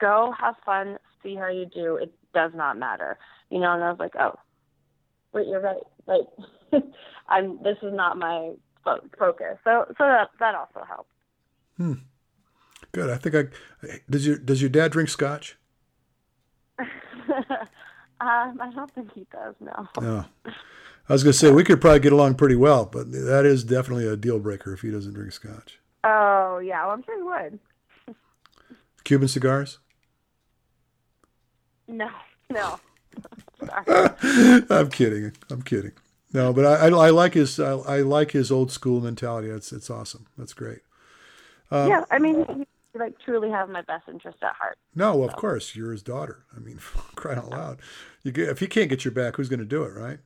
go 0.00 0.34
have 0.38 0.56
fun, 0.66 0.98
see 1.22 1.34
how 1.34 1.48
you 1.48 1.64
do. 1.64 1.96
It 1.96 2.12
does 2.34 2.52
not 2.54 2.76
matter, 2.76 3.16
you 3.50 3.60
know." 3.60 3.72
And 3.72 3.82
I 3.84 3.90
was 3.90 4.00
like, 4.00 4.16
"Oh, 4.16 4.34
wait, 5.36 5.46
you're 5.46 5.60
right. 5.60 5.82
Like, 6.06 6.26
I'm. 7.28 7.62
This 7.62 7.76
is 7.82 7.92
not 7.94 8.18
my 8.18 8.54
focus." 9.18 9.58
So, 9.62 9.84
so 9.88 9.94
that 10.04 10.30
that 10.40 10.54
also 10.54 10.84
helped. 10.86 11.10
Hmm. 11.76 11.92
Good. 12.92 13.10
I 13.10 13.16
think 13.16 13.34
I 13.34 13.44
does 14.10 14.26
your 14.26 14.38
does 14.38 14.60
your 14.60 14.70
dad 14.70 14.92
drink 14.92 15.08
scotch? 15.08 15.56
Um, 18.18 18.58
I 18.60 18.70
don't 18.74 18.90
think 18.92 19.12
he 19.12 19.26
does. 19.30 19.54
No. 19.60 19.88
No. 20.00 20.24
I 21.08 21.12
was 21.12 21.22
going 21.22 21.32
to 21.32 21.38
say 21.38 21.50
we 21.50 21.64
could 21.64 21.80
probably 21.80 22.00
get 22.00 22.12
along 22.12 22.36
pretty 22.36 22.56
well, 22.56 22.86
but 22.86 23.12
that 23.12 23.44
is 23.44 23.62
definitely 23.62 24.08
a 24.08 24.16
deal 24.16 24.38
breaker 24.38 24.72
if 24.72 24.80
he 24.80 24.90
doesn't 24.90 25.12
drink 25.12 25.32
scotch. 25.32 25.78
Oh 26.02 26.58
yeah, 26.58 26.84
well 26.86 26.94
I'm 26.94 27.02
sure 27.04 27.16
he 27.16 27.22
would. 27.22 28.16
Cuban 29.04 29.28
cigars? 29.28 29.78
No, 31.88 32.08
no. 32.50 32.80
I'm 34.70 34.90
kidding. 34.90 35.32
I'm 35.50 35.62
kidding. 35.62 35.92
No, 36.32 36.52
but 36.52 36.66
I, 36.66 36.88
I, 36.88 37.06
I 37.06 37.10
like 37.10 37.34
his 37.34 37.58
I, 37.58 37.72
I, 37.72 38.00
like 38.00 38.32
his 38.32 38.50
old 38.50 38.70
school 38.70 39.00
mentality. 39.00 39.48
It's 39.48 39.72
it's 39.72 39.90
awesome. 39.90 40.26
That's 40.36 40.52
great. 40.52 40.80
Um, 41.70 41.88
yeah, 41.88 42.04
I 42.10 42.18
mean, 42.18 42.66
like 42.94 43.18
truly 43.18 43.50
have 43.50 43.68
my 43.68 43.82
best 43.82 44.08
interest 44.08 44.38
at 44.42 44.54
heart. 44.54 44.78
No, 44.94 45.22
of 45.22 45.34
course 45.36 45.74
you're 45.74 45.92
his 45.92 46.02
daughter. 46.02 46.44
I 46.54 46.60
mean, 46.60 46.78
crying 47.14 47.38
out 47.38 47.50
loud. 47.50 47.80
You 48.22 48.32
get, 48.32 48.48
if 48.48 48.60
he 48.60 48.66
can't 48.66 48.90
get 48.90 49.04
your 49.04 49.12
back, 49.12 49.36
who's 49.36 49.48
going 49.48 49.60
to 49.60 49.64
do 49.64 49.84
it, 49.84 49.94
right? 49.94 50.18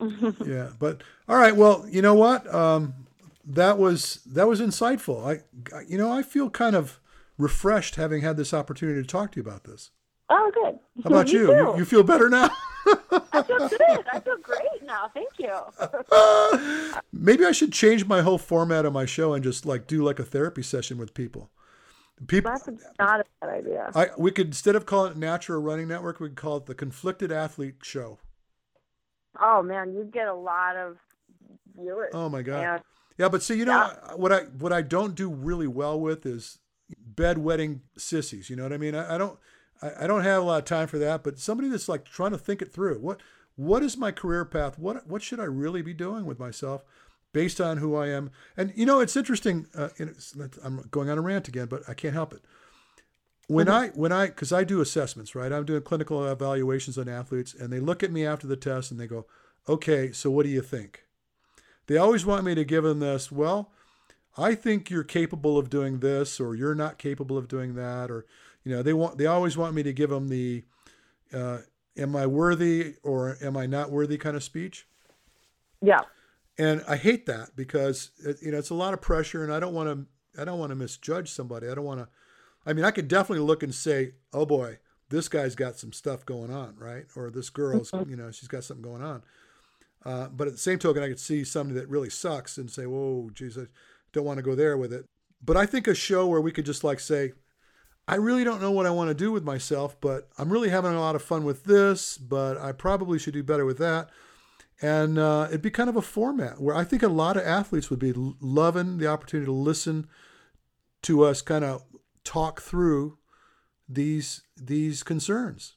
yeah, 0.46 0.70
but 0.78 1.02
all 1.28 1.36
right. 1.36 1.54
Well, 1.54 1.86
you 1.88 2.00
know 2.00 2.14
what? 2.14 2.52
Um, 2.52 3.06
that 3.44 3.78
was 3.78 4.20
that 4.26 4.48
was 4.48 4.60
insightful. 4.60 5.24
I, 5.24 5.82
you 5.86 5.98
know, 5.98 6.10
I 6.10 6.22
feel 6.22 6.50
kind 6.50 6.74
of 6.74 6.98
refreshed 7.38 7.96
having 7.96 8.22
had 8.22 8.36
this 8.36 8.54
opportunity 8.54 9.00
to 9.02 9.06
talk 9.06 9.32
to 9.32 9.36
you 9.40 9.46
about 9.46 9.64
this. 9.64 9.90
Oh, 10.28 10.50
good. 10.52 10.78
How 11.04 11.10
about 11.10 11.28
you? 11.32 11.54
You, 11.54 11.78
you, 11.78 11.84
feel 11.84 12.02
better 12.02 12.28
now? 12.28 12.48
I 13.32 13.42
feel 13.42 13.68
good. 13.68 14.04
I 14.12 14.20
feel 14.20 14.36
great 14.42 14.82
now. 14.84 15.10
Thank 15.12 15.30
you. 15.38 15.52
uh, 16.12 17.00
maybe 17.12 17.44
I 17.44 17.52
should 17.52 17.72
change 17.72 18.06
my 18.06 18.22
whole 18.22 18.38
format 18.38 18.84
of 18.84 18.92
my 18.92 19.06
show 19.06 19.34
and 19.34 19.42
just 19.42 19.66
like 19.66 19.86
do 19.86 20.02
like 20.02 20.18
a 20.18 20.24
therapy 20.24 20.62
session 20.62 20.98
with 20.98 21.14
people. 21.14 21.50
People, 22.28 22.50
That's 22.50 22.66
not 22.98 23.20
a 23.20 23.24
bad 23.42 23.50
idea. 23.50 23.90
I, 23.94 24.08
we 24.16 24.30
could 24.30 24.46
instead 24.46 24.74
of 24.74 24.86
calling 24.86 25.12
it 25.12 25.18
Natural 25.18 25.60
Running 25.60 25.86
Network, 25.86 26.18
we 26.18 26.28
could 26.28 26.36
call 26.36 26.56
it 26.56 26.64
the 26.64 26.74
Conflicted 26.74 27.30
Athlete 27.30 27.74
Show. 27.82 28.18
Oh 29.38 29.62
man, 29.62 29.92
you'd 29.92 30.12
get 30.12 30.26
a 30.26 30.34
lot 30.34 30.76
of 30.76 30.96
viewers. 31.78 32.12
Oh 32.14 32.30
my 32.30 32.40
god. 32.40 32.64
And, 32.64 32.82
yeah, 33.18 33.28
but 33.28 33.42
see, 33.42 33.58
you 33.58 33.66
know 33.66 33.90
yeah. 33.92 34.14
what 34.14 34.32
I 34.32 34.40
what 34.58 34.72
I 34.72 34.80
don't 34.80 35.14
do 35.14 35.28
really 35.28 35.66
well 35.66 36.00
with 36.00 36.24
is 36.24 36.58
bedwetting 37.14 37.80
sissies. 37.98 38.48
You 38.48 38.56
know 38.56 38.62
what 38.62 38.72
I 38.72 38.78
mean? 38.78 38.94
I, 38.94 39.16
I 39.16 39.18
don't 39.18 39.38
I, 39.82 40.04
I 40.04 40.06
don't 40.06 40.24
have 40.24 40.42
a 40.42 40.46
lot 40.46 40.58
of 40.58 40.64
time 40.64 40.88
for 40.88 40.98
that. 40.98 41.22
But 41.22 41.38
somebody 41.38 41.68
that's 41.68 41.88
like 41.88 42.04
trying 42.04 42.32
to 42.32 42.38
think 42.38 42.62
it 42.62 42.72
through. 42.72 42.98
What 43.00 43.20
what 43.56 43.82
is 43.82 43.96
my 43.96 44.12
career 44.12 44.44
path? 44.44 44.78
What 44.78 45.06
what 45.06 45.22
should 45.22 45.40
I 45.40 45.44
really 45.44 45.82
be 45.82 45.94
doing 45.94 46.26
with 46.26 46.38
myself? 46.38 46.82
based 47.36 47.60
on 47.60 47.76
who 47.76 47.94
I 47.94 48.08
am. 48.08 48.30
And 48.56 48.72
you 48.74 48.86
know, 48.86 49.00
it's 49.00 49.14
interesting. 49.14 49.66
Uh, 49.74 49.90
I'm 50.64 50.88
going 50.90 51.10
on 51.10 51.18
a 51.18 51.20
rant 51.20 51.48
again, 51.48 51.66
but 51.66 51.82
I 51.86 51.92
can't 51.92 52.14
help 52.14 52.32
it. 52.32 52.40
When 53.46 53.66
mm-hmm. 53.66 53.74
I 53.74 53.88
when 53.88 54.10
I 54.10 54.28
because 54.28 54.54
I 54.54 54.64
do 54.64 54.80
assessments, 54.80 55.34
right? 55.34 55.52
I'm 55.52 55.66
doing 55.66 55.82
clinical 55.82 56.26
evaluations 56.26 56.96
on 56.96 57.10
athletes, 57.10 57.52
and 57.52 57.70
they 57.70 57.78
look 57.78 58.02
at 58.02 58.10
me 58.10 58.24
after 58.24 58.46
the 58.46 58.56
test 58.56 58.90
and 58.90 58.98
they 58.98 59.06
go, 59.06 59.26
"Okay, 59.68 60.12
so 60.12 60.30
what 60.30 60.44
do 60.44 60.48
you 60.48 60.62
think?" 60.62 61.04
They 61.88 61.98
always 61.98 62.24
want 62.24 62.44
me 62.44 62.54
to 62.54 62.64
give 62.64 62.84
them 62.84 63.00
this. 63.00 63.30
Well, 63.30 63.70
I 64.38 64.54
think 64.54 64.88
you're 64.88 65.04
capable 65.04 65.58
of 65.58 65.68
doing 65.68 66.00
this, 66.00 66.40
or 66.40 66.54
you're 66.54 66.74
not 66.74 66.96
capable 66.96 67.36
of 67.36 67.48
doing 67.48 67.74
that, 67.74 68.10
or 68.10 68.24
You 68.66 68.72
know, 68.72 68.82
they 68.82 68.92
want 68.92 69.16
they 69.16 69.26
always 69.26 69.56
want 69.56 69.74
me 69.74 69.84
to 69.84 69.92
give 69.92 70.10
them 70.10 70.26
the 70.26 70.64
uh, 71.32 71.58
"Am 71.96 72.16
I 72.16 72.26
worthy 72.26 72.96
or 73.04 73.38
am 73.40 73.56
I 73.56 73.66
not 73.66 73.92
worthy?" 73.92 74.18
kind 74.18 74.36
of 74.36 74.42
speech. 74.42 74.88
Yeah. 75.80 76.00
And 76.58 76.82
I 76.88 76.96
hate 76.96 77.26
that 77.26 77.54
because 77.54 78.10
it, 78.24 78.42
you 78.42 78.50
know 78.50 78.58
it's 78.58 78.70
a 78.70 78.74
lot 78.74 78.92
of 78.92 79.00
pressure, 79.00 79.44
and 79.44 79.52
I 79.54 79.60
don't 79.60 79.72
want 79.72 79.88
to 80.34 80.40
I 80.40 80.44
don't 80.44 80.58
want 80.58 80.70
to 80.70 80.74
misjudge 80.74 81.30
somebody. 81.30 81.68
I 81.68 81.76
don't 81.76 81.84
want 81.84 82.00
to. 82.00 82.08
I 82.66 82.72
mean, 82.72 82.84
I 82.84 82.90
could 82.90 83.06
definitely 83.06 83.44
look 83.46 83.62
and 83.62 83.72
say, 83.72 84.14
"Oh 84.32 84.44
boy, 84.44 84.80
this 85.10 85.28
guy's 85.28 85.54
got 85.54 85.76
some 85.78 85.92
stuff 85.92 86.26
going 86.26 86.50
on, 86.50 86.74
right?" 86.76 87.06
Or 87.14 87.30
this 87.30 87.50
girl's, 87.50 87.92
Mhm. 87.92 88.10
you 88.10 88.16
know, 88.16 88.32
she's 88.32 88.48
got 88.48 88.64
something 88.64 88.82
going 88.82 89.02
on. 89.02 89.22
Uh, 90.04 90.26
but 90.26 90.48
at 90.48 90.54
the 90.54 90.58
same 90.58 90.80
token, 90.80 91.04
I 91.04 91.08
could 91.08 91.20
see 91.20 91.44
somebody 91.44 91.78
that 91.78 91.88
really 91.88 92.10
sucks 92.10 92.58
and 92.58 92.68
say, 92.68 92.86
"Whoa, 92.86 93.30
geez, 93.32 93.56
I 93.56 93.68
don't 94.12 94.24
want 94.24 94.38
to 94.38 94.42
go 94.42 94.56
there 94.56 94.76
with 94.76 94.92
it." 94.92 95.06
But 95.40 95.56
I 95.56 95.66
think 95.66 95.86
a 95.86 95.94
show 95.94 96.26
where 96.26 96.40
we 96.40 96.50
could 96.50 96.66
just 96.66 96.82
like 96.82 96.98
say, 96.98 97.34
"I 98.08 98.14
really 98.16 98.44
don't 98.44 98.60
know 98.60 98.70
what 98.70 98.86
I 98.86 98.90
want 98.90 99.08
to 99.08 99.14
do 99.14 99.32
with 99.32 99.42
myself, 99.44 100.00
but 100.00 100.28
I'm 100.38 100.50
really 100.52 100.68
having 100.70 100.92
a 100.92 101.00
lot 101.00 101.14
of 101.16 101.22
fun 101.22 101.44
with 101.44 101.64
this, 101.64 102.18
but 102.18 102.56
I 102.58 102.72
probably 102.72 103.18
should 103.18 103.34
do 103.34 103.42
better 103.42 103.64
with 103.64 103.78
that." 103.78 104.10
And 104.82 105.18
uh, 105.18 105.46
it'd 105.48 105.62
be 105.62 105.70
kind 105.70 105.88
of 105.88 105.96
a 105.96 106.02
format 106.02 106.60
where 106.60 106.76
I 106.76 106.84
think 106.84 107.02
a 107.02 107.08
lot 107.08 107.36
of 107.38 107.44
athletes 107.44 107.88
would 107.88 107.98
be 107.98 108.12
loving 108.14 108.98
the 108.98 109.06
opportunity 109.06 109.46
to 109.46 109.52
listen 109.52 110.06
to 111.02 111.22
us 111.24 111.40
kind 111.40 111.64
of 111.64 111.82
talk 112.24 112.60
through 112.60 113.16
these 113.88 114.42
these 114.56 115.02
concerns. 115.02 115.76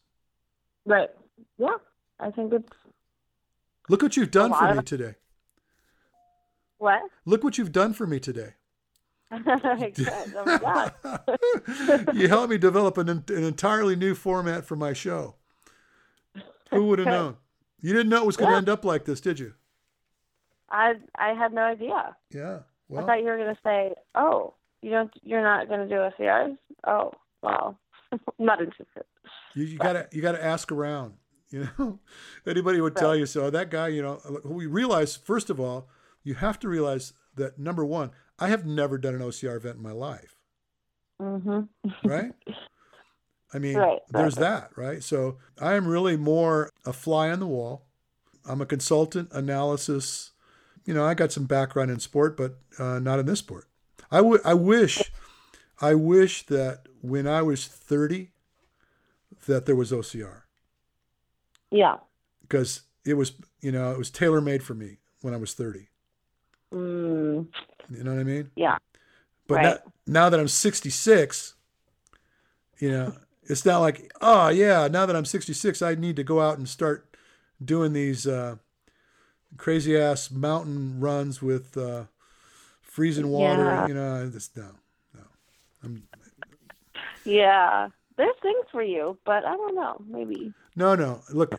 Right. 0.85 1.09
Yeah. 1.57 1.77
I 2.19 2.31
think 2.31 2.51
it's 2.53 2.73
Look 3.87 4.01
what 4.01 4.17
you've 4.17 4.31
done 4.31 4.53
for 4.53 4.71
me 4.71 4.77
of- 4.79 4.85
today. 4.85 5.15
what? 6.77 7.01
Look 7.25 7.43
what 7.43 7.57
you've 7.57 7.71
done 7.71 7.93
for 7.93 8.05
me 8.05 8.19
today. 8.19 8.49
Good. 8.49 8.53
Oh 8.53 8.53
my 8.53 8.53
God. 8.53 9.18
Oh 9.31 10.91
you 12.13 12.27
helped 12.27 12.49
me 12.49 12.57
develop 12.57 12.97
an, 12.97 13.09
an 13.09 13.23
entirely 13.43 13.95
new 13.95 14.15
format 14.15 14.65
for 14.65 14.75
my 14.75 14.93
show. 14.93 15.35
Who 16.71 16.87
would 16.87 16.99
have 16.99 17.07
known? 17.17 17.37
You 17.81 17.93
didn't 17.93 18.09
know 18.09 18.17
it 18.23 18.25
was 18.25 18.37
going 18.37 18.49
to 18.49 18.53
Yeah. 18.53 18.57
end 18.57 18.69
up 18.69 18.83
like 18.83 19.05
this, 19.05 19.21
did 19.21 19.39
you? 19.39 19.53
I 20.69 20.95
I 21.15 21.33
had 21.33 21.53
no 21.53 21.61
idea. 21.61 22.15
Yeah. 22.31 22.59
I 22.95 23.01
thought 23.01 23.19
you 23.19 23.25
were 23.25 23.37
gonna 23.37 23.57
say, 23.63 23.93
"Oh, 24.15 24.53
you 24.81 24.89
don't. 24.91 25.11
You're 25.23 25.41
not 25.43 25.67
gonna 25.69 25.87
do 25.87 25.95
OCRs." 25.95 26.57
Oh, 26.87 27.11
well, 27.43 27.77
I'm 28.11 28.19
not 28.39 28.59
interested. 28.61 29.03
you, 29.55 29.63
you 29.65 29.77
gotta 29.77 30.07
you 30.11 30.21
gotta 30.23 30.43
ask 30.43 30.71
around. 30.71 31.13
You 31.51 31.67
know, 31.79 31.99
anybody 32.45 32.79
would 32.81 32.95
tell 32.95 33.15
you 33.15 33.25
so. 33.25 33.49
That 33.49 33.71
guy, 33.71 33.87
you 33.89 34.01
know, 34.03 34.19
we 34.43 34.65
realize 34.67 35.15
first 35.15 35.49
of 35.49 35.59
all, 35.59 35.87
you 36.23 36.35
have 36.35 36.59
to 36.59 36.67
realize 36.69 37.13
that 37.35 37.57
number 37.57 37.83
one, 37.85 38.11
I 38.39 38.47
have 38.49 38.65
never 38.65 38.97
done 38.97 39.15
an 39.15 39.21
OCR 39.21 39.55
event 39.57 39.77
in 39.77 39.83
my 39.83 39.91
life. 39.91 40.35
Mhm. 41.21 41.67
right? 42.05 42.31
I 43.53 43.59
mean, 43.59 43.77
Right, 43.77 43.99
there's 44.09 44.37
right. 44.37 44.41
that, 44.61 44.77
right? 44.77 45.03
So 45.03 45.37
I 45.59 45.73
am 45.73 45.87
really 45.87 46.15
more 46.15 46.69
a 46.85 46.93
fly 46.93 47.29
on 47.29 47.39
the 47.39 47.47
wall. 47.47 47.85
I'm 48.45 48.61
a 48.61 48.65
consultant, 48.65 49.29
analysis. 49.33 50.31
You 50.85 50.93
know, 50.93 51.03
I 51.05 51.13
got 51.15 51.31
some 51.31 51.45
background 51.45 51.91
in 51.91 51.99
sport, 51.99 52.37
but 52.37 52.59
uh, 52.77 52.99
not 52.99 53.19
in 53.19 53.25
this 53.25 53.39
sport. 53.39 53.67
I 54.11 54.21
would, 54.21 54.39
I 54.45 54.53
wish, 54.53 55.11
I 55.81 55.93
wish 55.95 56.45
that 56.45 56.87
when 57.01 57.27
I 57.27 57.41
was 57.41 57.67
30, 57.67 58.31
that 59.45 59.65
there 59.65 59.75
was 59.75 59.91
OCR 59.91 60.43
Yeah. 61.71 61.97
because 62.41 62.83
it 63.03 63.15
was, 63.15 63.33
you 63.61 63.71
know, 63.71 63.91
it 63.91 63.97
was 63.97 64.09
tailor 64.11 64.41
made 64.41 64.63
for 64.63 64.73
me 64.73 64.99
when 65.21 65.33
I 65.33 65.37
was 65.37 65.53
30. 65.53 65.89
Mm, 66.73 67.47
You 67.89 68.03
know 68.03 68.11
what 68.11 68.19
I 68.19 68.23
mean? 68.23 68.51
yeah. 68.55 68.77
But 69.47 69.55
Right. 69.55 69.63
now, 69.63 69.77
now 70.05 70.29
that 70.29 70.39
I'm 70.39 70.47
66, 70.47 71.55
you 72.79 72.91
know, 72.91 73.15
it's 73.43 73.65
not 73.65 73.79
like, 73.79 74.11
oh 74.21 74.49
yeah, 74.49 74.87
now 74.87 75.07
that 75.07 75.15
I'm 75.15 75.25
66, 75.25 75.81
I 75.81 75.95
need 75.95 76.15
to 76.17 76.23
go 76.23 76.39
out 76.39 76.57
and 76.59 76.69
start 76.69 77.15
doing 77.63 77.93
these 77.93 78.27
uh, 78.27 78.57
crazy 79.57 79.97
ass 79.97 80.29
mountain 80.29 80.99
runs 80.99 81.41
with 81.41 81.75
uh, 81.77 82.05
freezing 82.81 83.29
water. 83.29 83.65
Yeah. 83.65 83.87
You 83.87 83.93
know, 83.95 84.29
this 84.29 84.51
no, 84.55 84.69
no. 85.15 85.21
I'm, 85.83 86.07
Yeah. 87.25 87.89
There's 88.17 88.35
things 88.41 88.65
for 88.71 88.83
you, 88.83 89.17
but 89.25 89.45
I 89.45 89.55
don't 89.55 89.75
know. 89.75 90.01
Maybe. 90.07 90.53
no, 90.75 90.93
no. 90.93 91.21
Look, 91.31 91.55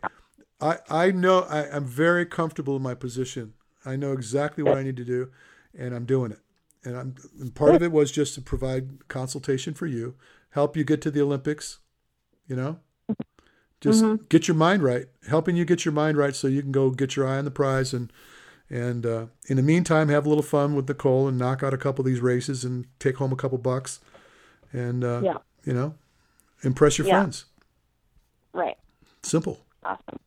I 0.61 0.77
I 0.89 1.11
know 1.11 1.41
I, 1.41 1.67
I'm 1.71 1.85
very 1.85 2.25
comfortable 2.25 2.75
in 2.75 2.83
my 2.83 2.93
position. 2.93 3.53
I 3.83 3.95
know 3.95 4.11
exactly 4.11 4.63
what 4.63 4.77
I 4.77 4.83
need 4.83 4.97
to 4.97 5.03
do, 5.03 5.31
and 5.77 5.93
I'm 5.95 6.05
doing 6.05 6.31
it. 6.31 6.39
And 6.83 6.97
I'm 6.97 7.15
and 7.39 7.53
part 7.53 7.75
of 7.75 7.83
it 7.83 7.91
was 7.91 8.11
just 8.11 8.33
to 8.35 8.41
provide 8.41 9.07
consultation 9.07 9.73
for 9.73 9.85
you, 9.85 10.15
help 10.51 10.75
you 10.75 10.83
get 10.83 11.01
to 11.03 11.11
the 11.11 11.21
Olympics. 11.21 11.79
You 12.47 12.55
know, 12.55 12.79
just 13.79 14.03
Mhm. 14.03 14.27
get 14.29 14.47
your 14.47 14.55
mind 14.55 14.83
right, 14.83 15.07
helping 15.29 15.55
you 15.55 15.63
get 15.63 15.85
your 15.85 15.93
mind 15.93 16.17
right 16.17 16.35
so 16.35 16.47
you 16.47 16.61
can 16.61 16.71
go 16.71 16.89
get 16.89 17.15
your 17.15 17.27
eye 17.27 17.37
on 17.37 17.45
the 17.45 17.51
prize 17.51 17.93
and 17.93 18.11
and 18.69 19.05
uh, 19.05 19.25
in 19.47 19.57
the 19.57 19.63
meantime 19.63 20.07
have 20.09 20.25
a 20.25 20.29
little 20.29 20.41
fun 20.43 20.75
with 20.75 20.87
Nicole 20.87 21.27
and 21.27 21.37
knock 21.37 21.61
out 21.61 21.73
a 21.73 21.77
couple 21.77 22.01
of 22.03 22.05
these 22.07 22.21
races 22.21 22.63
and 22.63 22.87
take 22.99 23.17
home 23.17 23.31
a 23.33 23.35
couple 23.35 23.57
bucks 23.57 23.99
and 24.71 25.03
uh, 25.03 25.21
Yeah. 25.23 25.37
you 25.65 25.73
know 25.73 25.95
impress 26.63 26.97
your 26.97 27.07
Yeah. 27.07 27.19
friends. 27.19 27.45
Right. 28.53 28.77
Simple. 29.23 29.63
Awesome. 29.83 30.19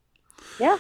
Yeah. 0.59 0.79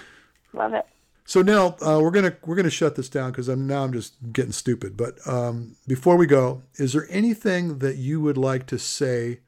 Love 0.52 0.72
it. 0.74 0.86
So 1.26 1.40
now 1.40 1.76
uh, 1.80 1.98
we're 2.02 2.10
gonna 2.10 2.36
we're 2.44 2.54
gonna 2.54 2.70
shut 2.70 2.96
this 2.96 3.08
down 3.08 3.30
because 3.30 3.48
I'm 3.48 3.66
now 3.66 3.82
I'm 3.82 3.92
just 3.92 4.14
getting 4.32 4.52
stupid. 4.52 4.96
But 4.96 5.26
um, 5.26 5.76
before 5.86 6.16
we 6.16 6.26
go, 6.26 6.62
is 6.74 6.92
there 6.92 7.06
anything 7.10 7.78
that 7.78 7.96
you 7.96 8.20
would 8.20 8.36
like 8.36 8.66
to 8.66 8.78
say 8.78 9.40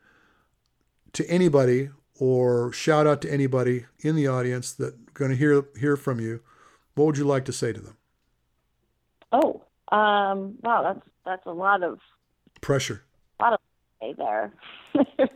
to 1.12 1.28
anybody 1.28 1.90
or 2.18 2.72
shout 2.72 3.06
out 3.06 3.20
to 3.22 3.32
anybody 3.32 3.84
in 4.00 4.16
the 4.16 4.26
audience 4.26 4.72
that 4.72 5.12
going 5.12 5.30
to 5.30 5.36
hear 5.36 5.66
hear 5.78 5.96
from 5.96 6.18
you? 6.18 6.40
What 6.94 7.04
would 7.04 7.18
you 7.18 7.24
like 7.24 7.44
to 7.44 7.52
say 7.52 7.74
to 7.74 7.80
them? 7.80 7.96
Oh. 9.32 9.62
Um. 9.92 10.54
Wow. 10.62 10.82
That's 10.82 11.06
that's 11.26 11.46
a 11.46 11.52
lot 11.52 11.82
of 11.82 12.00
Pressure. 12.62 13.04
A 13.38 13.42
lot 13.42 13.52
of 13.52 13.60
say 14.00 14.14
there. 14.16 14.50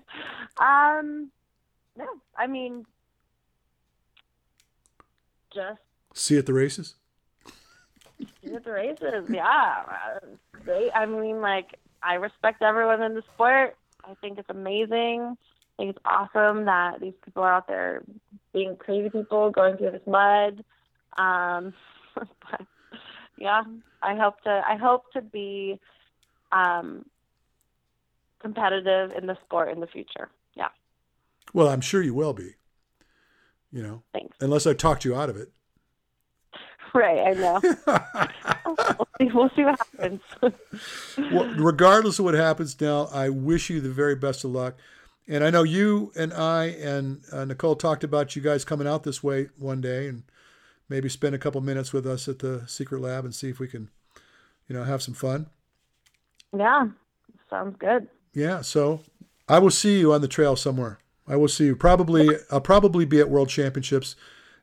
um. 0.58 1.30
No. 1.98 2.06
I 2.34 2.46
mean, 2.46 2.86
just 5.54 5.80
See 6.14 6.34
you 6.34 6.40
at 6.40 6.46
the 6.46 6.52
races. 6.52 6.94
see 8.42 8.54
at 8.54 8.64
the 8.64 8.72
races. 8.72 9.26
Yeah. 9.28 9.84
They. 10.64 10.90
I 10.94 11.06
mean, 11.06 11.40
like, 11.40 11.78
I 12.02 12.14
respect 12.14 12.62
everyone 12.62 13.02
in 13.02 13.14
the 13.14 13.22
sport. 13.34 13.76
I 14.04 14.14
think 14.20 14.38
it's 14.38 14.50
amazing. 14.50 15.36
I 15.78 15.82
think 15.82 15.90
it's 15.90 16.04
awesome 16.04 16.64
that 16.66 17.00
these 17.00 17.14
people 17.24 17.42
are 17.42 17.52
out 17.52 17.66
there 17.68 18.02
being 18.52 18.76
crazy 18.76 19.08
people 19.08 19.50
going 19.50 19.76
through 19.76 19.92
this 19.92 20.06
mud. 20.06 20.64
Um, 21.16 21.72
but 22.14 22.66
yeah, 23.38 23.62
I 24.02 24.16
hope 24.16 24.42
to. 24.42 24.62
I 24.66 24.76
hope 24.76 25.10
to 25.12 25.22
be 25.22 25.78
um, 26.52 27.04
competitive 28.40 29.12
in 29.16 29.26
the 29.26 29.36
sport 29.44 29.70
in 29.70 29.80
the 29.80 29.86
future. 29.86 30.28
Yeah. 30.54 30.68
Well, 31.52 31.68
I'm 31.68 31.80
sure 31.80 32.02
you 32.02 32.14
will 32.14 32.32
be. 32.34 32.54
You 33.72 33.82
know, 33.82 34.02
Thanks. 34.12 34.36
unless 34.40 34.66
I 34.66 34.74
talked 34.74 35.04
you 35.04 35.14
out 35.14 35.30
of 35.30 35.36
it. 35.36 35.52
Right. 36.94 37.26
I 37.26 37.32
know. 37.32 37.60
we'll, 38.66 39.08
see, 39.18 39.30
we'll 39.32 39.50
see 39.50 39.64
what 39.64 39.78
happens. 39.78 40.20
well, 41.32 41.54
regardless 41.56 42.18
of 42.18 42.24
what 42.24 42.34
happens 42.34 42.80
now, 42.80 43.08
I 43.12 43.28
wish 43.28 43.70
you 43.70 43.80
the 43.80 43.90
very 43.90 44.14
best 44.16 44.44
of 44.44 44.50
luck. 44.50 44.74
And 45.28 45.44
I 45.44 45.50
know 45.50 45.62
you 45.62 46.12
and 46.16 46.32
I 46.32 46.66
and 46.66 47.22
uh, 47.32 47.44
Nicole 47.44 47.76
talked 47.76 48.02
about 48.02 48.34
you 48.34 48.42
guys 48.42 48.64
coming 48.64 48.86
out 48.86 49.04
this 49.04 49.22
way 49.22 49.48
one 49.58 49.80
day 49.80 50.08
and 50.08 50.24
maybe 50.88 51.08
spend 51.08 51.34
a 51.34 51.38
couple 51.38 51.60
minutes 51.60 51.92
with 51.92 52.06
us 52.06 52.26
at 52.26 52.40
the 52.40 52.64
secret 52.66 53.00
lab 53.00 53.24
and 53.24 53.34
see 53.34 53.48
if 53.48 53.60
we 53.60 53.68
can, 53.68 53.90
you 54.68 54.74
know, 54.74 54.84
have 54.84 55.02
some 55.02 55.14
fun. 55.14 55.46
yeah. 56.56 56.88
Sounds 57.48 57.76
good. 57.80 58.08
Yeah. 58.32 58.60
So 58.60 59.00
I 59.48 59.58
will 59.58 59.70
see 59.70 59.98
you 59.98 60.12
on 60.12 60.20
the 60.20 60.28
trail 60.28 60.54
somewhere. 60.54 60.98
I 61.26 61.36
will 61.36 61.48
see 61.48 61.66
you. 61.66 61.76
Probably, 61.76 62.28
I'll 62.50 62.60
probably 62.60 63.04
be 63.04 63.18
at 63.20 63.28
World 63.28 63.48
Championships, 63.48 64.14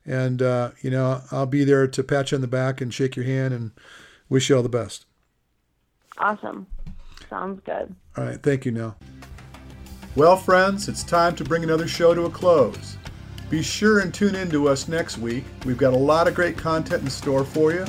and 0.07 0.41
uh, 0.41 0.71
you 0.81 0.89
know, 0.89 1.21
I'll 1.31 1.45
be 1.45 1.63
there 1.63 1.87
to 1.87 2.03
pat 2.03 2.31
you 2.31 2.35
on 2.37 2.41
the 2.41 2.47
back 2.47 2.81
and 2.81 2.93
shake 2.93 3.15
your 3.15 3.25
hand 3.25 3.53
and 3.53 3.71
wish 4.29 4.49
you 4.49 4.55
all 4.55 4.63
the 4.63 4.69
best. 4.69 5.05
Awesome. 6.17 6.65
Sounds 7.29 7.61
good. 7.65 7.93
All 8.15 8.23
right. 8.23 8.41
Thank 8.41 8.65
you, 8.65 8.71
Nell. 8.71 8.97
Well, 10.15 10.37
friends, 10.37 10.87
it's 10.87 11.03
time 11.03 11.35
to 11.35 11.43
bring 11.43 11.63
another 11.63 11.87
show 11.87 12.15
to 12.15 12.23
a 12.23 12.29
close. 12.29 12.97
Be 13.49 13.61
sure 13.61 13.99
and 13.99 14.13
tune 14.13 14.35
in 14.35 14.49
to 14.49 14.67
us 14.67 14.87
next 14.87 15.17
week. 15.17 15.43
We've 15.65 15.77
got 15.77 15.93
a 15.93 15.97
lot 15.97 16.27
of 16.27 16.33
great 16.33 16.57
content 16.57 17.03
in 17.03 17.09
store 17.09 17.43
for 17.43 17.71
you. 17.71 17.85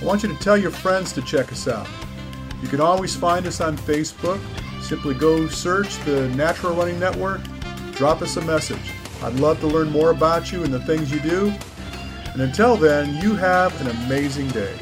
I 0.00 0.04
want 0.04 0.22
you 0.22 0.28
to 0.30 0.38
tell 0.38 0.56
your 0.56 0.70
friends 0.70 1.12
to 1.12 1.22
check 1.22 1.52
us 1.52 1.68
out. 1.68 1.86
You 2.62 2.68
can 2.68 2.80
always 2.80 3.14
find 3.14 3.46
us 3.46 3.60
on 3.60 3.76
Facebook. 3.76 4.40
Simply 4.82 5.14
go 5.14 5.46
search 5.48 5.96
the 6.04 6.28
Natural 6.30 6.74
Running 6.74 6.98
Network, 6.98 7.40
drop 7.92 8.22
us 8.22 8.36
a 8.36 8.42
message. 8.42 8.92
I'd 9.24 9.40
love 9.40 9.58
to 9.60 9.66
learn 9.66 9.90
more 9.90 10.10
about 10.10 10.52
you 10.52 10.64
and 10.64 10.74
the 10.74 10.80
things 10.80 11.10
you 11.10 11.18
do. 11.18 11.50
And 12.34 12.42
until 12.42 12.76
then, 12.76 13.14
you 13.22 13.34
have 13.34 13.80
an 13.80 13.86
amazing 14.04 14.48
day. 14.48 14.76